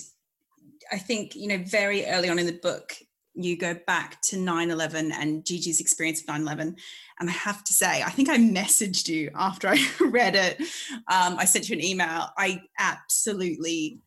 I 0.93 0.99
think, 0.99 1.34
you 1.34 1.49
know, 1.49 1.62
very 1.64 2.07
early 2.07 2.28
on 2.28 2.38
in 2.38 2.47
the 2.47 2.53
book, 2.53 2.95
you 3.34 3.57
go 3.57 3.74
back 3.86 4.20
to 4.22 4.36
9-11 4.36 5.12
and 5.12 5.45
gigi's 5.45 5.80
experience 5.80 6.20
of 6.20 6.26
9-11 6.26 6.76
and 7.20 7.30
i 7.30 7.32
have 7.32 7.62
to 7.62 7.72
say 7.72 8.03
i 8.03 8.11
think 8.11 8.28
i 8.28 8.36
messaged 8.36 9.07
you 9.07 9.30
after 9.36 9.68
i 9.68 9.78
read 10.01 10.34
it 10.34 10.59
um, 11.07 11.38
i 11.38 11.45
sent 11.45 11.68
you 11.68 11.76
an 11.76 11.82
email 11.82 12.26
i 12.36 12.61
absolutely 12.80 14.01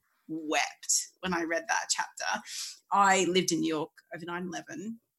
wept 0.47 1.09
when 1.21 1.33
i 1.33 1.43
read 1.43 1.63
that 1.67 1.85
chapter 1.89 2.41
i 2.91 3.25
lived 3.25 3.51
in 3.51 3.59
new 3.59 3.73
york 3.73 3.91
over 4.15 4.25
9-11 4.25 4.63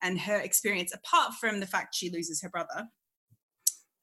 and 0.03 0.21
her 0.21 0.37
experience 0.37 0.93
apart 0.95 1.35
from 1.41 1.61
the 1.61 1.67
fact 1.67 1.95
she 1.95 2.11
loses 2.11 2.43
her 2.43 2.51
brother 2.51 2.89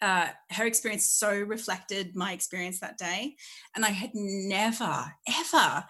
uh, 0.02 0.30
her 0.50 0.66
experience 0.66 1.08
so 1.12 1.32
reflected 1.32 2.16
my 2.16 2.34
experience 2.34 2.80
that 2.80 2.98
day 2.98 3.36
and 3.76 3.86
i 3.86 3.90
had 3.90 4.10
never 4.14 5.14
ever 5.40 5.86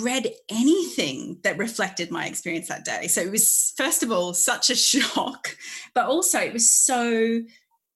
read 0.00 0.32
anything 0.48 1.38
that 1.42 1.58
reflected 1.58 2.10
my 2.10 2.26
experience 2.26 2.68
that 2.68 2.84
day. 2.84 3.08
So 3.08 3.20
it 3.20 3.30
was, 3.30 3.72
first 3.76 4.02
of 4.02 4.10
all, 4.10 4.34
such 4.34 4.70
a 4.70 4.74
shock, 4.76 5.56
but 5.94 6.06
also 6.06 6.38
it 6.38 6.52
was 6.52 6.70
so 6.70 7.40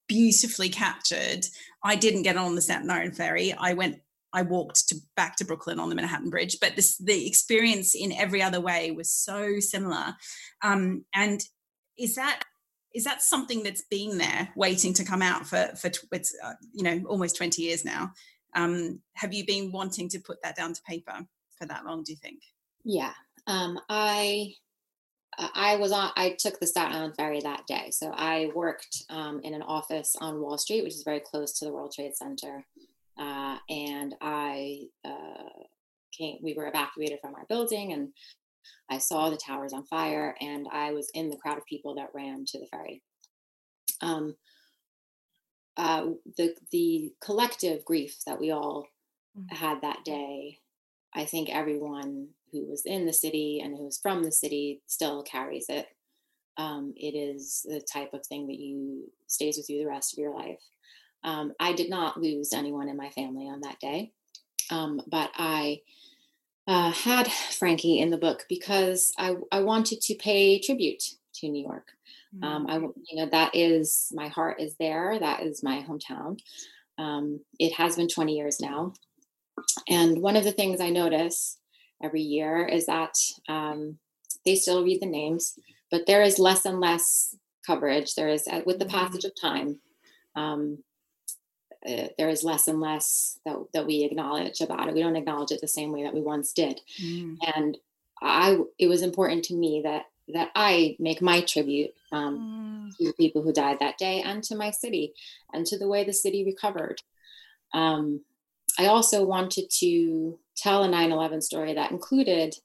beautifully 0.09 0.69
captured. 0.69 1.47
I 1.83 1.97
didn't 1.97 2.23
get 2.23 2.37
on 2.37 2.55
the 2.55 2.63
Staten 2.63 2.91
Island 2.91 3.17
ferry. 3.17 3.53
I 3.53 3.75
went, 3.75 4.01
I 4.37 4.43
walked 4.43 4.89
to 4.91 4.97
back 5.17 5.37
to 5.37 5.47
Brooklyn 5.47 5.81
on 5.81 5.89
the 5.89 5.95
Manhattan 5.95 6.29
Bridge, 6.29 6.59
but 6.61 6.77
this, 6.77 6.99
the 6.99 7.27
experience 7.27 7.95
in 7.95 8.13
every 8.13 8.43
other 8.43 8.61
way 8.61 8.91
was 8.91 9.11
so 9.11 9.59
similar. 9.61 10.15
Um, 10.63 11.07
and 11.15 11.43
is 11.97 12.15
that 12.17 12.43
is 12.95 13.05
that 13.05 13.23
something 13.23 13.63
that's 13.63 13.85
been 13.91 14.19
there 14.19 14.51
waiting 14.55 14.93
to 14.95 15.05
come 15.05 15.23
out 15.23 15.47
for 15.47 15.71
for 15.81 15.91
it's 16.13 16.37
uh, 16.45 16.53
you 16.75 16.83
know 16.83 17.03
almost 17.09 17.37
20 17.37 17.63
years 17.63 17.83
now? 17.83 18.13
Um, 18.55 19.01
have 19.15 19.33
you 19.33 19.47
been 19.47 19.73
wanting 19.73 20.09
to 20.11 20.19
put 20.19 20.43
that 20.43 20.55
down 20.55 20.75
to 20.75 20.83
paper 20.83 21.27
for 21.59 21.67
that 21.67 21.87
long 21.87 22.05
do 22.05 22.13
you 22.13 22.19
think? 22.19 22.41
Yeah. 22.85 23.13
Um, 23.47 23.79
i 23.89 24.53
i 25.39 25.77
was 25.77 25.93
on 25.93 26.11
i 26.17 26.35
took 26.39 26.59
the 26.59 26.67
staten 26.67 26.95
island 26.95 27.15
ferry 27.17 27.41
that 27.41 27.67
day. 27.67 27.91
So 27.91 28.13
i 28.15 28.51
worked 28.55 29.05
um, 29.09 29.41
in 29.43 29.55
an 29.55 29.63
office 29.63 30.15
on 30.21 30.43
wall 30.43 30.59
street 30.59 30.83
which 30.85 30.95
is 30.95 31.05
very 31.05 31.21
close 31.21 31.59
to 31.59 31.65
the 31.65 31.73
world 31.73 31.93
trade 31.93 32.15
center 32.15 32.67
uh, 33.19 33.57
and 33.69 34.15
i 34.21 34.81
uh, 35.05 35.63
came 36.17 36.39
we 36.43 36.55
were 36.55 36.67
evacuated 36.67 37.19
from 37.21 37.35
our 37.35 37.47
building 37.49 37.93
and 37.93 38.09
i 38.91 38.99
saw 38.99 39.31
the 39.31 39.37
towers 39.37 39.73
on 39.73 39.85
fire 39.87 40.35
and 40.41 40.67
i 40.73 40.93
was 40.93 41.11
in 41.15 41.31
the 41.31 41.37
crowd 41.37 41.59
of 41.59 41.65
people 41.67 41.95
that 41.95 42.11
ran 42.15 42.45
to 42.45 42.59
the 42.59 42.67
ferry 42.67 43.03
um, 44.03 44.35
uh, 45.77 46.07
the 46.37 46.55
the 46.73 47.13
collective 47.21 47.85
grief 47.85 48.19
that 48.27 48.41
we 48.41 48.51
all 48.51 48.87
mm. 49.39 49.57
had 49.57 49.81
that 49.83 50.05
day 50.05 50.59
I 51.17 51.25
think 51.25 51.49
everyone 51.49 52.29
who 52.53 52.67
was 52.67 52.85
in 52.85 53.07
the 53.07 53.13
city 53.13 53.63
and 53.65 53.75
who 53.75 53.85
was 53.85 53.99
from 53.99 54.23
the 54.23 54.31
city 54.31 54.83
still 54.87 55.23
carries 55.23 55.67
it. 55.71 55.87
Um, 56.59 56.93
it 56.95 57.17
is 57.17 57.65
the 57.67 57.81
type 57.81 58.13
of 58.13 58.25
thing 58.27 58.47
that 58.49 58.59
you 58.59 59.11
stays 59.27 59.57
with 59.57 59.69
you 59.71 59.79
the 59.79 59.89
rest 59.89 60.13
of 60.13 60.19
your 60.19 60.35
life. 60.35 60.61
Um, 61.27 61.53
I 61.61 61.75
did 61.75 61.91
not 61.91 62.21
lose 62.21 62.55
anyone 62.55 62.89
in 62.89 62.97
my 62.97 63.11
family 63.11 63.49
on 63.49 63.61
that 63.61 63.79
day, 63.81 64.13
um, 64.71 65.03
but 65.07 65.31
I 65.35 65.83
uh, 66.67 66.93
had 66.93 67.31
Frankie 67.31 67.99
in 67.99 68.11
the 68.11 68.17
book 68.17 68.47
because 68.49 69.13
I, 69.19 69.37
I 69.53 69.61
wanted 69.61 70.01
to 70.03 70.15
pay 70.15 70.59
tribute 70.59 71.03
to 71.35 71.49
New 71.49 71.63
York. 71.63 71.89
Um, 72.43 72.67
I, 72.69 72.77
mm-hmm. 72.77 72.87
you 73.09 73.17
know, 73.17 73.31
that 73.31 73.55
is 73.55 74.13
my 74.13 74.29
heart 74.29 74.61
is 74.61 74.77
there. 74.79 75.19
That 75.19 75.43
is 75.43 75.63
my 75.63 75.85
hometown. 75.89 76.39
Um, 76.99 77.41
it 77.59 77.75
has 77.75 77.97
been 77.97 78.09
20 78.09 78.35
years 78.35 78.61
now. 78.61 78.95
And 79.89 80.21
one 80.21 80.37
of 80.37 80.45
the 80.45 80.53
things 80.53 80.81
I 80.81 80.91
notice 80.91 81.59
every 82.03 82.21
year 82.21 82.67
is 82.67 82.87
that 82.87 83.15
um, 83.49 83.99
they 84.45 84.55
still 84.55 84.85
read 84.85 85.01
the 85.01 85.07
names, 85.07 85.59
but 85.91 86.07
there 86.07 86.23
is 86.23 86.39
less 86.39 86.65
and 86.65 86.81
less 86.81 87.35
coverage. 87.67 88.15
There 88.15 88.29
is, 88.29 88.47
uh, 88.47 88.61
with 88.67 88.79
the 88.79 88.85
mm-hmm. 88.85 88.97
passage 88.97 89.25
of 89.25 89.33
time, 89.41 89.81
um, 90.35 90.79
uh, 91.87 92.09
there 92.19 92.29
is 92.29 92.45
less 92.45 92.69
and 92.69 92.81
less 92.81 93.39
that, 93.45 93.57
that 93.73 93.87
we 93.87 94.05
acknowledge 94.05 94.61
about 94.61 94.89
it. 94.89 94.95
We 94.95 95.03
don't 95.03 95.17
acknowledge 95.17 95.51
it 95.51 95.61
the 95.61 95.69
same 95.69 95.93
way 95.93 96.03
that 96.05 96.15
we 96.15 96.21
once 96.21 96.53
did. 96.53 96.81
Mm. 97.03 97.37
And 97.55 97.77
I, 98.23 98.59
it 98.79 98.89
was 98.89 99.03
important 99.03 99.45
to 99.47 99.55
me 99.55 99.83
that 99.85 100.07
that 100.29 100.51
I 100.57 100.97
make 100.99 101.23
my 101.23 101.41
tribute 101.43 101.95
um, 102.11 102.91
mm. 102.91 102.97
to 102.97 103.05
the 103.05 103.13
people 103.13 103.43
who 103.43 103.53
died 103.53 103.79
that 103.79 103.97
day 103.97 104.23
and 104.23 104.43
to 104.45 104.57
my 104.57 104.73
city 104.73 105.13
and 105.53 105.65
to 105.67 105.79
the 105.79 105.87
way 105.87 106.03
the 106.03 106.13
city 106.13 106.45
recovered. 106.45 107.01
Um, 107.73 108.23
I 108.79 108.87
also 108.87 109.25
wanted 109.25 109.71
to 109.79 110.39
tell 110.57 110.83
a 110.83 110.89
9 110.89 111.13
11 111.13 111.43
story 111.43 111.75
that 111.75 111.93
included 111.93 112.57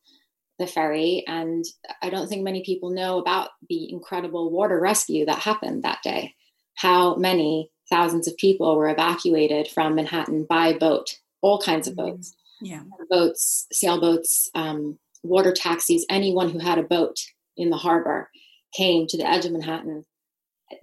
the 0.57 0.68
ferry. 0.68 1.24
And 1.28 1.66
I 2.01 2.09
don't 2.09 2.28
think 2.28 2.43
many 2.43 2.64
people 2.64 2.89
know 2.89 3.20
about 3.20 3.49
the 3.70 3.91
incredible 3.91 4.51
water 4.51 4.80
rescue 4.80 5.26
that 5.26 5.39
happened 5.39 5.84
that 5.84 6.03
day. 6.03 6.36
How 6.76 7.16
many 7.16 7.70
thousands 7.91 8.27
of 8.27 8.35
people 8.37 8.75
were 8.75 8.89
evacuated 8.89 9.67
from 9.67 9.95
Manhattan 9.95 10.45
by 10.45 10.73
boat, 10.73 11.17
all 11.41 11.61
kinds 11.61 11.87
of 11.87 11.95
mm-hmm. 11.95 12.11
boats. 12.11 12.35
Yeah. 12.61 12.81
Boats, 13.09 13.67
sailboats, 13.71 14.49
um, 14.55 14.97
water 15.23 15.51
taxis, 15.51 16.05
anyone 16.09 16.49
who 16.49 16.59
had 16.59 16.77
a 16.77 16.83
boat 16.83 17.17
in 17.57 17.69
the 17.69 17.77
harbor 17.77 18.29
came 18.75 19.05
to 19.07 19.17
the 19.17 19.29
edge 19.29 19.45
of 19.45 19.51
Manhattan 19.51 20.05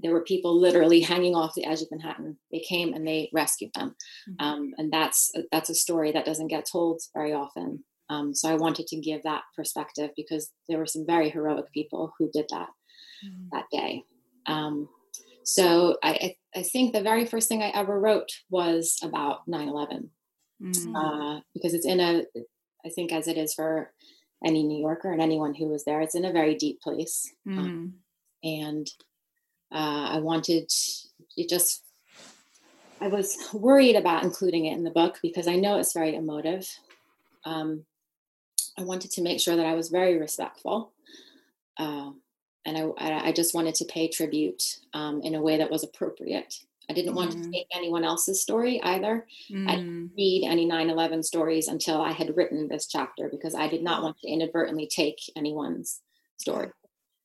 there 0.01 0.13
were 0.13 0.23
people 0.23 0.59
literally 0.59 1.01
hanging 1.01 1.35
off 1.35 1.55
the 1.55 1.65
edge 1.65 1.83
of 1.83 1.91
Manhattan. 1.91 2.37
They 2.53 2.61
came 2.61 2.93
and 2.95 3.07
they 3.07 3.31
rescued 3.33 3.73
them, 3.75 3.95
mm-hmm. 4.29 4.45
um, 4.45 4.75
and 4.79 4.93
that's 4.93 5.33
that's 5.51 5.71
a 5.71 5.75
story 5.75 6.13
that 6.13 6.25
doesn't 6.25 6.49
get 6.49 6.67
told 6.71 7.01
very 7.15 7.33
often. 7.33 7.85
Um, 8.11 8.35
so 8.35 8.49
I 8.49 8.55
wanted 8.55 8.87
to 8.89 9.01
give 9.01 9.23
that 9.25 9.43
perspective 9.55 10.11
because 10.17 10.51
there 10.69 10.79
were 10.79 10.87
some 10.87 11.05
very 11.07 11.29
heroic 11.29 11.71
people 11.73 12.13
who 12.19 12.31
did 12.33 12.47
that 12.51 12.69
mm-hmm. 13.25 13.49
that 13.53 13.67
day. 13.71 14.03
Um, 14.47 14.89
so 15.45 15.97
I, 16.03 16.35
I, 16.59 16.63
think 16.63 16.93
the 16.93 17.03
very 17.03 17.25
first 17.27 17.49
thing 17.49 17.63
I 17.63 17.71
ever 17.71 17.99
wrote 17.99 18.31
was 18.51 18.99
about 19.03 19.49
9/11 19.49 20.09
mm-hmm. 20.63 20.97
uh, 20.97 21.41
because 21.55 21.75
it's 21.75 21.87
in 21.87 22.01
a 22.01 22.25
I 22.85 22.91
think 22.91 23.13
as 23.13 23.29
it 23.29 23.37
is 23.37 23.55
for 23.55 23.93
any 24.45 24.63
New 24.63 24.81
Yorker 24.81 25.13
and 25.13 25.21
anyone 25.21 25.55
who 25.55 25.67
was 25.67 25.85
there, 25.85 26.01
it's 26.01 26.15
in 26.15 26.25
a 26.25 26.33
very 26.33 26.55
deep 26.55 26.81
place. 26.81 27.33
Um, 27.47 27.95
mm. 28.45 28.69
and 28.69 28.87
uh, 29.73 30.17
I 30.17 30.19
wanted 30.21 30.71
it 31.37 31.49
just, 31.49 31.85
I 33.01 33.09
was 33.09 33.37
worried 33.53 33.97
about 33.97 34.25
including 34.25 34.67
it 34.67 34.77
in 34.77 34.85
the 34.85 34.91
book 34.91 35.19
because 35.23 35.47
I 35.47 35.57
know 35.57 35.79
it's 35.79 35.93
very 35.93 36.15
emotive. 36.15 36.69
Um, 37.45 37.85
I 38.79 38.83
wanted 38.83 39.11
to 39.13 39.23
make 39.23 39.41
sure 39.41 39.57
that 39.57 39.67
I 39.67 39.75
was 39.75 39.89
very 39.89 40.19
respectful. 40.19 40.93
Uh, 41.77 42.11
and 42.69 42.95
I, 42.99 43.29
I 43.29 43.33
just 43.33 43.55
wanted 43.55 43.75
to 43.77 43.85
pay 43.87 44.09
tribute 44.09 44.81
um, 44.93 45.23
in 45.23 45.35
a 45.35 45.43
way 45.43 45.57
that 45.57 45.71
was 45.71 45.85
appropriate. 45.85 46.55
I 46.91 46.95
didn't 46.95 47.15
want 47.15 47.37
mm. 47.37 47.43
to 47.43 47.51
take 47.51 47.67
anyone 47.75 48.05
else's 48.05 48.41
story 48.41 48.83
either. 48.83 49.27
Mm. 49.51 49.69
I 49.69 49.77
didn't 49.77 50.11
read 50.17 50.45
any 50.47 50.65
9 50.65 50.91
11 50.91 51.23
stories 51.23 51.69
until 51.69 52.01
I 52.01 52.13
had 52.13 52.37
written 52.37 52.69
this 52.69 52.87
chapter 52.87 53.29
because 53.29 53.55
I 53.55 53.69
did 53.69 53.83
not 53.83 54.03
want 54.03 54.19
to 54.21 54.29
inadvertently 54.29 54.87
take 54.87 55.19
anyone's 55.37 56.01
story. 56.37 56.71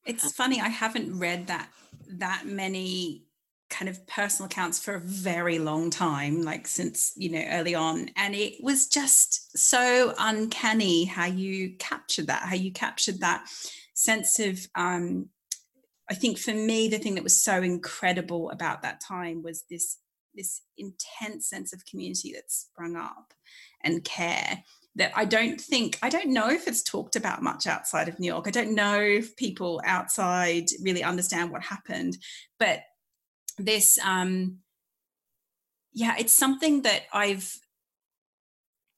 It's 0.06 0.32
funny, 0.32 0.60
I 0.60 0.68
haven't 0.68 1.18
read 1.18 1.46
that 1.46 1.70
that 2.08 2.44
many 2.44 3.24
kind 3.70 3.88
of 3.88 4.06
personal 4.06 4.46
accounts 4.46 4.78
for 4.78 4.94
a 4.94 5.00
very 5.00 5.58
long 5.58 5.90
time 5.90 6.42
like 6.42 6.68
since 6.68 7.12
you 7.16 7.30
know 7.30 7.42
early 7.50 7.74
on 7.74 8.08
and 8.16 8.34
it 8.34 8.62
was 8.62 8.86
just 8.86 9.56
so 9.56 10.14
uncanny 10.18 11.04
how 11.04 11.24
you 11.24 11.74
captured 11.78 12.26
that 12.26 12.42
how 12.42 12.54
you 12.54 12.70
captured 12.70 13.18
that 13.20 13.48
sense 13.94 14.38
of 14.38 14.68
um 14.76 15.28
i 16.10 16.14
think 16.14 16.38
for 16.38 16.54
me 16.54 16.88
the 16.88 16.98
thing 16.98 17.14
that 17.14 17.24
was 17.24 17.42
so 17.42 17.62
incredible 17.62 18.50
about 18.50 18.82
that 18.82 19.00
time 19.00 19.42
was 19.42 19.64
this 19.70 19.98
this 20.34 20.62
intense 20.76 21.48
sense 21.48 21.72
of 21.72 21.86
community 21.86 22.32
that 22.32 22.50
sprung 22.50 22.96
up 22.96 23.32
and 23.82 24.04
care 24.04 24.62
that 24.96 25.12
I 25.16 25.24
don't 25.24 25.60
think, 25.60 25.98
I 26.02 26.08
don't 26.08 26.32
know 26.32 26.48
if 26.50 26.68
it's 26.68 26.82
talked 26.82 27.16
about 27.16 27.42
much 27.42 27.66
outside 27.66 28.08
of 28.08 28.18
New 28.20 28.28
York. 28.28 28.46
I 28.46 28.52
don't 28.52 28.74
know 28.74 29.00
if 29.00 29.34
people 29.36 29.80
outside 29.84 30.66
really 30.82 31.02
understand 31.02 31.50
what 31.50 31.62
happened, 31.62 32.16
but 32.58 32.80
this, 33.58 33.98
um, 34.04 34.58
yeah, 35.92 36.14
it's 36.18 36.34
something 36.34 36.82
that 36.82 37.02
I've, 37.12 37.52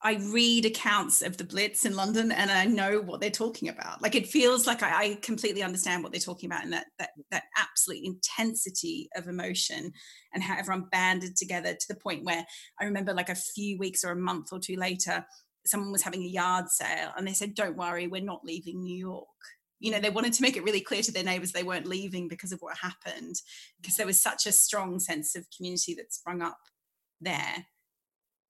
I 0.06 0.20
read 0.30 0.64
accounts 0.64 1.20
of 1.20 1.36
the 1.36 1.42
Blitz 1.42 1.84
in 1.84 1.96
London 1.96 2.30
and 2.30 2.48
I 2.48 2.64
know 2.64 3.00
what 3.00 3.20
they're 3.20 3.28
talking 3.28 3.68
about. 3.68 4.00
Like 4.00 4.14
it 4.14 4.28
feels 4.28 4.64
like 4.64 4.80
I, 4.80 5.02
I 5.02 5.14
completely 5.20 5.64
understand 5.64 6.04
what 6.04 6.12
they're 6.12 6.20
talking 6.20 6.48
about 6.48 6.62
and 6.62 6.72
that, 6.74 6.86
that 7.00 7.10
that 7.32 7.42
absolute 7.58 8.04
intensity 8.04 9.08
of 9.16 9.26
emotion 9.26 9.90
and 10.32 10.44
how 10.44 10.56
everyone 10.56 10.86
banded 10.92 11.34
together 11.34 11.74
to 11.74 11.86
the 11.88 11.96
point 11.96 12.24
where 12.24 12.46
I 12.80 12.84
remember 12.84 13.14
like 13.14 13.30
a 13.30 13.34
few 13.34 13.78
weeks 13.78 14.04
or 14.04 14.12
a 14.12 14.16
month 14.16 14.52
or 14.52 14.60
two 14.60 14.76
later, 14.76 15.26
someone 15.66 15.90
was 15.90 16.02
having 16.02 16.22
a 16.22 16.28
yard 16.28 16.68
sale 16.68 17.10
and 17.16 17.26
they 17.26 17.34
said, 17.34 17.56
Don't 17.56 17.76
worry, 17.76 18.06
we're 18.06 18.22
not 18.22 18.44
leaving 18.44 18.84
New 18.84 18.96
York. 18.96 19.26
You 19.80 19.90
know, 19.90 19.98
they 19.98 20.10
wanted 20.10 20.34
to 20.34 20.42
make 20.42 20.56
it 20.56 20.62
really 20.62 20.82
clear 20.82 21.02
to 21.02 21.12
their 21.12 21.24
neighbors 21.24 21.50
they 21.50 21.64
weren't 21.64 21.84
leaving 21.84 22.28
because 22.28 22.52
of 22.52 22.60
what 22.60 22.76
happened, 22.76 23.34
because 23.80 23.96
there 23.96 24.06
was 24.06 24.22
such 24.22 24.46
a 24.46 24.52
strong 24.52 25.00
sense 25.00 25.34
of 25.34 25.48
community 25.56 25.94
that 25.94 26.14
sprung 26.14 26.42
up 26.42 26.58
there. 27.20 27.66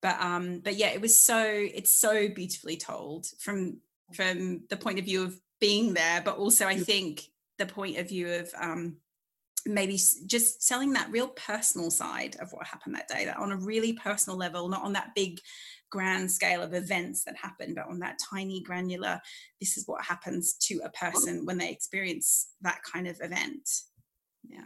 But 0.01 0.19
um, 0.21 0.59
but 0.59 0.75
yeah, 0.75 0.89
it 0.89 1.01
was 1.01 1.17
so 1.17 1.43
it's 1.45 1.93
so 1.93 2.29
beautifully 2.29 2.77
told 2.77 3.27
from 3.39 3.77
from 4.13 4.63
the 4.69 4.77
point 4.77 4.99
of 4.99 5.05
view 5.05 5.23
of 5.23 5.39
being 5.59 5.93
there, 5.93 6.21
but 6.23 6.37
also 6.37 6.67
I 6.67 6.77
think 6.77 7.23
the 7.57 7.65
point 7.65 7.97
of 7.97 8.07
view 8.07 8.31
of 8.31 8.51
um, 8.59 8.97
maybe 9.65 9.99
just 10.25 10.63
selling 10.63 10.93
that 10.93 11.11
real 11.11 11.27
personal 11.29 11.91
side 11.91 12.37
of 12.39 12.51
what 12.51 12.67
happened 12.67 12.95
that 12.95 13.07
day, 13.07 13.25
that 13.25 13.37
on 13.37 13.51
a 13.51 13.57
really 13.57 13.93
personal 13.93 14.37
level, 14.37 14.69
not 14.69 14.83
on 14.83 14.93
that 14.93 15.15
big 15.15 15.39
grand 15.89 16.31
scale 16.31 16.61
of 16.61 16.73
events 16.73 17.23
that 17.23 17.35
happen, 17.35 17.73
but 17.73 17.87
on 17.87 17.99
that 17.99 18.19
tiny 18.29 18.61
granular, 18.61 19.19
this 19.59 19.77
is 19.77 19.87
what 19.87 20.03
happens 20.03 20.53
to 20.53 20.79
a 20.83 20.89
person 20.89 21.45
when 21.45 21.57
they 21.57 21.71
experience 21.71 22.49
that 22.61 22.79
kind 22.83 23.07
of 23.07 23.19
event. 23.21 23.69
Yeah. 24.47 24.65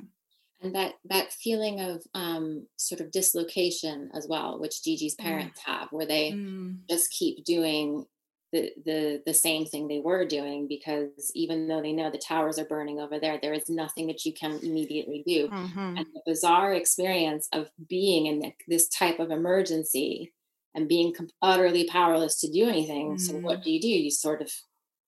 And 0.62 0.76
that 0.76 0.94
that 1.06 1.34
feeling 1.34 1.80
of 1.80 2.04
um, 2.14 2.68
sort 2.78 3.02
of 3.02 3.12
dislocation 3.12 4.12
as 4.14 4.28
well, 4.30 4.60
which 4.60 4.84
Gigi's 4.84 5.16
mm. 5.16 5.24
parents 5.24 5.60
mm. 5.62 5.72
have, 5.72 5.88
where 5.92 6.06
they 6.06 6.32
mm. 6.32 6.78
just 6.90 7.12
keep 7.12 7.44
doing 7.44 8.06
the 8.52 8.72
the 8.86 9.22
the 9.26 9.34
same 9.34 9.66
thing 9.66 9.88
they 9.88 10.00
were 10.00 10.26
doing 10.26 10.68
because 10.68 11.32
even 11.36 11.68
though 11.68 11.82
they 11.82 11.94
know 11.94 12.12
the 12.12 12.18
towers 12.18 12.60
are 12.60 12.66
burning 12.66 13.00
over 13.00 13.20
there 13.20 13.40
there 13.42 13.54
is 13.54 13.70
nothing 13.70 14.08
that 14.08 14.26
you 14.26 14.34
can 14.34 14.60
immediately 14.62 15.24
do 15.26 15.48
mm-hmm. 15.48 15.98
and 15.98 16.06
the 16.14 16.22
bizarre 16.26 16.74
experience 16.74 17.48
of 17.54 17.70
being 17.88 18.26
in 18.26 18.52
this 18.68 18.90
type 18.90 19.20
of 19.20 19.32
emergency 19.32 20.34
and 20.76 20.90
being 20.90 21.14
utterly 21.42 21.88
powerless 21.88 22.40
to 22.40 22.52
do 22.52 22.68
anything 22.68 23.12
mm-hmm. 23.12 23.18
so 23.18 23.34
what 23.36 23.60
mm. 23.60 23.64
do 23.64 23.72
you 23.72 23.80
do 23.80 23.88
you 23.88 24.12
sort 24.12 24.42
of 24.42 24.52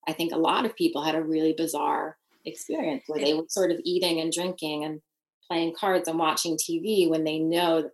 i 0.08 0.14
think 0.14 0.32
a 0.32 0.38
lot 0.38 0.66
of 0.66 0.76
people 0.76 1.04
had 1.04 1.16
a 1.16 1.24
really 1.24 1.54
bizarre 1.54 2.18
experience 2.46 3.04
where 3.08 3.20
they 3.20 3.34
were 3.34 3.44
sort 3.48 3.72
of 3.72 3.80
eating 3.84 4.20
and 4.20 4.32
drinking 4.32 4.84
and 4.84 5.02
playing 5.48 5.74
cards 5.80 6.08
and 6.08 6.20
watching 6.20 6.58
tv 6.58 7.10
when 7.10 7.24
they 7.24 7.40
know 7.40 7.90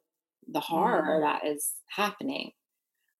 the 0.52 0.60
horror 0.60 1.02
mm-hmm. 1.02 1.22
that 1.22 1.46
is 1.46 1.74
happening. 1.88 2.52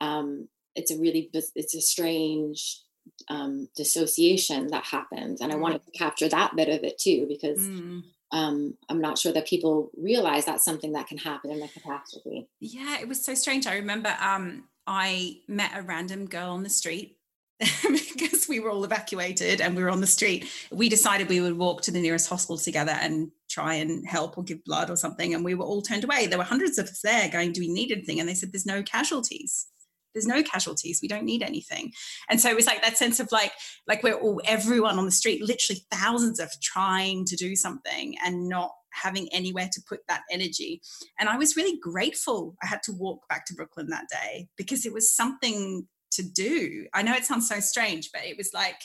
Um, 0.02 0.48
it's 0.76 0.92
a 0.92 0.98
really 0.98 1.30
it's 1.34 1.76
a 1.76 1.82
strange 1.82 2.82
um, 3.30 3.68
dissociation 3.76 4.68
that 4.68 4.86
happens 4.86 5.42
and 5.42 5.52
i 5.52 5.56
wanted 5.56 5.84
to 5.84 5.92
capture 5.92 6.30
that 6.30 6.56
bit 6.56 6.70
of 6.70 6.84
it 6.84 6.98
too 7.00 7.26
because 7.28 7.60
mm. 7.60 8.04
um, 8.32 8.78
i'm 8.88 9.02
not 9.02 9.18
sure 9.18 9.34
that 9.34 9.48
people 9.48 9.90
realize 9.98 10.46
that's 10.46 10.64
something 10.64 10.94
that 10.94 11.08
can 11.08 11.18
happen 11.18 11.50
in 11.50 11.62
a 11.62 11.68
catastrophe. 11.68 12.48
Yeah 12.60 13.00
it 13.02 13.08
was 13.08 13.24
so 13.26 13.34
strange. 13.34 13.66
I 13.66 13.76
remember 13.76 14.16
um, 14.22 14.66
i 14.86 15.40
met 15.48 15.72
a 15.76 15.82
random 15.82 16.28
girl 16.28 16.52
on 16.52 16.64
the 16.64 16.70
street 16.70 17.18
because 17.60 18.48
we 18.48 18.60
were 18.60 18.70
all 18.70 18.84
evacuated 18.86 19.60
and 19.60 19.76
we 19.76 19.84
were 19.84 19.90
on 19.90 20.02
the 20.02 20.08
street. 20.08 20.48
We 20.72 20.88
decided 20.88 21.28
we 21.28 21.42
would 21.42 21.58
walk 21.58 21.82
to 21.84 21.92
the 21.92 22.00
nearest 22.00 22.30
hospital 22.30 22.58
together 22.58 22.94
and 22.94 23.32
try 23.50 23.76
and 23.76 24.08
help 24.08 24.38
or 24.38 24.44
give 24.44 24.64
blood 24.64 24.90
or 24.90 24.96
something 24.96 25.34
and 25.34 25.44
we 25.44 25.56
were 25.56 25.66
all 25.66 25.82
turned 25.82 26.04
away. 26.04 26.28
There 26.28 26.38
were 26.38 26.44
hundreds 26.44 26.78
of 26.78 26.88
us 26.88 27.02
there 27.02 27.30
going 27.30 27.52
do 27.52 27.62
we 27.62 27.68
need 27.68 27.92
anything? 27.92 28.20
And 28.20 28.30
they 28.30 28.36
said 28.36 28.52
there's 28.52 28.66
no 28.66 28.84
casualties. 28.84 29.68
There's 30.14 30.28
no 30.28 30.42
casualties. 30.44 31.00
We 31.02 31.08
don't 31.08 31.24
need 31.24 31.44
anything. 31.44 31.92
And 32.30 32.42
so 32.42 32.50
it 32.50 32.56
was 32.56 32.66
like 32.66 32.82
that 32.82 32.98
sense 32.98 33.20
of 33.20 33.32
like 33.32 33.52
like 33.88 34.04
we're 34.04 34.20
all 34.20 34.42
everyone 34.46 34.98
on 34.98 35.06
the 35.06 35.12
street 35.12 35.42
literally 35.42 35.82
thousands 35.92 36.40
of 36.40 36.52
trying 36.62 37.26
to 37.26 37.36
do 37.36 37.56
something 37.56 38.16
and 38.24 38.48
not 38.50 38.72
having 38.92 39.30
anywhere 39.32 39.70
to 39.72 39.82
put 39.88 40.02
that 40.08 40.24
energy. 40.32 40.82
And 41.20 41.30
i 41.30 41.38
was 41.38 41.56
really 41.56 41.80
grateful 41.80 42.56
i 42.64 42.68
had 42.68 42.82
to 42.84 42.92
walk 42.92 43.28
back 43.30 43.46
to 43.46 43.54
brooklyn 43.54 43.88
that 43.90 44.08
day 44.10 44.48
because 44.58 44.86
it 44.86 44.94
was 44.94 45.12
something 45.12 45.88
to 46.12 46.24
do. 46.24 46.88
I 46.94 47.04
know 47.04 47.14
it 47.14 47.26
sounds 47.26 47.48
so 47.48 47.60
strange 47.60 48.12
but 48.12 48.26
it 48.26 48.38
was 48.38 48.52
like 48.54 48.82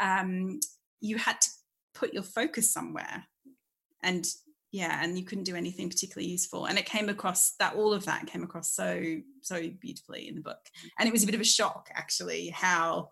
um, 0.00 0.60
you 1.00 1.16
had 1.16 1.40
to 1.40 1.48
put 1.94 2.12
your 2.12 2.22
focus 2.22 2.72
somewhere 2.72 3.24
and 4.06 4.26
yeah 4.72 5.00
and 5.02 5.18
you 5.18 5.24
couldn't 5.24 5.44
do 5.44 5.56
anything 5.56 5.90
particularly 5.90 6.30
useful. 6.30 6.66
And 6.66 6.78
it 6.78 6.86
came 6.86 7.08
across 7.08 7.52
that 7.58 7.74
all 7.74 7.92
of 7.92 8.06
that 8.06 8.26
came 8.26 8.42
across 8.42 8.72
so 8.72 9.18
so 9.42 9.68
beautifully 9.80 10.28
in 10.28 10.34
the 10.34 10.40
book. 10.40 10.64
And 10.98 11.08
it 11.08 11.12
was 11.12 11.22
a 11.22 11.26
bit 11.26 11.34
of 11.34 11.40
a 11.40 11.44
shock 11.44 11.90
actually 11.94 12.48
how 12.48 13.10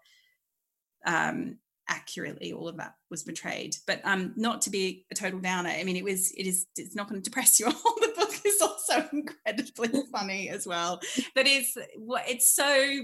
um 1.07 1.59
accurately 1.87 2.55
all 2.55 2.67
of 2.67 2.79
that 2.79 2.95
was 3.11 3.23
portrayed 3.23 3.77
but 3.87 4.01
um 4.05 4.33
not 4.37 4.63
to 4.63 4.71
be 4.71 5.05
a 5.13 5.15
total 5.15 5.39
downer 5.39 5.69
i 5.69 5.85
mean 5.85 5.97
it 5.97 6.03
was 6.03 6.33
it 6.33 6.47
is 6.47 6.65
it's 6.79 6.95
not 6.95 7.07
going 7.07 7.21
to 7.21 7.31
depress 7.31 7.61
you 7.61 7.67
all. 7.85 7.95
The 8.01 8.15
book 8.17 8.41
is 8.45 8.61
also 8.63 9.07
incredibly 9.13 10.03
funny 10.13 10.49
as 10.49 10.67
well. 10.67 11.01
But 11.35 11.47
it's 11.47 11.77
what 11.97 12.29
it's 12.29 12.55
so 12.55 13.01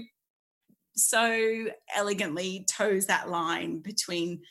so 0.95 1.67
elegantly 1.95 2.65
toes 2.67 3.05
that 3.05 3.29
line 3.29 3.79
between 3.79 4.41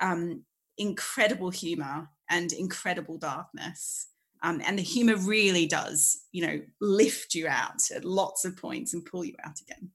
um 0.00 0.44
incredible 0.78 1.50
humor 1.50 2.08
and 2.30 2.52
incredible 2.52 3.18
darkness. 3.18 4.08
Um, 4.42 4.60
and 4.64 4.78
the 4.78 4.82
humor 4.82 5.16
really 5.16 5.66
does, 5.66 6.22
you 6.32 6.46
know, 6.46 6.60
lift 6.80 7.34
you 7.34 7.48
out 7.48 7.90
at 7.94 8.04
lots 8.04 8.44
of 8.44 8.56
points 8.56 8.92
and 8.92 9.04
pull 9.04 9.24
you 9.24 9.34
out 9.44 9.60
again. 9.60 9.90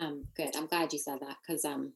Um, 0.00 0.26
good. 0.36 0.56
I'm 0.56 0.66
glad 0.66 0.92
you 0.92 0.98
said 0.98 1.18
that 1.20 1.36
because 1.46 1.64
um, 1.64 1.92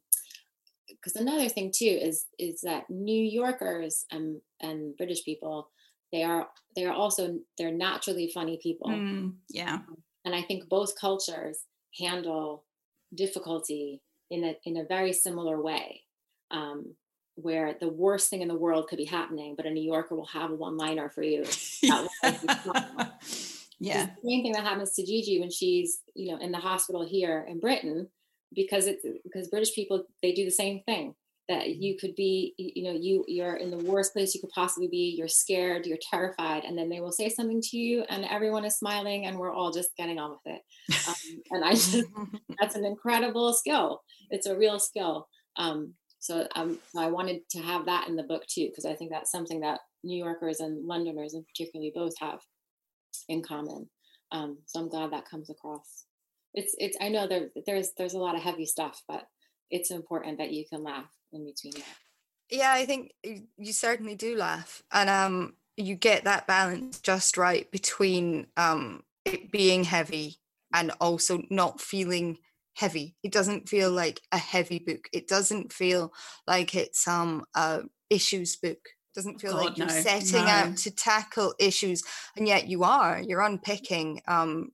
because 0.88 1.16
another 1.16 1.48
thing 1.48 1.72
too 1.74 1.98
is 2.00 2.26
is 2.38 2.60
that 2.62 2.90
New 2.90 3.22
Yorkers 3.22 4.04
and 4.10 4.40
and 4.60 4.96
British 4.96 5.24
people 5.24 5.70
they 6.12 6.22
are 6.22 6.48
they 6.74 6.84
are 6.84 6.94
also 6.94 7.38
they're 7.56 7.72
naturally 7.72 8.30
funny 8.32 8.58
people. 8.62 8.88
Mm, 8.88 9.34
yeah. 9.50 9.80
And 10.24 10.34
I 10.34 10.42
think 10.42 10.68
both 10.68 10.98
cultures 10.98 11.58
handle 11.98 12.64
difficulty 13.14 14.02
in 14.30 14.44
a 14.44 14.56
in 14.64 14.76
a 14.76 14.84
very 14.84 15.12
similar 15.12 15.60
way. 15.60 16.02
Um, 16.50 16.94
where 17.42 17.76
the 17.80 17.88
worst 17.88 18.30
thing 18.30 18.42
in 18.42 18.48
the 18.48 18.54
world 18.54 18.88
could 18.88 18.98
be 18.98 19.04
happening, 19.04 19.54
but 19.56 19.66
a 19.66 19.70
New 19.70 19.82
Yorker 19.82 20.14
will 20.14 20.26
have 20.26 20.50
a 20.50 20.54
one 20.54 20.76
liner 20.76 21.08
for 21.08 21.22
you. 21.22 21.44
yeah. 21.82 22.06
the 23.78 24.10
same 24.24 24.42
thing 24.42 24.52
that 24.52 24.64
happens 24.64 24.92
to 24.94 25.04
Gigi 25.04 25.40
when 25.40 25.50
she's, 25.50 26.00
you 26.14 26.32
know, 26.32 26.38
in 26.38 26.52
the 26.52 26.58
hospital 26.58 27.06
here 27.06 27.46
in 27.48 27.60
Britain, 27.60 28.08
because 28.54 28.86
it's 28.86 29.04
because 29.24 29.48
British 29.48 29.74
people 29.74 30.04
they 30.22 30.32
do 30.32 30.44
the 30.44 30.50
same 30.50 30.82
thing. 30.84 31.14
That 31.48 31.62
mm-hmm. 31.62 31.80
you 31.80 31.96
could 31.96 32.14
be, 32.14 32.54
you 32.58 32.84
know, 32.84 32.92
you 32.92 33.24
you're 33.26 33.56
in 33.56 33.70
the 33.70 33.78
worst 33.78 34.12
place 34.12 34.34
you 34.34 34.40
could 34.40 34.50
possibly 34.50 34.88
be. 34.88 35.14
You're 35.16 35.28
scared, 35.28 35.86
you're 35.86 35.98
terrified, 36.10 36.64
and 36.64 36.76
then 36.76 36.90
they 36.90 37.00
will 37.00 37.12
say 37.12 37.30
something 37.30 37.62
to 37.62 37.76
you, 37.78 38.04
and 38.10 38.26
everyone 38.26 38.66
is 38.66 38.76
smiling, 38.76 39.24
and 39.24 39.38
we're 39.38 39.52
all 39.52 39.72
just 39.72 39.96
getting 39.96 40.18
on 40.18 40.32
with 40.32 40.40
it. 40.44 40.60
Um, 41.08 41.42
and 41.52 41.64
I 41.64 41.70
just 41.70 42.04
that's 42.60 42.74
an 42.74 42.84
incredible 42.84 43.54
skill. 43.54 44.02
It's 44.30 44.46
a 44.46 44.58
real 44.58 44.78
skill. 44.78 45.26
Um, 45.56 45.94
so 46.18 46.46
um, 46.54 46.78
I 46.96 47.08
wanted 47.08 47.48
to 47.50 47.60
have 47.60 47.86
that 47.86 48.08
in 48.08 48.16
the 48.16 48.22
book 48.22 48.44
too, 48.46 48.68
because 48.68 48.84
I 48.84 48.94
think 48.94 49.10
that's 49.10 49.30
something 49.30 49.60
that 49.60 49.80
New 50.02 50.22
Yorkers 50.22 50.60
and 50.60 50.86
Londoners, 50.86 51.34
and 51.34 51.44
particularly 51.46 51.92
both, 51.94 52.14
have 52.20 52.40
in 53.28 53.42
common. 53.42 53.88
Um, 54.32 54.58
so 54.66 54.80
I'm 54.80 54.88
glad 54.88 55.12
that 55.12 55.28
comes 55.28 55.50
across. 55.50 56.04
It's 56.54 56.74
it's 56.78 56.96
I 57.00 57.08
know 57.08 57.26
there 57.26 57.48
there's 57.66 57.92
there's 57.96 58.14
a 58.14 58.18
lot 58.18 58.34
of 58.34 58.42
heavy 58.42 58.66
stuff, 58.66 59.02
but 59.08 59.24
it's 59.70 59.90
important 59.90 60.38
that 60.38 60.52
you 60.52 60.64
can 60.68 60.82
laugh 60.82 61.10
in 61.32 61.44
between 61.44 61.74
that. 61.74 61.96
Yeah, 62.50 62.72
I 62.72 62.86
think 62.86 63.12
you 63.22 63.72
certainly 63.72 64.14
do 64.14 64.36
laugh, 64.36 64.82
and 64.92 65.10
um, 65.10 65.54
you 65.76 65.94
get 65.94 66.24
that 66.24 66.46
balance 66.46 67.00
just 67.00 67.36
right 67.36 67.70
between 67.70 68.46
um, 68.56 69.04
it 69.24 69.52
being 69.52 69.84
heavy 69.84 70.36
and 70.72 70.90
also 71.00 71.42
not 71.50 71.80
feeling 71.80 72.38
heavy. 72.78 73.16
It 73.22 73.32
doesn't 73.32 73.68
feel 73.68 73.90
like 73.90 74.20
a 74.30 74.38
heavy 74.38 74.78
book. 74.78 75.08
It 75.12 75.26
doesn't 75.26 75.72
feel 75.72 76.12
like 76.46 76.74
it's 76.74 77.08
um 77.08 77.44
a 77.54 77.82
issues 78.08 78.56
book. 78.56 78.78
It 78.78 79.14
doesn't 79.14 79.40
feel 79.40 79.52
God, 79.52 79.64
like 79.64 79.78
you're 79.78 79.86
no, 79.88 80.00
setting 80.00 80.44
no. 80.44 80.50
out 80.50 80.76
to 80.78 80.90
tackle 80.90 81.54
issues, 81.58 82.02
and 82.36 82.46
yet 82.46 82.68
you 82.68 82.84
are. 82.84 83.20
You're 83.20 83.42
unpicking 83.42 84.22
um 84.28 84.70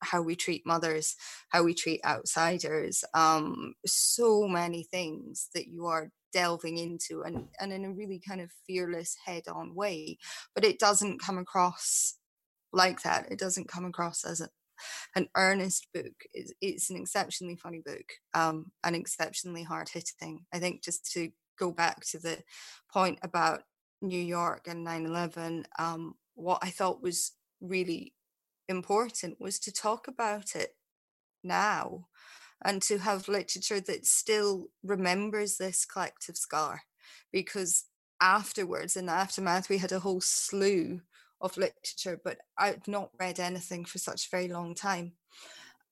how 0.00 0.22
we 0.22 0.36
treat 0.36 0.64
mothers, 0.64 1.16
how 1.48 1.64
we 1.64 1.74
treat 1.74 2.00
outsiders, 2.04 3.02
um, 3.14 3.74
so 3.84 4.46
many 4.46 4.84
things 4.84 5.48
that 5.54 5.66
you 5.66 5.86
are 5.86 6.12
delving 6.32 6.78
into 6.78 7.22
and, 7.22 7.48
and 7.58 7.72
in 7.72 7.84
a 7.84 7.92
really 7.92 8.20
kind 8.20 8.40
of 8.40 8.48
fearless 8.64 9.16
head-on 9.26 9.74
way. 9.74 10.16
But 10.54 10.64
it 10.64 10.78
doesn't 10.78 11.20
come 11.20 11.38
across 11.38 12.14
like 12.72 13.02
that. 13.02 13.32
It 13.32 13.40
doesn't 13.40 13.66
come 13.66 13.86
across 13.86 14.24
as 14.24 14.40
a, 14.40 14.48
an 15.14 15.28
earnest 15.36 15.88
book. 15.92 16.12
It's, 16.32 16.52
it's 16.60 16.90
an 16.90 16.96
exceptionally 16.96 17.56
funny 17.56 17.82
book, 17.84 18.04
um, 18.34 18.72
exceptionally 18.84 19.62
hard 19.62 19.88
hitting. 19.88 20.44
I 20.52 20.58
think 20.58 20.82
just 20.82 21.10
to 21.12 21.30
go 21.58 21.72
back 21.72 22.04
to 22.10 22.18
the 22.18 22.38
point 22.92 23.18
about 23.22 23.62
New 24.00 24.20
York 24.20 24.68
and 24.68 24.84
9 24.84 25.06
11, 25.06 25.66
um, 25.78 26.14
what 26.34 26.58
I 26.62 26.70
thought 26.70 27.02
was 27.02 27.32
really 27.60 28.14
important 28.68 29.40
was 29.40 29.58
to 29.60 29.72
talk 29.72 30.08
about 30.08 30.54
it 30.54 30.70
now 31.42 32.06
and 32.64 32.82
to 32.82 32.98
have 32.98 33.28
literature 33.28 33.80
that 33.80 34.06
still 34.06 34.66
remembers 34.82 35.56
this 35.56 35.84
collective 35.84 36.36
scar 36.36 36.82
because 37.32 37.84
afterwards 38.20 38.96
in 38.96 39.06
the 39.06 39.12
aftermath 39.12 39.68
we 39.68 39.78
had 39.78 39.92
a 39.92 40.00
whole 40.00 40.20
slew 40.20 41.00
of 41.40 41.56
literature, 41.56 42.20
but 42.22 42.38
I've 42.56 42.86
not 42.88 43.10
read 43.18 43.40
anything 43.40 43.84
for 43.84 43.98
such 43.98 44.26
a 44.26 44.30
very 44.30 44.48
long 44.48 44.74
time. 44.74 45.12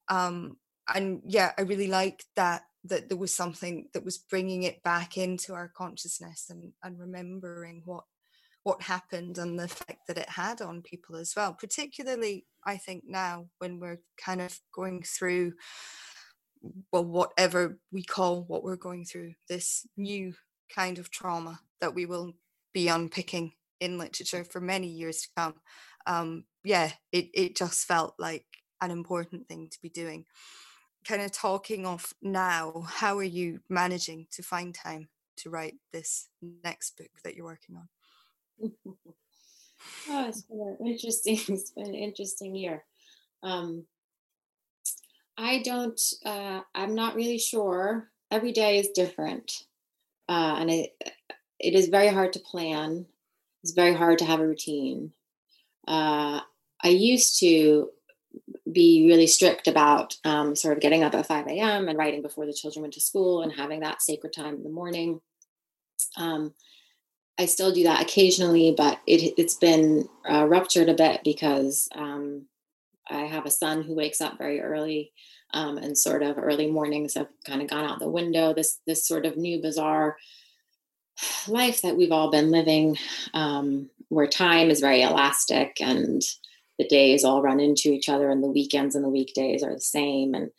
Um, 0.09 0.57
and 0.93 1.23
yeah, 1.25 1.53
I 1.59 1.63
really 1.63 1.89
liked 1.89 2.27
that 2.37 2.63
that 2.85 3.09
there 3.09 3.19
was 3.19 3.35
something 3.35 3.89
that 3.93 4.05
was 4.05 4.19
bringing 4.19 4.63
it 4.63 4.81
back 4.85 5.19
into 5.19 5.55
our 5.55 5.69
consciousness 5.77 6.47
and, 6.51 6.73
and 6.85 7.01
remembering 7.01 7.83
what 7.85 8.05
what 8.63 8.83
happened 8.83 9.39
and 9.39 9.59
the 9.59 9.65
effect 9.65 10.07
that 10.09 10.19
it 10.19 10.29
had 10.29 10.61
on 10.61 10.83
people 10.83 11.17
as 11.17 11.35
well. 11.37 11.53
Particularly, 11.53 12.47
I 12.65 12.77
think 12.77 13.05
now 13.07 13.47
when 13.59 13.79
we're 13.79 14.01
kind 14.17 14.41
of 14.41 14.59
going 14.75 15.03
through 15.03 15.53
well 16.93 17.05
whatever 17.05 17.79
we 17.93 18.03
call 18.03 18.43
what 18.45 18.65
we're 18.65 18.77
going 18.77 19.05
through 19.05 19.35
this 19.49 19.87
new 19.97 20.35
kind 20.75 20.99
of 20.99 21.11
trauma 21.11 21.61
that 21.81 21.95
we 21.95 22.07
will 22.07 22.33
be 22.73 22.89
unpicking 22.89 23.53
in 23.81 23.99
literature 23.99 24.45
for 24.45 24.61
many 24.61 24.89
years 24.89 25.23
to 25.23 25.29
come 25.37 25.55
um, 26.07 26.45
yeah 26.65 26.91
it, 27.13 27.29
it 27.35 27.57
just 27.57 27.87
felt 27.87 28.15
like 28.19 28.47
an 28.81 28.91
important 28.91 29.49
thing 29.49 29.69
to 29.71 29.79
be 29.81 29.89
doing 29.89 30.25
kind 31.07 31.23
of 31.23 31.33
talking 31.33 31.87
of 31.87 32.13
now 32.21 32.85
how 32.87 33.17
are 33.17 33.23
you 33.23 33.61
managing 33.69 34.27
to 34.31 34.43
find 34.43 34.75
time 34.75 35.09
to 35.37 35.51
write 35.51 35.75
this 35.93 36.29
next 36.65 36.97
book 36.97 37.11
that 37.25 37.35
you're 37.35 37.45
working 37.45 37.77
on 37.77 37.89
oh 40.11 40.29
it's 40.29 40.43
been 40.43 40.77
interesting 40.85 41.39
it's 41.49 41.71
been 41.71 41.87
an 41.87 41.95
interesting 41.95 42.55
year 42.55 42.85
um, 43.43 43.87
I 45.39 45.63
don't, 45.63 46.01
uh, 46.25 46.61
I'm 46.75 46.95
not 46.95 47.15
really 47.15 47.39
sure. 47.39 48.11
Every 48.31 48.53
day 48.53 48.79
is 48.79 48.89
different. 48.91 49.53
Uh, 50.29 50.57
and 50.59 50.71
it, 50.71 50.91
it 51.61 51.75
is 51.75 51.89
very 51.89 52.09
hard 52.09 52.33
to 52.33 52.41
plan. 52.41 53.07
It's 53.67 53.75
very 53.75 53.95
hard 53.95 54.19
to 54.19 54.25
have 54.25 54.39
a 54.39 54.47
routine. 54.47 55.11
Uh, 55.89 56.39
I 56.85 56.89
used 56.89 57.41
to 57.41 57.91
be 58.71 59.09
really 59.09 59.27
strict 59.27 59.67
about 59.67 60.15
um, 60.23 60.55
sort 60.55 60.77
of 60.77 60.81
getting 60.81 61.03
up 61.03 61.17
at 61.17 61.27
5 61.27 61.49
a.m. 61.49 61.89
and 61.89 61.99
writing 61.99 62.23
before 62.23 62.47
the 62.47 62.53
children 62.53 62.83
went 62.83 62.95
to 62.95 63.01
school 63.01 63.43
and 63.43 63.51
having 63.53 63.81
that 63.81 64.03
sacred 64.03 64.33
time 64.33 64.55
in 64.55 64.63
the 64.63 64.71
morning. 64.71 65.21
Um, 66.17 66.55
I 67.41 67.47
still 67.47 67.73
do 67.73 67.83
that 67.83 68.01
occasionally, 68.01 68.73
but 68.77 69.01
it, 69.05 69.37
has 69.37 69.55
been 69.55 70.09
uh, 70.31 70.47
ruptured 70.47 70.89
a 70.89 70.95
bit 70.95 71.23
because 71.25 71.89
um, 71.93 72.47
I 73.11 73.23
have 73.23 73.47
a 73.47 73.51
son 73.51 73.83
who 73.83 73.97
wakes 73.97 74.21
up 74.21 74.39
very 74.39 74.61
early, 74.61 75.11
um, 75.55 75.77
and 75.77 75.99
sort 75.99 76.23
of 76.23 76.39
early 76.39 76.71
mornings 76.71 77.15
have 77.15 77.31
kind 77.45 77.63
of 77.63 77.69
gone 77.69 77.85
out 77.85 77.99
the 77.99 78.09
window. 78.09 78.55
This 78.55 78.79
this 78.87 79.09
sort 79.09 79.27
of 79.27 79.37
new 79.37 79.61
bizarre 79.61 80.17
life 81.49 81.83
that 81.83 81.97
we've 81.97 82.13
all 82.13 82.31
been 82.31 82.51
living, 82.51 82.99
um, 83.35 83.91
where 84.09 84.27
time 84.27 84.71
is 84.71 84.81
very 84.81 85.03
elastic 85.03 85.77
and 85.81 86.23
the 86.79 86.87
days 86.89 87.25
all 87.25 87.43
run 87.43 87.61
into 87.61 87.91
each 87.91 88.09
other, 88.09 88.31
and 88.31 88.43
the 88.43 88.51
weekends 88.51 88.95
and 88.95 89.05
the 89.05 89.09
weekdays 89.09 89.63
are 89.63 89.73
the 89.73 89.81
same, 89.81 90.35
and 90.35 90.51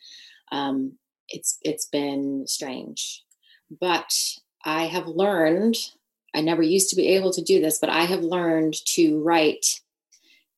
um, 0.50 0.92
it's 1.28 1.58
it's 1.62 1.86
been 1.86 2.44
strange. 2.46 3.22
But 3.80 4.12
I 4.64 4.86
have 4.86 5.06
learned. 5.06 5.76
I 6.34 6.40
never 6.40 6.62
used 6.62 6.90
to 6.90 6.96
be 6.96 7.08
able 7.08 7.32
to 7.32 7.42
do 7.42 7.60
this, 7.60 7.78
but 7.78 7.88
I 7.88 8.04
have 8.04 8.22
learned 8.22 8.74
to 8.94 9.22
write 9.22 9.80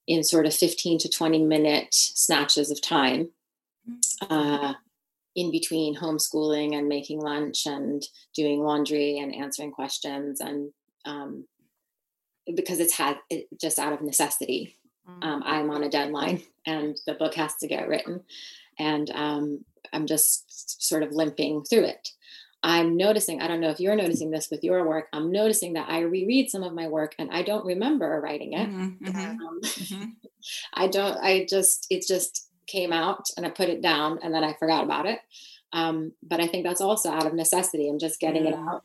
in 0.06 0.24
sort 0.24 0.46
of 0.46 0.54
15 0.54 0.98
to 1.00 1.08
20 1.08 1.44
minute 1.44 1.94
snatches 1.94 2.70
of 2.70 2.80
time 2.80 3.28
uh, 4.28 4.74
in 5.36 5.50
between 5.50 5.96
homeschooling 5.96 6.76
and 6.76 6.88
making 6.88 7.20
lunch 7.20 7.66
and 7.66 8.02
doing 8.34 8.60
laundry 8.60 9.18
and 9.18 9.34
answering 9.34 9.70
questions 9.70 10.40
and 10.40 10.72
um, 11.04 11.46
because 12.54 12.80
it's 12.80 12.94
had 12.94 13.16
it 13.30 13.46
just 13.60 13.78
out 13.78 13.92
of 13.92 14.02
necessity 14.02 14.76
mm. 15.08 15.24
um, 15.24 15.42
i'm 15.44 15.70
on 15.70 15.84
a 15.84 15.90
deadline 15.90 16.42
and 16.66 16.98
the 17.06 17.14
book 17.14 17.34
has 17.34 17.54
to 17.56 17.68
get 17.68 17.88
written 17.88 18.20
and 18.78 19.10
um, 19.10 19.64
i'm 19.92 20.06
just 20.06 20.82
sort 20.82 21.02
of 21.02 21.12
limping 21.12 21.62
through 21.62 21.84
it 21.84 22.08
I'm 22.62 22.96
noticing, 22.96 23.40
I 23.40 23.48
don't 23.48 23.60
know 23.60 23.70
if 23.70 23.80
you're 23.80 23.96
noticing 23.96 24.30
this 24.30 24.50
with 24.50 24.62
your 24.62 24.86
work, 24.86 25.08
I'm 25.12 25.32
noticing 25.32 25.74
that 25.74 25.88
I 25.88 26.00
reread 26.00 26.50
some 26.50 26.62
of 26.62 26.74
my 26.74 26.88
work 26.88 27.14
and 27.18 27.30
I 27.30 27.42
don't 27.42 27.64
remember 27.64 28.20
writing 28.20 28.52
it. 28.52 28.68
Mm-hmm, 28.68 29.06
mm-hmm, 29.06 29.46
um, 29.46 29.60
mm-hmm. 29.62 30.04
I 30.74 30.88
don't, 30.88 31.16
I 31.18 31.46
just, 31.48 31.86
it's 31.88 32.06
just 32.06 32.49
came 32.70 32.92
out 32.92 33.26
and 33.36 33.44
I 33.44 33.50
put 33.50 33.68
it 33.68 33.82
down 33.82 34.18
and 34.22 34.34
then 34.34 34.44
I 34.44 34.54
forgot 34.54 34.84
about 34.84 35.06
it. 35.06 35.18
Um, 35.72 36.12
but 36.22 36.40
I 36.40 36.46
think 36.46 36.64
that's 36.64 36.80
also 36.80 37.10
out 37.10 37.26
of 37.26 37.34
necessity. 37.34 37.88
I'm 37.88 37.98
just 37.98 38.20
getting 38.20 38.46
it 38.46 38.54
mm. 38.54 38.68
out 38.68 38.84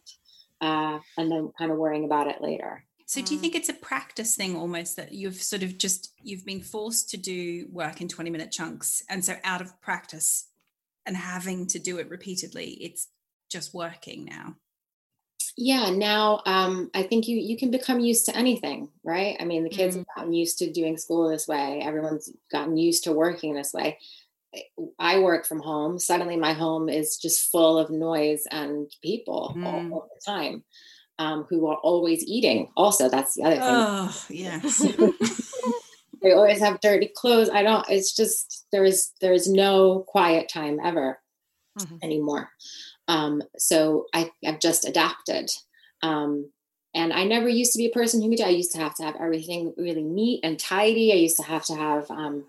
uh, 0.62 1.00
and 1.18 1.32
then 1.32 1.52
kind 1.58 1.72
of 1.72 1.78
worrying 1.78 2.06
about 2.06 2.28
it 2.28 2.42
later. 2.42 2.84
So 3.08 3.22
do 3.22 3.34
you 3.34 3.38
mm. 3.38 3.42
think 3.42 3.56
it's 3.56 3.70
a 3.70 3.74
practice 3.74 4.36
thing 4.36 4.56
almost 4.56 4.96
that 4.96 5.12
you've 5.12 5.42
sort 5.42 5.64
of 5.64 5.78
just 5.78 6.14
you've 6.22 6.46
been 6.46 6.62
forced 6.62 7.10
to 7.12 7.18
do 7.18 7.68
work 7.72 8.02
in 8.02 8.08
20 8.08 8.30
minute 8.30 8.52
chunks 8.52 9.04
and 9.10 9.24
so 9.24 9.36
out 9.44 9.62
of 9.62 9.80
practice 9.82 10.48
and 11.06 11.16
having 11.16 11.68
to 11.68 11.78
do 11.78 12.00
it 12.00 12.10
repeatedly 12.10 12.72
it's 12.82 13.10
just 13.50 13.74
working 13.74 14.26
now? 14.26 14.56
Yeah, 15.58 15.90
now 15.90 16.42
um, 16.46 16.92
I 16.94 17.04
think 17.04 17.28
you 17.28 17.38
you 17.38 17.58
can 17.58 17.72
become 17.72 18.02
used 18.02 18.26
to 18.26 18.36
anything, 18.36 18.90
right? 19.04 19.38
I 19.40 19.46
mean, 19.46 19.64
the 19.64 19.70
kids 19.70 19.96
mm-hmm. 19.96 20.04
have 20.10 20.16
gotten 20.16 20.34
used 20.34 20.58
to 20.60 20.72
doing 20.72 20.98
school 20.98 21.30
this 21.30 21.48
way. 21.48 21.82
Everyone's 21.82 22.30
gotten 22.52 22.76
used 22.76 23.06
to 23.06 23.14
working 23.14 23.56
this 23.56 23.74
way. 23.74 23.98
I 25.00 25.20
work 25.20 25.46
from 25.46 25.62
home. 25.62 25.98
Suddenly, 25.98 26.36
my 26.36 26.54
home 26.54 26.90
is 26.90 27.18
just 27.18 27.52
full 27.52 27.78
of 27.78 27.90
noise 27.90 28.44
and 28.52 28.92
people 29.02 29.54
mm. 29.56 29.66
all, 29.66 29.94
all, 29.94 30.10
the 30.14 30.22
time 30.26 30.64
um, 31.20 31.46
who 31.50 31.68
are 31.68 31.78
always 31.78 32.24
eating. 32.26 32.70
Also, 32.76 33.10
that's 33.10 33.36
the 33.36 33.44
other 33.44 33.56
thing. 33.56 33.64
Oh, 33.64 34.26
yes. 34.30 34.80
they 36.22 36.34
always 36.34 36.60
have 36.60 36.82
dirty 36.82 37.12
clothes. 37.16 37.50
I 37.50 37.64
don't. 37.64 37.86
It's 37.90 38.14
just 38.14 38.66
there 38.72 38.84
is 38.84 39.12
there 39.22 39.34
is 39.34 39.48
no 39.48 40.06
quiet 40.08 40.50
time 40.50 40.80
ever 40.84 41.20
mm-hmm. 41.80 41.98
anymore. 42.02 42.50
Um, 43.08 43.42
so 43.58 44.06
I, 44.14 44.32
have 44.44 44.60
just 44.60 44.86
adapted. 44.86 45.50
Um, 46.02 46.52
and 46.94 47.12
I 47.12 47.26
never 47.26 47.50
used 47.50 47.74
to 47.74 47.78
be 47.78 47.88
a 47.88 47.94
person 47.94 48.22
who 48.22 48.30
could. 48.30 48.42
I 48.42 48.50
used 48.50 48.72
to 48.72 48.80
have 48.80 48.96
to 48.96 49.04
have 49.04 49.16
everything 49.20 49.74
really 49.78 50.04
neat 50.04 50.40
and 50.44 50.58
tidy. 50.58 51.12
I 51.12 51.18
used 51.18 51.38
to 51.38 51.44
have 51.44 51.66
to 51.66 51.76
have 51.76 52.10
um, 52.10 52.46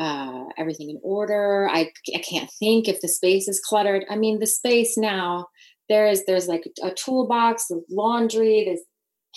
uh, 0.00 0.44
everything 0.56 0.90
in 0.90 0.98
order. 1.02 1.68
I, 1.70 1.92
I 2.14 2.18
can't 2.18 2.50
think 2.58 2.88
if 2.88 3.00
the 3.00 3.08
space 3.08 3.48
is 3.48 3.60
cluttered. 3.60 4.04
I 4.08 4.16
mean, 4.16 4.38
the 4.38 4.46
space 4.46 4.96
now 4.96 5.48
there's 5.88 6.24
there's 6.24 6.48
like 6.48 6.64
a 6.82 6.90
toolbox, 6.90 7.66
there's 7.68 7.84
laundry, 7.90 8.64
there's 8.64 8.80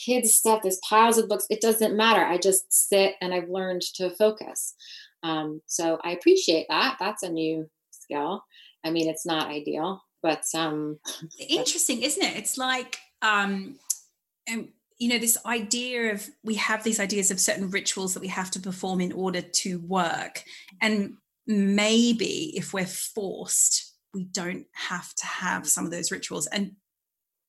kids 0.03 0.33
stuff, 0.33 0.61
there's 0.61 0.79
piles 0.87 1.17
of 1.17 1.27
books. 1.27 1.45
It 1.49 1.61
doesn't 1.61 1.95
matter. 1.95 2.23
I 2.23 2.37
just 2.37 2.71
sit 2.71 3.15
and 3.21 3.33
I've 3.33 3.49
learned 3.49 3.81
to 3.95 4.09
focus. 4.11 4.73
Um, 5.23 5.61
so 5.65 5.99
I 6.03 6.11
appreciate 6.11 6.67
that. 6.69 6.97
That's 6.99 7.23
a 7.23 7.29
new 7.29 7.69
skill. 7.91 8.43
I 8.83 8.91
mean, 8.91 9.09
it's 9.09 9.25
not 9.25 9.51
ideal, 9.51 10.01
but 10.21 10.43
um 10.53 10.99
interesting 11.39 12.03
isn't 12.03 12.23
it? 12.23 12.37
It's 12.37 12.57
like 12.57 12.97
um 13.21 13.77
and 14.47 14.69
you 14.97 15.09
know 15.09 15.19
this 15.19 15.37
idea 15.45 16.13
of 16.13 16.27
we 16.43 16.55
have 16.55 16.83
these 16.83 16.99
ideas 16.99 17.31
of 17.31 17.39
certain 17.39 17.69
rituals 17.69 18.13
that 18.13 18.21
we 18.21 18.27
have 18.27 18.51
to 18.51 18.59
perform 18.59 19.01
in 19.01 19.11
order 19.11 19.41
to 19.41 19.79
work. 19.79 20.43
And 20.81 21.17
maybe 21.47 22.53
if 22.55 22.73
we're 22.73 22.85
forced 22.85 23.93
we 24.13 24.23
don't 24.23 24.65
have 24.73 25.13
to 25.13 25.25
have 25.25 25.67
some 25.67 25.85
of 25.85 25.91
those 25.91 26.11
rituals. 26.11 26.47
And 26.47 26.75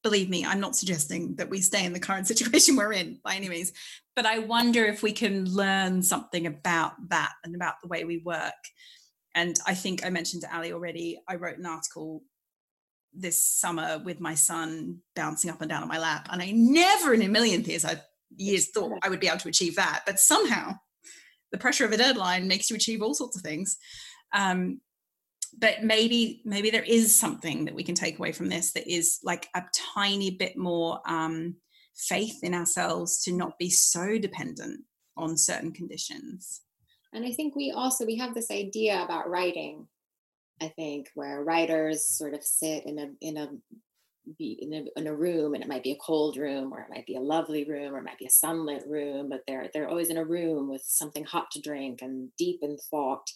believe 0.02 0.30
me 0.30 0.44
i'm 0.44 0.60
not 0.60 0.76
suggesting 0.76 1.34
that 1.36 1.50
we 1.50 1.60
stay 1.60 1.84
in 1.84 1.92
the 1.92 2.00
current 2.00 2.26
situation 2.32 2.76
we're 2.76 2.92
in 2.92 3.18
by 3.22 3.34
any 3.34 3.48
means 3.48 3.72
but 4.16 4.26
i 4.26 4.38
wonder 4.38 4.84
if 4.84 5.02
we 5.02 5.12
can 5.12 5.44
learn 5.44 6.02
something 6.02 6.46
about 6.46 6.92
that 7.08 7.32
and 7.44 7.54
about 7.54 7.74
the 7.82 7.88
way 7.88 8.04
we 8.04 8.18
work. 8.18 8.52
And 9.34 9.58
i 9.66 9.74
think 9.74 10.04
i 10.04 10.10
mentioned 10.10 10.42
to 10.42 10.54
ali 10.54 10.72
already 10.72 11.18
i 11.28 11.34
wrote 11.36 11.58
an 11.58 11.66
article 11.66 12.22
this 13.12 13.42
summer 13.42 14.00
with 14.04 14.20
my 14.20 14.34
son 14.34 14.98
bouncing 15.16 15.50
up 15.50 15.60
and 15.60 15.70
down 15.70 15.82
on 15.82 15.88
my 15.88 15.98
lap. 15.98 16.28
And 16.30 16.40
I 16.40 16.52
never 16.52 17.12
in 17.12 17.22
a 17.22 17.28
million 17.28 17.62
years, 17.64 17.84
I 17.84 18.00
years 18.36 18.70
thought 18.70 18.98
I 19.02 19.08
would 19.08 19.20
be 19.20 19.28
able 19.28 19.38
to 19.38 19.48
achieve 19.48 19.76
that. 19.76 20.02
But 20.06 20.20
somehow 20.20 20.74
the 21.52 21.58
pressure 21.58 21.84
of 21.84 21.92
a 21.92 21.96
deadline 21.96 22.48
makes 22.48 22.70
you 22.70 22.76
achieve 22.76 23.02
all 23.02 23.14
sorts 23.14 23.36
of 23.36 23.42
things. 23.42 23.76
Um, 24.32 24.80
but 25.58 25.82
maybe 25.82 26.42
maybe 26.44 26.70
there 26.70 26.84
is 26.84 27.18
something 27.18 27.64
that 27.64 27.74
we 27.74 27.82
can 27.82 27.94
take 27.94 28.18
away 28.18 28.32
from 28.32 28.48
this 28.48 28.72
that 28.72 28.90
is 28.90 29.18
like 29.24 29.48
a 29.54 29.64
tiny 29.94 30.30
bit 30.30 30.56
more 30.56 31.00
um, 31.06 31.56
faith 31.96 32.38
in 32.42 32.54
ourselves 32.54 33.22
to 33.24 33.32
not 33.32 33.58
be 33.58 33.68
so 33.68 34.18
dependent 34.18 34.80
on 35.16 35.36
certain 35.36 35.72
conditions 35.72 36.62
and 37.12 37.26
i 37.26 37.32
think 37.32 37.54
we 37.56 37.72
also 37.72 38.06
we 38.06 38.16
have 38.16 38.32
this 38.32 38.50
idea 38.50 39.02
about 39.02 39.28
writing 39.28 39.86
I 40.60 40.68
think, 40.68 41.08
where 41.14 41.42
writers 41.42 42.04
sort 42.04 42.34
of 42.34 42.44
sit 42.44 42.86
in 42.86 42.98
a 42.98 43.06
in 43.20 43.36
a 43.36 43.48
in 44.38 44.72
a, 44.74 45.00
in 45.00 45.06
a 45.06 45.14
room 45.14 45.54
and 45.54 45.62
it 45.62 45.68
might 45.68 45.82
be 45.82 45.92
a 45.92 45.96
cold 45.96 46.36
room 46.36 46.72
or 46.72 46.80
it 46.80 46.90
might 46.90 47.06
be 47.06 47.16
a 47.16 47.20
lovely 47.20 47.64
room 47.64 47.94
or 47.94 47.98
it 47.98 48.04
might 48.04 48.18
be 48.18 48.26
a 48.26 48.30
sunlit 48.30 48.84
room 48.86 49.28
but 49.28 49.40
they're 49.48 49.70
they're 49.72 49.88
always 49.88 50.10
in 50.10 50.18
a 50.18 50.24
room 50.24 50.68
with 50.70 50.82
something 50.84 51.24
hot 51.24 51.50
to 51.50 51.60
drink 51.60 52.00
and 52.02 52.30
deep 52.38 52.60
in 52.62 52.76
thought. 52.90 53.28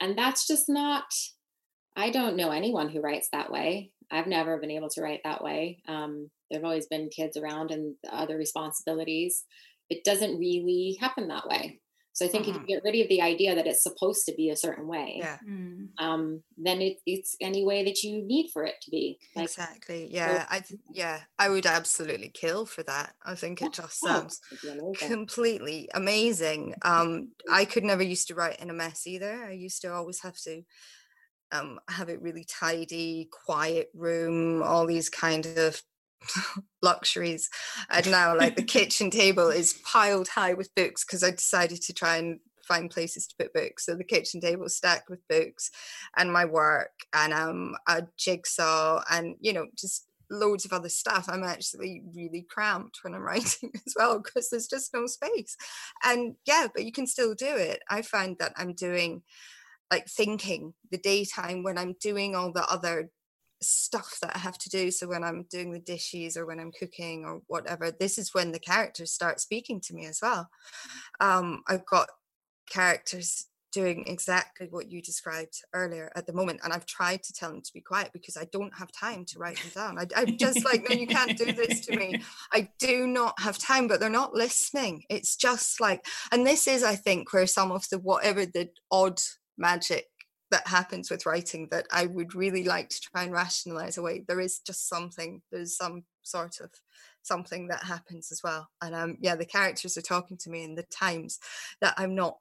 And 0.00 0.16
that's 0.16 0.46
just 0.46 0.68
not 0.68 1.04
i 1.94 2.08
don't 2.10 2.36
know 2.36 2.50
anyone 2.50 2.88
who 2.88 3.00
writes 3.00 3.28
that 3.32 3.50
way. 3.50 3.90
I've 4.10 4.26
never 4.26 4.58
been 4.58 4.70
able 4.70 4.88
to 4.90 5.02
write 5.02 5.20
that 5.24 5.42
way. 5.42 5.82
Um, 5.88 6.30
there 6.50 6.60
have 6.60 6.64
always 6.64 6.86
been 6.86 7.08
kids 7.08 7.36
around 7.36 7.70
and 7.70 7.96
other 8.10 8.36
responsibilities. 8.36 9.44
It 9.90 10.04
doesn't 10.04 10.38
really 10.38 10.98
happen 11.00 11.28
that 11.28 11.48
way 11.48 11.81
so 12.12 12.26
I 12.26 12.28
think 12.28 12.46
uh-huh. 12.46 12.56
if 12.56 12.60
you 12.60 12.74
get 12.74 12.84
rid 12.84 13.00
of 13.00 13.08
the 13.08 13.22
idea 13.22 13.54
that 13.54 13.66
it's 13.66 13.82
supposed 13.82 14.26
to 14.26 14.34
be 14.34 14.50
a 14.50 14.56
certain 14.56 14.86
way, 14.86 15.16
yeah. 15.18 15.38
Mm. 15.48 15.88
um, 15.98 16.42
then 16.58 16.82
it, 16.82 16.98
it's 17.06 17.36
any 17.40 17.64
way 17.64 17.84
that 17.84 18.02
you 18.02 18.22
need 18.22 18.50
for 18.52 18.64
it 18.64 18.74
to 18.82 18.90
be. 18.90 19.18
Like, 19.34 19.46
exactly. 19.46 20.08
Yeah. 20.10 20.40
So, 20.40 20.46
I 20.50 20.60
th- 20.60 20.80
yeah. 20.92 21.20
I 21.38 21.48
would 21.48 21.64
absolutely 21.64 22.28
kill 22.28 22.66
for 22.66 22.82
that. 22.82 23.14
I 23.24 23.34
think 23.34 23.62
it 23.62 23.72
just 23.72 23.98
sounds 23.98 24.40
completely 24.98 25.88
amazing. 25.94 26.74
Um, 26.82 27.30
I 27.50 27.64
could 27.64 27.84
never 27.84 28.02
used 28.02 28.28
to 28.28 28.34
write 28.34 28.60
in 28.60 28.68
a 28.68 28.74
mess 28.74 29.06
either. 29.06 29.44
I 29.44 29.52
used 29.52 29.80
to 29.82 29.92
always 29.92 30.20
have 30.20 30.36
to 30.42 30.62
um, 31.50 31.78
have 31.88 32.08
it 32.08 32.20
really 32.20 32.44
tidy, 32.44 33.28
quiet 33.46 33.88
room, 33.94 34.62
all 34.62 34.86
these 34.86 35.08
kind 35.08 35.46
of 35.46 35.80
luxuries. 36.82 37.48
And 37.90 38.10
now, 38.10 38.36
like 38.36 38.56
the 38.56 38.62
kitchen 38.76 39.10
table 39.10 39.48
is 39.48 39.80
piled 39.84 40.28
high 40.28 40.54
with 40.54 40.74
books 40.74 41.04
because 41.04 41.22
I 41.22 41.30
decided 41.30 41.82
to 41.82 41.92
try 41.92 42.16
and 42.16 42.40
find 42.66 42.90
places 42.90 43.26
to 43.26 43.34
put 43.38 43.52
books. 43.52 43.86
So 43.86 43.94
the 43.94 44.04
kitchen 44.04 44.40
table 44.40 44.66
is 44.66 44.76
stacked 44.76 45.10
with 45.10 45.26
books 45.28 45.70
and 46.16 46.32
my 46.32 46.44
work 46.44 46.92
and 47.12 47.32
um, 47.32 47.74
a 47.88 48.04
jigsaw 48.16 49.02
and, 49.10 49.36
you 49.40 49.52
know, 49.52 49.66
just 49.76 50.06
loads 50.30 50.64
of 50.64 50.72
other 50.72 50.88
stuff. 50.88 51.28
I'm 51.28 51.44
actually 51.44 52.02
really 52.14 52.46
cramped 52.48 53.00
when 53.02 53.14
I'm 53.14 53.22
writing 53.26 53.72
as 53.86 53.94
well 53.96 54.20
because 54.20 54.48
there's 54.50 54.68
just 54.68 54.94
no 54.94 55.06
space. 55.06 55.56
And 56.04 56.36
yeah, 56.46 56.68
but 56.74 56.84
you 56.84 56.92
can 56.92 57.06
still 57.06 57.34
do 57.34 57.54
it. 57.56 57.80
I 57.88 58.02
find 58.02 58.36
that 58.38 58.52
I'm 58.56 58.74
doing 58.74 59.22
like 59.90 60.08
thinking 60.08 60.72
the 60.90 60.98
daytime 60.98 61.62
when 61.62 61.76
I'm 61.76 61.94
doing 62.00 62.34
all 62.34 62.50
the 62.50 62.66
other 62.66 63.10
stuff 63.62 64.18
that 64.22 64.34
I 64.34 64.38
have 64.38 64.58
to 64.58 64.68
do. 64.68 64.90
So 64.90 65.08
when 65.08 65.24
I'm 65.24 65.46
doing 65.50 65.72
the 65.72 65.80
dishes 65.80 66.36
or 66.36 66.46
when 66.46 66.60
I'm 66.60 66.72
cooking 66.72 67.24
or 67.24 67.42
whatever, 67.46 67.90
this 67.90 68.18
is 68.18 68.34
when 68.34 68.52
the 68.52 68.58
characters 68.58 69.12
start 69.12 69.40
speaking 69.40 69.80
to 69.82 69.94
me 69.94 70.06
as 70.06 70.20
well. 70.22 70.48
Um, 71.20 71.62
I've 71.68 71.86
got 71.86 72.08
characters 72.70 73.46
doing 73.72 74.04
exactly 74.06 74.68
what 74.70 74.90
you 74.90 75.00
described 75.00 75.62
earlier 75.72 76.12
at 76.14 76.26
the 76.26 76.32
moment 76.32 76.60
and 76.62 76.72
i've 76.72 76.86
tried 76.86 77.22
to 77.22 77.32
tell 77.32 77.50
them 77.50 77.62
to 77.62 77.72
be 77.72 77.80
quiet 77.80 78.10
because 78.12 78.36
i 78.36 78.46
don't 78.52 78.74
have 78.76 78.92
time 78.92 79.24
to 79.24 79.38
write 79.38 79.58
them 79.58 79.70
down 79.74 79.98
I, 79.98 80.06
i'm 80.20 80.36
just 80.36 80.64
like 80.64 80.86
no 80.88 80.94
you 80.94 81.06
can't 81.06 81.36
do 81.36 81.52
this 81.52 81.80
to 81.86 81.96
me 81.96 82.20
i 82.52 82.68
do 82.78 83.06
not 83.06 83.40
have 83.40 83.58
time 83.58 83.88
but 83.88 83.98
they're 83.98 84.10
not 84.10 84.34
listening 84.34 85.04
it's 85.08 85.36
just 85.36 85.80
like 85.80 86.04
and 86.30 86.46
this 86.46 86.68
is 86.68 86.84
i 86.84 86.94
think 86.94 87.32
where 87.32 87.46
some 87.46 87.72
of 87.72 87.88
the 87.88 87.98
whatever 87.98 88.44
the 88.44 88.68
odd 88.90 89.18
magic 89.56 90.06
that 90.52 90.68
happens 90.68 91.10
with 91.10 91.26
writing 91.26 91.66
that 91.72 91.86
i 91.90 92.06
would 92.06 92.34
really 92.34 92.62
like 92.62 92.88
to 92.88 93.00
try 93.00 93.24
and 93.24 93.32
rationalize 93.32 93.98
away 93.98 94.24
there 94.28 94.40
is 94.40 94.60
just 94.60 94.88
something 94.88 95.42
there's 95.50 95.76
some 95.76 96.04
sort 96.22 96.60
of 96.60 96.70
something 97.22 97.68
that 97.68 97.84
happens 97.84 98.32
as 98.32 98.42
well. 98.42 98.68
And 98.80 98.94
um 98.94 99.16
yeah 99.20 99.36
the 99.36 99.44
characters 99.44 99.96
are 99.96 100.02
talking 100.02 100.36
to 100.38 100.50
me 100.50 100.64
in 100.64 100.74
the 100.74 100.82
times 100.84 101.38
that 101.80 101.94
i'm 101.96 102.14
not 102.14 102.38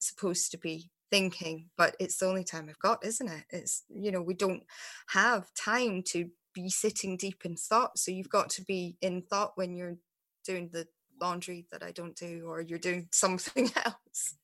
supposed 0.00 0.50
to 0.50 0.58
be 0.58 0.90
thinking 1.10 1.70
but 1.76 1.94
it's 2.00 2.18
the 2.18 2.26
only 2.26 2.44
time 2.44 2.66
i've 2.68 2.78
got 2.78 3.04
isn't 3.04 3.28
it? 3.28 3.44
It's 3.50 3.84
you 3.88 4.10
know 4.10 4.22
we 4.22 4.34
don't 4.34 4.64
have 5.08 5.52
time 5.54 6.02
to 6.08 6.30
be 6.52 6.68
sitting 6.68 7.16
deep 7.16 7.44
in 7.44 7.56
thought 7.56 7.98
so 7.98 8.10
you've 8.10 8.28
got 8.28 8.50
to 8.50 8.62
be 8.62 8.96
in 9.00 9.22
thought 9.22 9.52
when 9.56 9.74
you're 9.74 9.96
doing 10.44 10.70
the 10.72 10.86
laundry 11.20 11.66
that 11.70 11.82
i 11.82 11.90
don't 11.90 12.16
do 12.16 12.44
or 12.46 12.60
you're 12.60 12.78
doing 12.78 13.08
something 13.12 13.70
else 13.84 14.36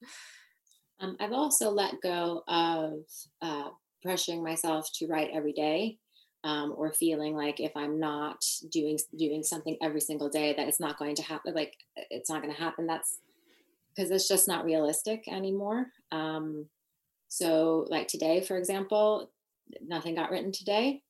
um, 1.00 1.16
i've 1.20 1.32
also 1.32 1.70
let 1.70 2.00
go 2.02 2.42
of 2.48 3.00
uh, 3.42 3.70
pressuring 4.04 4.42
myself 4.42 4.88
to 4.94 5.06
write 5.06 5.30
every 5.32 5.52
day 5.52 5.98
um, 6.44 6.72
or 6.76 6.92
feeling 6.92 7.34
like 7.34 7.60
if 7.60 7.72
i'm 7.76 8.00
not 8.00 8.42
doing 8.70 8.98
doing 9.18 9.42
something 9.42 9.76
every 9.82 10.00
single 10.00 10.28
day 10.28 10.54
that 10.56 10.68
it's 10.68 10.80
not 10.80 10.98
going 10.98 11.14
to 11.14 11.22
happen 11.22 11.54
like 11.54 11.74
it's 12.10 12.30
not 12.30 12.42
going 12.42 12.54
to 12.54 12.60
happen 12.60 12.86
that's 12.86 13.18
because 13.94 14.10
it's 14.10 14.28
just 14.28 14.48
not 14.48 14.64
realistic 14.64 15.24
anymore. 15.28 15.86
Um, 16.12 16.66
so, 17.28 17.86
like 17.88 18.08
today, 18.08 18.40
for 18.40 18.56
example, 18.56 19.30
nothing 19.86 20.14
got 20.14 20.30
written 20.30 20.52
today. 20.52 21.02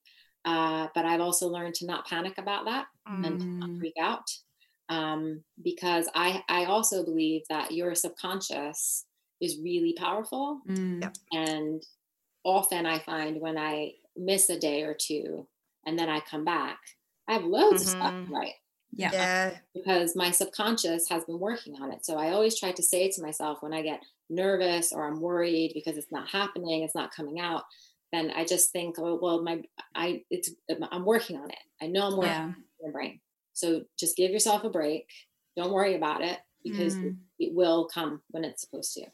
Uh, 0.43 0.87
but 0.95 1.05
I've 1.05 1.21
also 1.21 1.47
learned 1.47 1.75
to 1.75 1.85
not 1.85 2.07
panic 2.07 2.37
about 2.37 2.65
that 2.65 2.85
mm. 3.07 3.25
and 3.25 3.59
not 3.59 3.77
freak 3.77 3.93
out 4.01 4.27
um, 4.89 5.43
because 5.63 6.09
I, 6.15 6.43
I 6.49 6.65
also 6.65 7.05
believe 7.05 7.43
that 7.49 7.71
your 7.71 7.93
subconscious 7.93 9.05
is 9.41 9.59
really 9.61 9.93
powerful. 9.93 10.61
Mm. 10.67 11.13
And 11.31 11.83
often 12.43 12.85
I 12.85 12.99
find 12.99 13.41
when 13.41 13.57
I 13.57 13.93
miss 14.15 14.49
a 14.49 14.59
day 14.59 14.83
or 14.83 14.93
two 14.93 15.47
and 15.85 15.97
then 15.97 16.09
I 16.09 16.19
come 16.19 16.45
back, 16.45 16.77
I 17.27 17.33
have 17.33 17.43
loads 17.43 17.83
mm-hmm. 17.83 18.01
of 18.01 18.01
stuff 18.01 18.13
mm-hmm. 18.13 18.33
right. 18.33 18.53
Yeah. 18.93 19.11
yeah. 19.13 19.51
Because 19.73 20.15
my 20.15 20.31
subconscious 20.31 21.07
has 21.09 21.23
been 21.23 21.39
working 21.39 21.75
on 21.81 21.91
it. 21.91 22.05
So 22.05 22.17
I 22.17 22.31
always 22.31 22.59
try 22.59 22.71
to 22.71 22.83
say 22.83 23.09
to 23.09 23.21
myself 23.21 23.61
when 23.61 23.73
I 23.73 23.81
get 23.81 24.01
nervous 24.29 24.91
or 24.91 25.07
I'm 25.07 25.21
worried 25.21 25.71
because 25.73 25.97
it's 25.97 26.11
not 26.11 26.29
happening, 26.29 26.83
it's 26.83 26.95
not 26.95 27.15
coming 27.15 27.39
out, 27.39 27.63
then 28.11 28.31
I 28.35 28.43
just 28.45 28.71
think, 28.71 28.95
oh, 28.99 29.17
well, 29.21 29.41
my, 29.41 29.61
I, 29.95 30.23
it's, 30.29 30.51
I'm 30.91 31.05
working 31.05 31.37
on 31.37 31.49
it. 31.49 31.57
I 31.81 31.87
know 31.87 32.07
I'm 32.07 32.17
working 32.17 32.31
yeah. 32.31 32.43
on 32.43 32.55
your 32.81 32.91
brain. 32.91 33.19
So 33.53 33.83
just 33.97 34.17
give 34.17 34.31
yourself 34.31 34.63
a 34.63 34.69
break. 34.69 35.07
Don't 35.55 35.71
worry 35.71 35.95
about 35.95 36.21
it 36.21 36.39
because 36.63 36.95
mm. 36.95 37.15
it, 37.39 37.53
will 37.53 37.87
come 37.93 38.21
when 38.29 38.43
it's 38.43 38.61
supposed 38.61 38.93
to. 38.93 39.05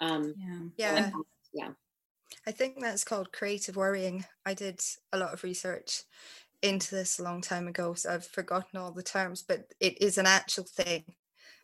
Um, 0.00 0.34
yeah. 0.76 0.94
Yeah. 0.94 1.10
yeah. 1.52 1.68
I 2.46 2.50
think 2.50 2.80
that's 2.80 3.04
called 3.04 3.32
creative 3.32 3.76
worrying. 3.76 4.24
I 4.44 4.54
did 4.54 4.80
a 5.12 5.18
lot 5.18 5.32
of 5.32 5.44
research 5.44 6.02
into 6.62 6.94
this 6.94 7.18
a 7.18 7.22
long 7.22 7.40
time 7.40 7.68
ago, 7.68 7.94
so 7.94 8.12
I've 8.12 8.26
forgotten 8.26 8.78
all 8.78 8.92
the 8.92 9.02
terms, 9.02 9.42
but 9.42 9.64
it 9.80 10.00
is 10.02 10.18
an 10.18 10.26
actual 10.26 10.64
thing 10.64 11.04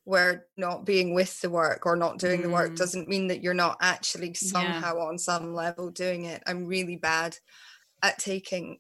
where 0.05 0.47
not 0.57 0.85
being 0.85 1.15
with 1.15 1.41
the 1.41 1.51
work 1.51 1.87
or 1.87 1.97
not 1.97 2.19
doing 2.19 2.41
mm. 2.41 2.43
the 2.45 2.51
work 2.51 2.73
mm. 2.73 2.77
doesn't 2.77 3.09
mean 3.09 3.29
that 3.29 3.43
you're 3.43 3.55
not 3.55 3.79
actually 3.81 4.35
somehow 4.35 4.97
yeah. 4.97 5.03
on 5.03 5.19
some 5.19 5.55
level 5.55 5.91
doing 5.91 6.27
it. 6.27 6.43
I'm 6.47 6.67
really 6.67 6.97
bad 6.97 7.37
at 8.03 8.19
taking 8.19 8.79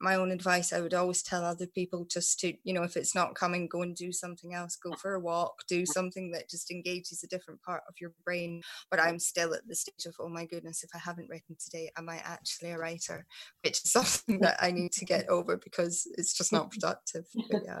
my 0.00 0.14
own 0.14 0.30
advice 0.30 0.72
i 0.72 0.80
would 0.80 0.94
always 0.94 1.22
tell 1.22 1.44
other 1.44 1.66
people 1.66 2.04
just 2.10 2.38
to 2.38 2.52
you 2.64 2.72
know 2.72 2.82
if 2.82 2.96
it's 2.96 3.14
not 3.14 3.34
coming 3.34 3.66
go 3.66 3.82
and 3.82 3.96
do 3.96 4.12
something 4.12 4.54
else. 4.54 4.76
Go 4.76 4.92
for 4.94 5.14
a 5.14 5.20
walk 5.20 5.62
do 5.68 5.86
something 5.86 6.30
that 6.32 6.48
just 6.48 6.70
engages 6.70 7.22
a 7.22 7.28
different 7.28 7.62
part 7.62 7.82
of 7.88 7.94
your 8.00 8.12
brain. 8.24 8.62
But 8.90 9.00
i'm 9.00 9.18
still 9.18 9.54
at 9.54 9.66
the 9.66 9.74
stage 9.74 10.06
of 10.06 10.14
oh 10.20 10.28
my 10.28 10.44
goodness 10.46 10.84
if 10.84 10.90
i 10.94 10.98
haven't 10.98 11.28
written 11.28 11.56
today 11.58 11.90
am 11.96 12.08
i 12.08 12.16
actually 12.24 12.70
a 12.70 12.78
writer? 12.78 13.26
Which 13.64 13.82
is 13.84 13.92
something 13.98 14.40
that 14.40 14.56
i 14.60 14.70
need 14.70 14.92
to 14.92 15.04
get 15.04 15.28
over 15.28 15.56
because 15.56 16.06
it's 16.16 16.32
just 16.32 16.52
not 16.52 16.70
productive 16.74 17.26
but 17.50 17.62
yeah. 17.64 17.80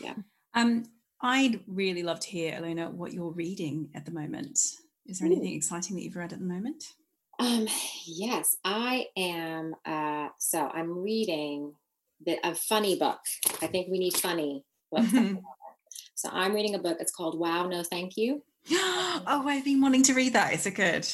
Yeah. 0.00 0.14
Um 0.54 0.84
i'd 1.22 1.60
really 1.66 2.02
love 2.02 2.20
to 2.20 2.28
hear 2.28 2.52
Ilona 2.52 2.92
what 2.92 3.12
you're 3.12 3.32
reading 3.32 3.90
at 3.94 4.04
the 4.04 4.12
moment. 4.12 4.58
Is 5.06 5.18
there 5.18 5.26
anything 5.26 5.54
exciting 5.54 5.96
that 5.96 6.02
you've 6.02 6.16
read 6.16 6.32
at 6.32 6.38
the 6.38 6.44
moment 6.44 6.84
um, 7.38 7.66
yes, 8.06 8.56
I 8.64 9.06
am. 9.16 9.74
Uh, 9.84 10.28
so 10.38 10.68
I'm 10.72 11.02
reading 11.02 11.74
the, 12.24 12.38
a 12.44 12.54
funny 12.54 12.96
book. 12.96 13.20
I 13.62 13.66
think 13.66 13.88
we 13.90 13.98
need 13.98 14.14
funny 14.14 14.64
books. 14.90 15.12
so 16.14 16.28
I'm 16.32 16.54
reading 16.54 16.74
a 16.74 16.78
book. 16.78 16.98
It's 17.00 17.12
called 17.12 17.38
Wow, 17.38 17.68
No, 17.68 17.82
Thank 17.82 18.16
You. 18.16 18.42
oh, 18.70 19.44
I've 19.46 19.64
been 19.64 19.80
wanting 19.80 20.02
to 20.04 20.14
read 20.14 20.32
that. 20.32 20.52
Is 20.52 20.66
it 20.66 20.74
good? 20.74 21.06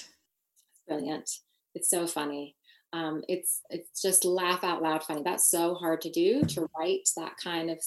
Brilliant. 0.89 1.31
It's 1.75 1.91
so 1.91 2.07
funny. 2.07 2.57
Um, 2.93 3.22
it's 3.29 3.61
it's 3.70 4.01
just 4.01 4.25
laugh 4.25 4.62
out 4.62 4.83
loud 4.83 5.03
funny. 5.03 5.22
That's 5.25 5.51
so 5.51 5.75
hard 5.75 6.01
to 6.03 6.11
do. 6.11 6.43
To 6.43 6.68
write 6.79 7.09
that 7.16 7.33
kind 7.43 7.70
of 7.70 7.83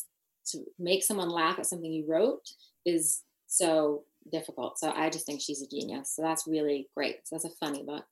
to 0.47 0.59
make 0.77 1.03
someone 1.03 1.29
laugh 1.29 1.59
at 1.59 1.65
something 1.65 1.91
you 1.91 2.05
wrote 2.07 2.43
is 2.85 3.23
so 3.47 4.03
difficult. 4.31 4.77
So 4.79 4.91
I 4.91 5.09
just 5.09 5.25
think 5.25 5.41
she's 5.41 5.61
a 5.61 5.67
genius. 5.67 6.13
So 6.15 6.21
that's 6.21 6.47
really 6.47 6.89
great. 6.95 7.19
So 7.25 7.35
that's 7.35 7.45
a 7.45 7.57
funny 7.65 7.83
book. 7.83 8.05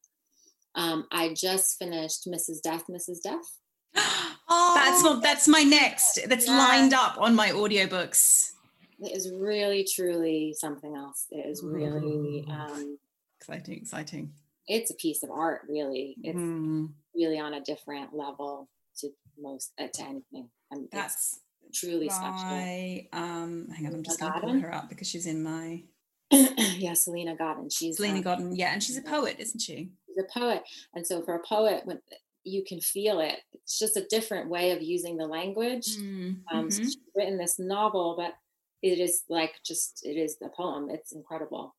Um, 0.76 1.08
I 1.12 1.34
just 1.34 1.78
finished 1.80 2.28
Mrs. 2.28 2.62
Death, 2.62 2.84
Mrs. 2.90 3.22
Death. 3.24 3.60
oh, 3.96 4.74
that's 4.76 5.04
what 5.04 5.22
that's 5.22 5.48
my 5.48 5.64
next. 5.64 6.20
That's 6.28 6.48
yeah. 6.48 6.58
lined 6.58 6.94
up 6.94 7.18
on 7.18 7.36
my 7.36 7.50
audiobooks. 7.50 8.52
It 9.00 9.16
is 9.16 9.32
really, 9.34 9.86
truly 9.90 10.56
something 10.58 10.96
else. 10.96 11.26
It 11.30 11.46
is 11.46 11.62
really 11.64 12.46
um, 12.50 12.98
exciting, 13.40 13.78
exciting. 13.78 14.32
It's 14.68 14.90
a 14.90 14.96
piece 14.96 15.24
of 15.24 15.32
art, 15.32 15.62
really. 15.70 16.16
It's 16.24 16.38
mm. 16.38 16.90
really 17.14 17.40
on 17.40 17.54
a 17.54 17.62
different 17.62 18.14
level 18.14 18.70
to 19.00 19.10
most 19.40 19.74
uh, 19.80 19.88
to 19.94 20.02
anything. 20.02 20.50
I 20.72 20.76
mean, 20.76 20.90
that's 20.92 21.40
truly 21.74 22.08
by, 22.08 22.14
special. 22.14 23.08
Um, 23.14 23.68
hang 23.70 23.88
on, 23.88 23.94
I'm 23.94 24.04
just 24.04 24.20
going 24.20 24.34
to 24.34 24.40
pull 24.40 24.60
her 24.60 24.74
up 24.74 24.90
because 24.90 25.08
she's 25.08 25.28
in 25.28 25.44
my. 25.44 25.84
yeah, 26.32 26.94
Salena 26.94 27.36
Godden. 27.36 27.70
She's 27.70 27.98
Salena 27.98 28.18
um, 28.18 28.24
Godden. 28.24 28.56
Yeah, 28.56 28.74
and 28.74 28.82
she's 28.82 28.98
a 28.98 29.02
poet, 29.02 29.36
isn't 29.40 29.60
she? 29.60 29.92
A 30.18 30.40
poet. 30.40 30.64
And 30.94 31.06
so 31.06 31.22
for 31.24 31.36
a 31.36 31.44
poet, 31.48 31.82
when 31.86 32.00
you 32.44 32.64
can 32.64 32.80
feel 32.80 33.20
it, 33.20 33.40
it's 33.54 33.80
just 33.80 33.98
a 33.98 34.06
different 34.10 34.50
way 34.50 34.72
of 34.72 34.82
using 34.82 35.18
the 35.18 35.28
language. 35.28 35.98
Mm, 35.98 36.38
um, 36.52 36.68
mm-hmm. 36.68 36.70
so 36.70 36.84
she's 36.84 36.98
written 37.16 37.38
this 37.38 37.60
novel, 37.60 38.16
but 38.18 38.34
it 38.82 39.00
is 39.00 39.24
like 39.30 39.54
just 39.66 40.02
it 40.04 40.18
is 40.18 40.38
a 40.44 40.50
poem. 40.50 40.90
It's 40.90 41.12
incredible. 41.12 41.76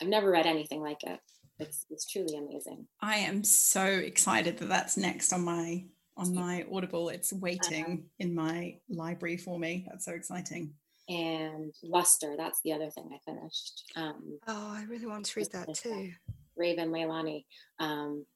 I've 0.00 0.08
never 0.08 0.30
read 0.30 0.46
anything 0.46 0.80
like 0.80 1.02
it. 1.04 1.20
It's 1.58 1.86
it's 1.90 2.06
truly 2.10 2.36
amazing. 2.36 2.86
I 3.00 3.16
am 3.16 3.44
so 3.44 3.84
excited 3.84 4.58
that 4.58 4.68
that's 4.68 4.96
next 4.96 5.32
on 5.32 5.44
my 5.44 5.84
on 6.16 6.34
my 6.34 6.64
Audible. 6.72 7.10
It's 7.10 7.32
waiting 7.32 7.84
uh-huh. 7.84 7.96
in 8.20 8.34
my 8.34 8.78
library 8.88 9.36
for 9.36 9.58
me. 9.58 9.86
That's 9.88 10.04
so 10.04 10.12
exciting. 10.12 10.72
And 11.08 11.72
Luster, 11.84 12.34
that's 12.36 12.60
the 12.64 12.72
other 12.72 12.90
thing 12.90 13.10
I 13.12 13.18
finished. 13.30 13.84
Um, 13.94 14.38
oh, 14.48 14.74
I 14.74 14.84
really 14.88 15.06
want 15.06 15.26
to 15.26 15.38
read 15.38 15.52
that 15.52 15.72
too. 15.74 16.10
Raven 16.56 16.90
Leilani. 16.90 17.44
Um, 17.78 18.26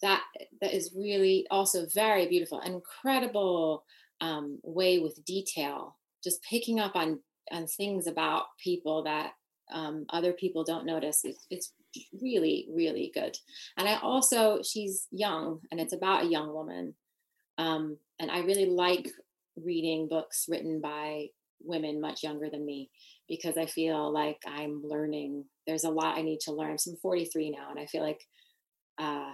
that 0.00 0.22
that 0.60 0.74
is 0.74 0.94
really 0.96 1.46
also 1.50 1.86
very 1.94 2.26
beautiful, 2.26 2.60
incredible 2.60 3.84
um, 4.20 4.58
way 4.64 4.98
with 4.98 5.24
detail, 5.24 5.96
just 6.24 6.42
picking 6.42 6.80
up 6.80 6.96
on 6.96 7.20
on 7.50 7.66
things 7.66 8.06
about 8.06 8.44
people 8.62 9.04
that 9.04 9.32
um, 9.72 10.06
other 10.10 10.32
people 10.32 10.64
don't 10.64 10.86
notice. 10.86 11.20
It's, 11.24 11.46
it's 11.50 11.72
really, 12.20 12.68
really 12.70 13.10
good. 13.14 13.36
And 13.76 13.88
I 13.88 13.98
also, 13.98 14.60
she's 14.62 15.06
young 15.10 15.60
and 15.70 15.80
it's 15.80 15.92
about 15.92 16.24
a 16.24 16.28
young 16.28 16.52
woman. 16.52 16.94
Um, 17.58 17.98
and 18.18 18.30
I 18.30 18.40
really 18.40 18.66
like 18.66 19.08
reading 19.56 20.08
books 20.08 20.46
written 20.48 20.80
by 20.80 21.28
women 21.60 22.00
much 22.00 22.22
younger 22.22 22.48
than 22.50 22.64
me 22.64 22.90
because 23.28 23.56
I 23.56 23.66
feel 23.66 24.12
like 24.12 24.42
I'm 24.46 24.82
learning. 24.84 25.44
There's 25.66 25.84
a 25.84 25.90
lot 25.90 26.18
I 26.18 26.22
need 26.22 26.40
to 26.40 26.52
learn. 26.52 26.78
So 26.78 26.92
I'm 26.92 26.96
43 26.96 27.50
now, 27.50 27.70
and 27.70 27.78
I 27.78 27.86
feel 27.86 28.02
like 28.02 28.20
uh, 28.98 29.32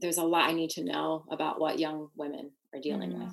there's 0.00 0.18
a 0.18 0.24
lot 0.24 0.48
I 0.48 0.52
need 0.52 0.70
to 0.70 0.84
know 0.84 1.24
about 1.30 1.60
what 1.60 1.78
young 1.78 2.08
women 2.16 2.50
are 2.74 2.80
dealing 2.80 3.12
mm-hmm. 3.12 3.24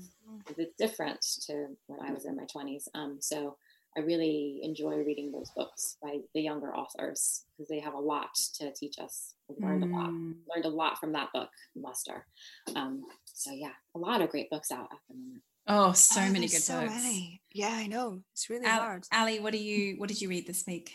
with. 0.47 0.59
It's 0.59 0.73
different 0.78 1.21
to 1.47 1.67
when 1.88 1.99
I 2.01 2.11
was 2.11 2.26
in 2.26 2.36
my 2.36 2.43
20s. 2.43 2.88
Um, 2.93 3.17
so 3.19 3.57
I 3.97 4.01
really 4.01 4.59
enjoy 4.61 4.97
reading 4.97 5.32
those 5.32 5.51
books 5.55 5.97
by 6.03 6.17
the 6.34 6.41
younger 6.41 6.76
authors 6.76 7.45
because 7.57 7.69
they 7.69 7.80
have 7.80 7.93
a 7.93 7.99
lot 7.99 8.36
to 8.55 8.73
teach 8.73 8.95
us. 8.99 9.34
We 9.47 9.65
learned 9.65 9.84
mm. 9.84 9.93
a 9.93 9.97
lot, 9.97 10.09
mm. 10.09 10.34
learned 10.53 10.65
a 10.65 10.69
lot 10.69 10.97
from 10.99 11.13
that 11.13 11.30
book, 11.34 11.49
Luster. 11.76 12.26
Um, 12.76 13.03
so 13.26 13.51
yeah, 13.51 13.71
a 13.95 13.99
lot 13.99 14.21
of 14.21 14.30
great 14.30 14.49
books 14.49 14.71
out 14.71 14.89
at 14.91 14.97
the 15.09 15.15
moment. 15.15 15.43
Oh, 15.67 15.93
so 15.93 16.21
oh, 16.21 16.30
many 16.30 16.47
good 16.47 16.61
so 16.61 16.82
books. 16.82 16.93
Many. 16.93 17.41
Yeah, 17.53 17.71
I 17.71 17.88
know. 17.88 18.21
It's 18.34 18.49
really 18.49 18.65
Al- 18.65 18.82
hard. 18.82 19.05
Ali, 19.13 19.39
what 19.39 19.53
do 19.53 19.59
you 19.59 19.95
what 19.97 20.09
did 20.09 20.21
you 20.21 20.30
read 20.30 20.45
this 20.45 20.65
week? 20.67 20.91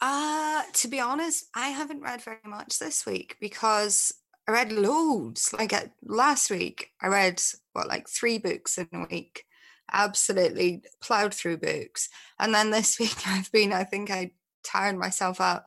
Uh 0.00 0.62
to 0.74 0.88
be 0.88 1.00
honest, 1.00 1.46
I 1.54 1.68
haven't 1.68 2.02
read 2.02 2.22
very 2.22 2.38
much 2.44 2.78
this 2.78 3.06
week 3.06 3.36
because 3.40 4.12
I 4.48 4.52
read 4.52 4.72
loads. 4.72 5.52
Like 5.52 5.72
at, 5.72 5.90
last 6.04 6.50
week, 6.50 6.90
I 7.02 7.08
read 7.08 7.42
what 7.72 7.88
like 7.88 8.08
three 8.08 8.38
books 8.38 8.78
in 8.78 8.88
a 8.92 9.06
week. 9.10 9.44
Absolutely 9.92 10.82
plowed 11.02 11.34
through 11.34 11.58
books. 11.58 12.08
And 12.38 12.54
then 12.54 12.70
this 12.70 12.98
week 13.00 13.16
I've 13.26 13.50
been, 13.52 13.72
I 13.72 13.84
think 13.84 14.10
I 14.10 14.32
tired 14.64 14.98
myself 14.98 15.40
out. 15.40 15.64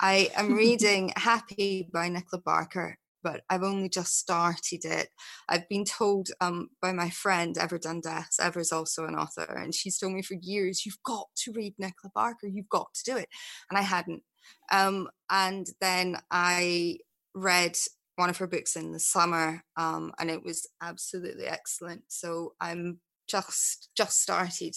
I 0.00 0.30
am 0.36 0.54
reading 0.56 1.12
Happy 1.16 1.88
by 1.92 2.08
Nicola 2.08 2.42
Barker 2.42 2.98
but 3.22 3.42
I've 3.50 3.62
only 3.62 3.88
just 3.88 4.18
started 4.18 4.84
it. 4.84 5.08
I've 5.48 5.68
been 5.68 5.84
told 5.84 6.28
um, 6.40 6.70
by 6.80 6.92
my 6.92 7.10
friend 7.10 7.56
Ever 7.58 7.78
Dundas, 7.78 8.38
Ever's 8.40 8.72
also 8.72 9.04
an 9.04 9.14
author, 9.14 9.52
and 9.56 9.74
she's 9.74 9.98
told 9.98 10.12
me 10.12 10.22
for 10.22 10.34
years, 10.40 10.84
you've 10.84 11.02
got 11.04 11.26
to 11.36 11.52
read 11.52 11.74
Nicola 11.78 12.10
Barker, 12.14 12.46
you've 12.46 12.68
got 12.68 12.92
to 12.94 13.12
do 13.12 13.16
it. 13.16 13.28
And 13.70 13.78
I 13.78 13.82
hadn't. 13.82 14.22
Um, 14.70 15.08
and 15.30 15.66
then 15.80 16.16
I 16.30 16.98
read 17.34 17.76
one 18.16 18.30
of 18.30 18.36
her 18.38 18.46
books 18.46 18.76
in 18.76 18.92
the 18.92 19.00
summer, 19.00 19.62
um, 19.76 20.12
and 20.18 20.30
it 20.30 20.44
was 20.44 20.68
absolutely 20.82 21.46
excellent. 21.46 22.02
So 22.08 22.54
I'm 22.60 23.00
just 23.28 23.88
just 23.96 24.20
started 24.20 24.74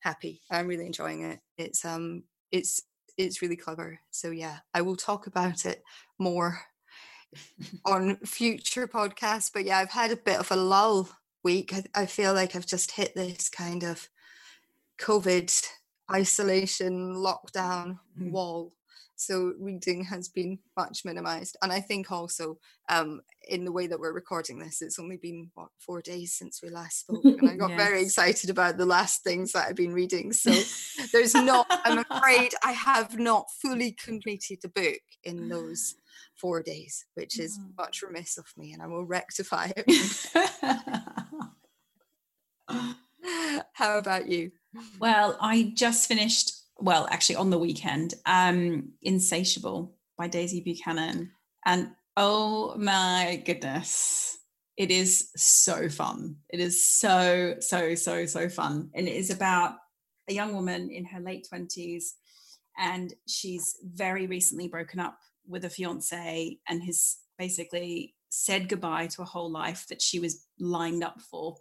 happy. 0.00 0.42
I'm 0.50 0.68
really 0.68 0.86
enjoying 0.86 1.22
it. 1.22 1.40
It's 1.58 1.84
um 1.84 2.24
it's 2.52 2.80
it's 3.18 3.42
really 3.42 3.56
clever. 3.56 3.98
So 4.10 4.30
yeah, 4.30 4.58
I 4.74 4.82
will 4.82 4.96
talk 4.96 5.26
about 5.26 5.64
it 5.64 5.82
more 6.18 6.60
on 7.84 8.16
future 8.18 8.86
podcasts. 8.86 9.50
But 9.52 9.64
yeah, 9.64 9.78
I've 9.78 9.90
had 9.90 10.10
a 10.10 10.16
bit 10.16 10.38
of 10.38 10.50
a 10.50 10.56
lull 10.56 11.08
week. 11.42 11.72
I, 11.72 12.02
I 12.02 12.06
feel 12.06 12.34
like 12.34 12.56
I've 12.56 12.66
just 12.66 12.92
hit 12.92 13.14
this 13.14 13.48
kind 13.48 13.82
of 13.82 14.08
COVID 14.98 15.52
isolation 16.12 17.14
lockdown 17.14 17.98
mm. 18.20 18.30
wall. 18.30 18.72
So 19.18 19.54
reading 19.58 20.04
has 20.04 20.28
been 20.28 20.58
much 20.76 21.04
minimized. 21.04 21.56
And 21.62 21.72
I 21.72 21.80
think 21.80 22.12
also 22.12 22.58
um, 22.90 23.22
in 23.48 23.64
the 23.64 23.72
way 23.72 23.86
that 23.86 23.98
we're 23.98 24.12
recording 24.12 24.58
this, 24.58 24.82
it's 24.82 24.98
only 24.98 25.16
been 25.16 25.50
what 25.54 25.68
four 25.78 26.02
days 26.02 26.34
since 26.34 26.62
we 26.62 26.68
last 26.68 27.00
spoke. 27.00 27.24
And 27.24 27.48
I 27.48 27.56
got 27.56 27.70
yes. 27.70 27.80
very 27.80 28.02
excited 28.02 28.50
about 28.50 28.76
the 28.76 28.84
last 28.84 29.24
things 29.24 29.52
that 29.52 29.68
I've 29.68 29.76
been 29.76 29.94
reading. 29.94 30.32
So 30.32 30.52
there's 31.12 31.34
not, 31.34 31.66
I'm 31.70 32.04
afraid 32.10 32.52
I 32.62 32.72
have 32.72 33.18
not 33.18 33.46
fully 33.62 33.92
completed 33.92 34.58
the 34.62 34.68
book 34.68 35.00
in 35.24 35.48
those 35.48 35.94
four 36.36 36.62
days, 36.62 37.04
which 37.14 37.38
is 37.38 37.58
mm. 37.58 37.70
much 37.76 38.02
remiss 38.02 38.38
of 38.38 38.46
me, 38.56 38.72
and 38.72 38.82
I 38.82 38.86
will 38.86 39.04
rectify 39.04 39.70
it. 39.76 39.86
How 43.72 43.98
about 43.98 44.28
you? 44.28 44.52
Well, 44.98 45.36
I 45.40 45.72
just 45.74 46.08
finished, 46.08 46.52
well, 46.78 47.06
actually 47.10 47.36
on 47.36 47.50
the 47.50 47.58
weekend, 47.58 48.14
um, 48.24 48.92
Insatiable 49.02 49.94
by 50.16 50.28
Daisy 50.28 50.60
Buchanan. 50.60 51.30
And 51.64 51.90
oh 52.16 52.76
my 52.76 53.42
goodness, 53.44 54.38
it 54.76 54.90
is 54.90 55.30
so 55.36 55.88
fun. 55.88 56.36
It 56.50 56.60
is 56.60 56.86
so, 56.86 57.56
so, 57.60 57.94
so, 57.94 58.26
so 58.26 58.48
fun. 58.48 58.90
And 58.94 59.08
it 59.08 59.14
is 59.14 59.30
about 59.30 59.76
a 60.28 60.32
young 60.32 60.54
woman 60.54 60.90
in 60.90 61.04
her 61.06 61.20
late 61.20 61.46
20s 61.52 62.04
and 62.78 63.14
she's 63.26 63.76
very 63.82 64.26
recently 64.26 64.68
broken 64.68 65.00
up 65.00 65.18
with 65.48 65.64
a 65.64 65.70
fiance 65.70 66.58
and 66.68 66.82
has 66.84 67.18
basically 67.38 68.14
said 68.28 68.68
goodbye 68.68 69.06
to 69.06 69.22
a 69.22 69.26
whole 69.26 69.50
life 69.50 69.86
that 69.88 70.02
she 70.02 70.18
was 70.18 70.46
lined 70.58 71.04
up 71.04 71.20
for 71.20 71.56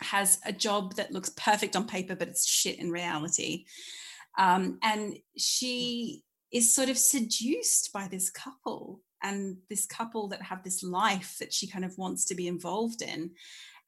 has 0.00 0.38
a 0.46 0.52
job 0.52 0.94
that 0.94 1.12
looks 1.12 1.30
perfect 1.30 1.76
on 1.76 1.86
paper 1.86 2.14
but 2.14 2.28
it's 2.28 2.46
shit 2.46 2.78
in 2.78 2.90
reality. 2.90 3.64
Um, 4.38 4.78
and 4.82 5.14
she 5.36 6.22
is 6.52 6.74
sort 6.74 6.88
of 6.88 6.98
seduced 6.98 7.92
by 7.92 8.08
this 8.08 8.30
couple 8.30 9.02
and 9.22 9.58
this 9.68 9.86
couple 9.86 10.28
that 10.28 10.42
have 10.42 10.62
this 10.64 10.82
life 10.82 11.36
that 11.38 11.52
she 11.52 11.66
kind 11.66 11.84
of 11.84 11.96
wants 11.98 12.24
to 12.26 12.34
be 12.34 12.48
involved 12.48 13.02
in. 13.02 13.32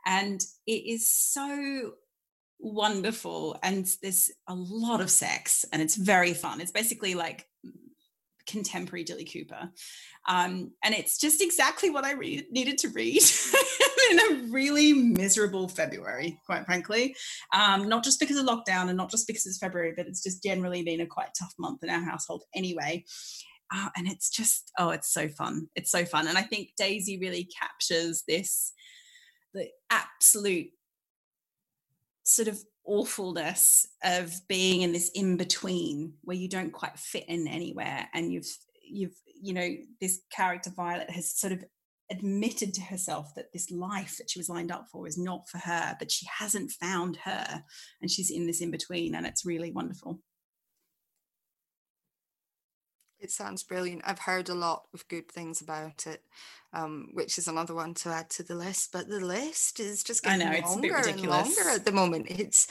And 0.04 0.42
it 0.66 0.72
is 0.72 1.08
so 1.08 1.92
wonderful 2.58 3.58
and 3.62 3.88
there's 4.02 4.30
a 4.46 4.54
lot 4.54 5.00
of 5.00 5.10
sex 5.10 5.64
and 5.72 5.80
it's 5.80 5.96
very 5.96 6.34
fun. 6.34 6.60
It's 6.60 6.70
basically 6.70 7.14
like 7.14 7.46
contemporary 8.46 9.04
Jilly 9.04 9.24
Cooper. 9.24 9.70
Um, 10.28 10.72
and 10.84 10.94
it's 10.94 11.18
just 11.18 11.42
exactly 11.42 11.90
what 11.90 12.04
I 12.04 12.12
re- 12.12 12.46
needed 12.50 12.78
to 12.78 12.88
read 12.88 13.22
in 14.10 14.20
a 14.20 14.42
really 14.50 14.92
miserable 14.92 15.68
February, 15.68 16.40
quite 16.46 16.64
frankly. 16.66 17.16
Um, 17.54 17.88
not 17.88 18.04
just 18.04 18.20
because 18.20 18.36
of 18.36 18.46
lockdown 18.46 18.88
and 18.88 18.96
not 18.96 19.10
just 19.10 19.26
because 19.26 19.46
it's 19.46 19.58
February, 19.58 19.94
but 19.96 20.06
it's 20.06 20.22
just 20.22 20.42
generally 20.42 20.82
been 20.82 21.00
a 21.00 21.06
quite 21.06 21.30
tough 21.38 21.52
month 21.58 21.82
in 21.82 21.90
our 21.90 22.02
household 22.02 22.44
anyway. 22.54 23.04
Uh, 23.74 23.88
and 23.96 24.06
it's 24.06 24.28
just, 24.30 24.70
oh, 24.78 24.90
it's 24.90 25.12
so 25.12 25.28
fun. 25.28 25.68
It's 25.74 25.90
so 25.90 26.04
fun. 26.04 26.28
And 26.28 26.36
I 26.36 26.42
think 26.42 26.70
Daisy 26.76 27.18
really 27.18 27.48
captures 27.58 28.22
this 28.28 28.72
the 29.54 29.68
absolute 29.90 30.70
sort 32.24 32.48
of 32.48 32.58
awfulness 32.84 33.86
of 34.02 34.34
being 34.48 34.82
in 34.82 34.92
this 34.92 35.10
in 35.14 35.36
between 35.36 36.14
where 36.22 36.36
you 36.36 36.48
don't 36.48 36.72
quite 36.72 36.98
fit 36.98 37.24
in 37.28 37.46
anywhere 37.46 38.08
and 38.12 38.32
you've 38.32 38.56
you've 38.84 39.14
you 39.40 39.52
know 39.52 39.68
this 40.00 40.20
character 40.34 40.70
violet 40.74 41.10
has 41.10 41.38
sort 41.38 41.52
of 41.52 41.64
admitted 42.10 42.74
to 42.74 42.82
herself 42.82 43.32
that 43.36 43.52
this 43.52 43.70
life 43.70 44.16
that 44.18 44.28
she 44.28 44.38
was 44.38 44.48
lined 44.48 44.70
up 44.70 44.86
for 44.90 45.06
is 45.06 45.16
not 45.16 45.48
for 45.48 45.58
her 45.58 45.96
but 45.98 46.10
she 46.10 46.26
hasn't 46.38 46.70
found 46.72 47.16
her 47.24 47.62
and 48.00 48.10
she's 48.10 48.30
in 48.30 48.46
this 48.46 48.60
in 48.60 48.70
between 48.70 49.14
and 49.14 49.26
it's 49.26 49.46
really 49.46 49.70
wonderful 49.70 50.20
it 53.22 53.30
sounds 53.30 53.62
brilliant. 53.62 54.02
I've 54.04 54.18
heard 54.18 54.48
a 54.48 54.54
lot 54.54 54.82
of 54.92 55.06
good 55.06 55.30
things 55.30 55.60
about 55.60 56.06
it, 56.06 56.22
um, 56.72 57.10
which 57.12 57.38
is 57.38 57.46
another 57.46 57.72
one 57.72 57.94
to 57.94 58.08
add 58.08 58.28
to 58.30 58.42
the 58.42 58.56
list. 58.56 58.90
But 58.92 59.08
the 59.08 59.20
list 59.20 59.78
is 59.78 60.02
just 60.02 60.24
getting 60.24 60.50
know, 60.50 60.68
longer 60.68 60.96
and 60.96 61.26
longer 61.26 61.68
at 61.70 61.84
the 61.84 61.92
moment. 61.92 62.26
It's 62.28 62.66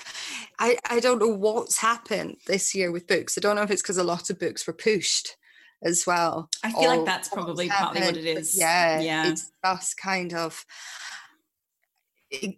I, 0.59 0.77
I 0.89 0.99
don't 0.99 1.19
know 1.19 1.29
what's 1.29 1.77
happened 1.77 2.37
this 2.47 2.75
year 2.75 2.91
with 2.91 3.07
books. 3.07 3.37
I 3.37 3.41
don't 3.41 3.55
know 3.55 3.61
if 3.61 3.71
it's 3.71 3.81
because 3.81 3.97
a 3.97 4.03
lot 4.03 4.29
of 4.29 4.39
books 4.39 4.67
were 4.67 4.73
pushed 4.73 5.37
as 5.83 6.03
well. 6.05 6.49
I 6.63 6.71
feel 6.71 6.97
like 6.97 7.05
that's 7.05 7.29
probably 7.29 7.69
partly 7.69 8.01
what 8.01 8.17
it 8.17 8.25
is. 8.25 8.57
Yeah, 8.57 8.99
yeah. 8.99 9.27
It's 9.27 9.51
just 9.63 9.97
kind 9.97 10.33
of 10.33 10.65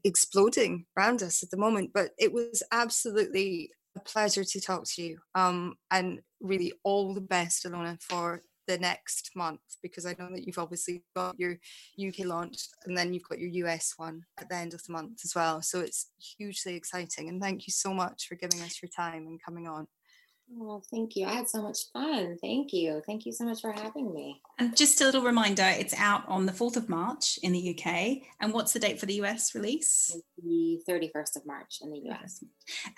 exploding 0.04 0.86
around 0.98 1.22
us 1.22 1.44
at 1.44 1.52
the 1.52 1.58
moment. 1.58 1.92
But 1.94 2.10
it 2.18 2.34
was 2.34 2.64
absolutely 2.72 3.70
a 3.96 4.00
pleasure 4.00 4.44
to 4.44 4.62
talk 4.62 4.86
to 4.86 5.04
you. 5.04 5.20
Um, 5.36 5.76
and 5.92 6.22
really 6.44 6.74
all 6.84 7.14
the 7.14 7.22
best, 7.22 7.66
Ilona, 7.66 8.00
for 8.02 8.44
the 8.68 8.78
next 8.78 9.32
month 9.36 9.60
because 9.82 10.06
I 10.06 10.16
know 10.18 10.30
that 10.32 10.46
you've 10.46 10.58
obviously 10.58 11.04
got 11.16 11.38
your 11.38 11.58
UK 12.00 12.26
launch 12.26 12.58
and 12.86 12.98
then 12.98 13.14
you've 13.14 13.28
got 13.28 13.40
your 13.40 13.68
US 13.68 13.94
one 13.98 14.24
at 14.40 14.50
the 14.50 14.56
end 14.56 14.74
of 14.74 14.84
the 14.84 14.94
month 14.94 15.22
as 15.26 15.36
well. 15.36 15.62
So 15.62 15.82
it's 15.82 16.12
hugely 16.38 16.76
exciting. 16.76 17.30
And 17.30 17.42
thank 17.42 17.68
you 17.68 17.72
so 17.72 17.94
much 17.94 18.28
for 18.28 18.36
giving 18.36 18.62
us 18.62 18.82
your 18.82 18.90
time 18.96 19.28
and 19.28 19.42
coming 19.44 19.68
on. 19.68 19.88
Well, 20.56 20.84
thank 20.92 21.16
you. 21.16 21.26
I 21.26 21.34
had 21.34 21.50
so 21.50 21.62
much 21.62 21.80
fun. 21.94 22.38
Thank 22.42 22.74
you. 22.74 23.02
Thank 23.06 23.26
you 23.26 23.32
so 23.32 23.46
much 23.46 23.62
for 23.62 23.72
having 23.72 24.14
me. 24.14 24.42
And 24.60 24.76
just 24.76 25.02
a 25.02 25.06
little 25.06 25.24
reminder 25.24 25.64
it's 25.64 25.98
out 25.98 26.28
on 26.28 26.46
the 26.46 26.52
4th 26.52 26.76
of 26.76 26.90
March 26.90 27.40
in 27.42 27.54
the 27.54 27.76
UK. 27.76 28.28
And 28.40 28.54
what's 28.54 28.74
the 28.74 28.80
date 28.80 29.00
for 29.00 29.06
the 29.06 29.22
US 29.22 29.56
release? 29.56 30.16
The 30.38 30.82
31st 30.88 31.38
of 31.38 31.46
March 31.46 31.80
in 31.82 31.92
the 31.92 32.12
US. 32.12 32.44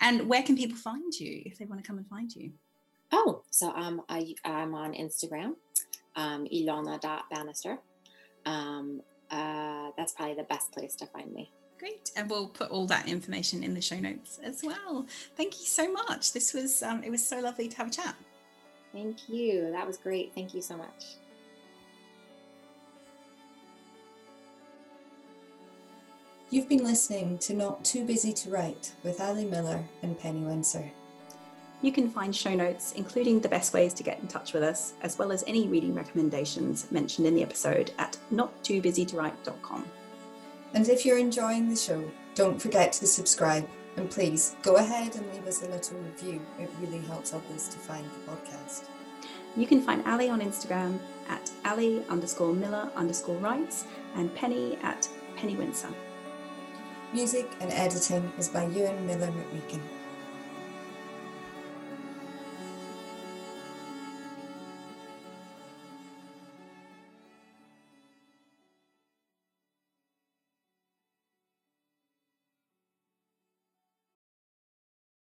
And 0.00 0.28
where 0.28 0.42
can 0.42 0.56
people 0.56 0.76
find 0.76 1.14
you 1.14 1.42
if 1.46 1.56
they 1.56 1.64
want 1.64 1.82
to 1.82 1.86
come 1.86 1.98
and 1.98 2.08
find 2.08 2.34
you? 2.34 2.52
Oh, 3.12 3.42
so 3.50 3.70
um, 3.70 4.02
I, 4.08 4.34
I'm 4.44 4.74
on 4.74 4.92
Instagram, 4.92 5.54
um, 6.16 6.46
ilona.bannister. 6.52 7.78
Um, 8.44 9.00
uh, 9.30 9.90
that's 9.96 10.12
probably 10.12 10.34
the 10.34 10.44
best 10.44 10.72
place 10.72 10.94
to 10.96 11.06
find 11.06 11.32
me. 11.32 11.50
Great. 11.78 12.10
And 12.16 12.30
we'll 12.30 12.48
put 12.48 12.70
all 12.70 12.86
that 12.86 13.08
information 13.08 13.62
in 13.62 13.74
the 13.74 13.80
show 13.80 13.98
notes 13.98 14.38
as 14.42 14.62
well. 14.64 15.06
Thank 15.36 15.60
you 15.60 15.66
so 15.66 15.92
much. 15.92 16.32
This 16.32 16.54
was, 16.54 16.82
um, 16.82 17.02
it 17.04 17.10
was 17.10 17.26
so 17.26 17.40
lovely 17.40 17.68
to 17.68 17.76
have 17.76 17.88
a 17.88 17.90
chat. 17.90 18.14
Thank 18.92 19.28
you. 19.28 19.70
That 19.72 19.86
was 19.86 19.98
great. 19.98 20.32
Thank 20.34 20.54
you 20.54 20.62
so 20.62 20.76
much. 20.76 21.04
You've 26.48 26.68
been 26.68 26.84
listening 26.84 27.38
to 27.38 27.54
Not 27.54 27.84
Too 27.84 28.06
Busy 28.06 28.32
to 28.32 28.50
Write 28.50 28.92
with 29.02 29.20
Ali 29.20 29.44
Millar 29.44 29.84
and 30.02 30.18
Penny 30.18 30.40
Windsor. 30.40 30.90
You 31.82 31.92
can 31.92 32.10
find 32.10 32.34
show 32.34 32.54
notes, 32.54 32.92
including 32.92 33.40
the 33.40 33.48
best 33.48 33.74
ways 33.74 33.92
to 33.94 34.02
get 34.02 34.18
in 34.20 34.28
touch 34.28 34.52
with 34.52 34.62
us, 34.62 34.94
as 35.02 35.18
well 35.18 35.30
as 35.30 35.44
any 35.46 35.68
reading 35.68 35.94
recommendations 35.94 36.90
mentioned 36.90 37.26
in 37.26 37.34
the 37.34 37.42
episode 37.42 37.92
at 37.98 38.16
nottoobusytowrite.com. 38.32 39.84
And 40.74 40.88
if 40.88 41.04
you're 41.04 41.18
enjoying 41.18 41.68
the 41.68 41.76
show, 41.76 42.02
don't 42.34 42.60
forget 42.60 42.92
to 42.94 43.06
subscribe 43.06 43.68
and 43.96 44.10
please 44.10 44.56
go 44.62 44.76
ahead 44.76 45.14
and 45.16 45.32
leave 45.32 45.46
us 45.46 45.62
a 45.62 45.68
little 45.68 45.98
review. 45.98 46.40
It 46.58 46.70
really 46.80 47.00
helps 47.06 47.32
others 47.32 47.68
to 47.68 47.78
find 47.78 48.04
the 48.04 48.30
podcast. 48.30 48.84
You 49.56 49.66
can 49.66 49.80
find 49.80 50.06
Ali 50.06 50.28
on 50.28 50.40
Instagram 50.40 50.98
at 51.28 51.50
Ali 51.64 52.04
underscore 52.08 52.52
Millar 52.52 52.90
underscore 52.94 53.38
writes 53.38 53.84
and 54.14 54.34
Penny 54.34 54.76
at 54.82 55.08
Penny 55.36 55.56
Windsor. 55.56 55.88
Music 57.12 57.50
and 57.60 57.72
editing 57.72 58.30
is 58.38 58.48
by 58.48 58.66
Ewan 58.66 59.06
Miller 59.06 59.28
McMeekin. 59.28 59.80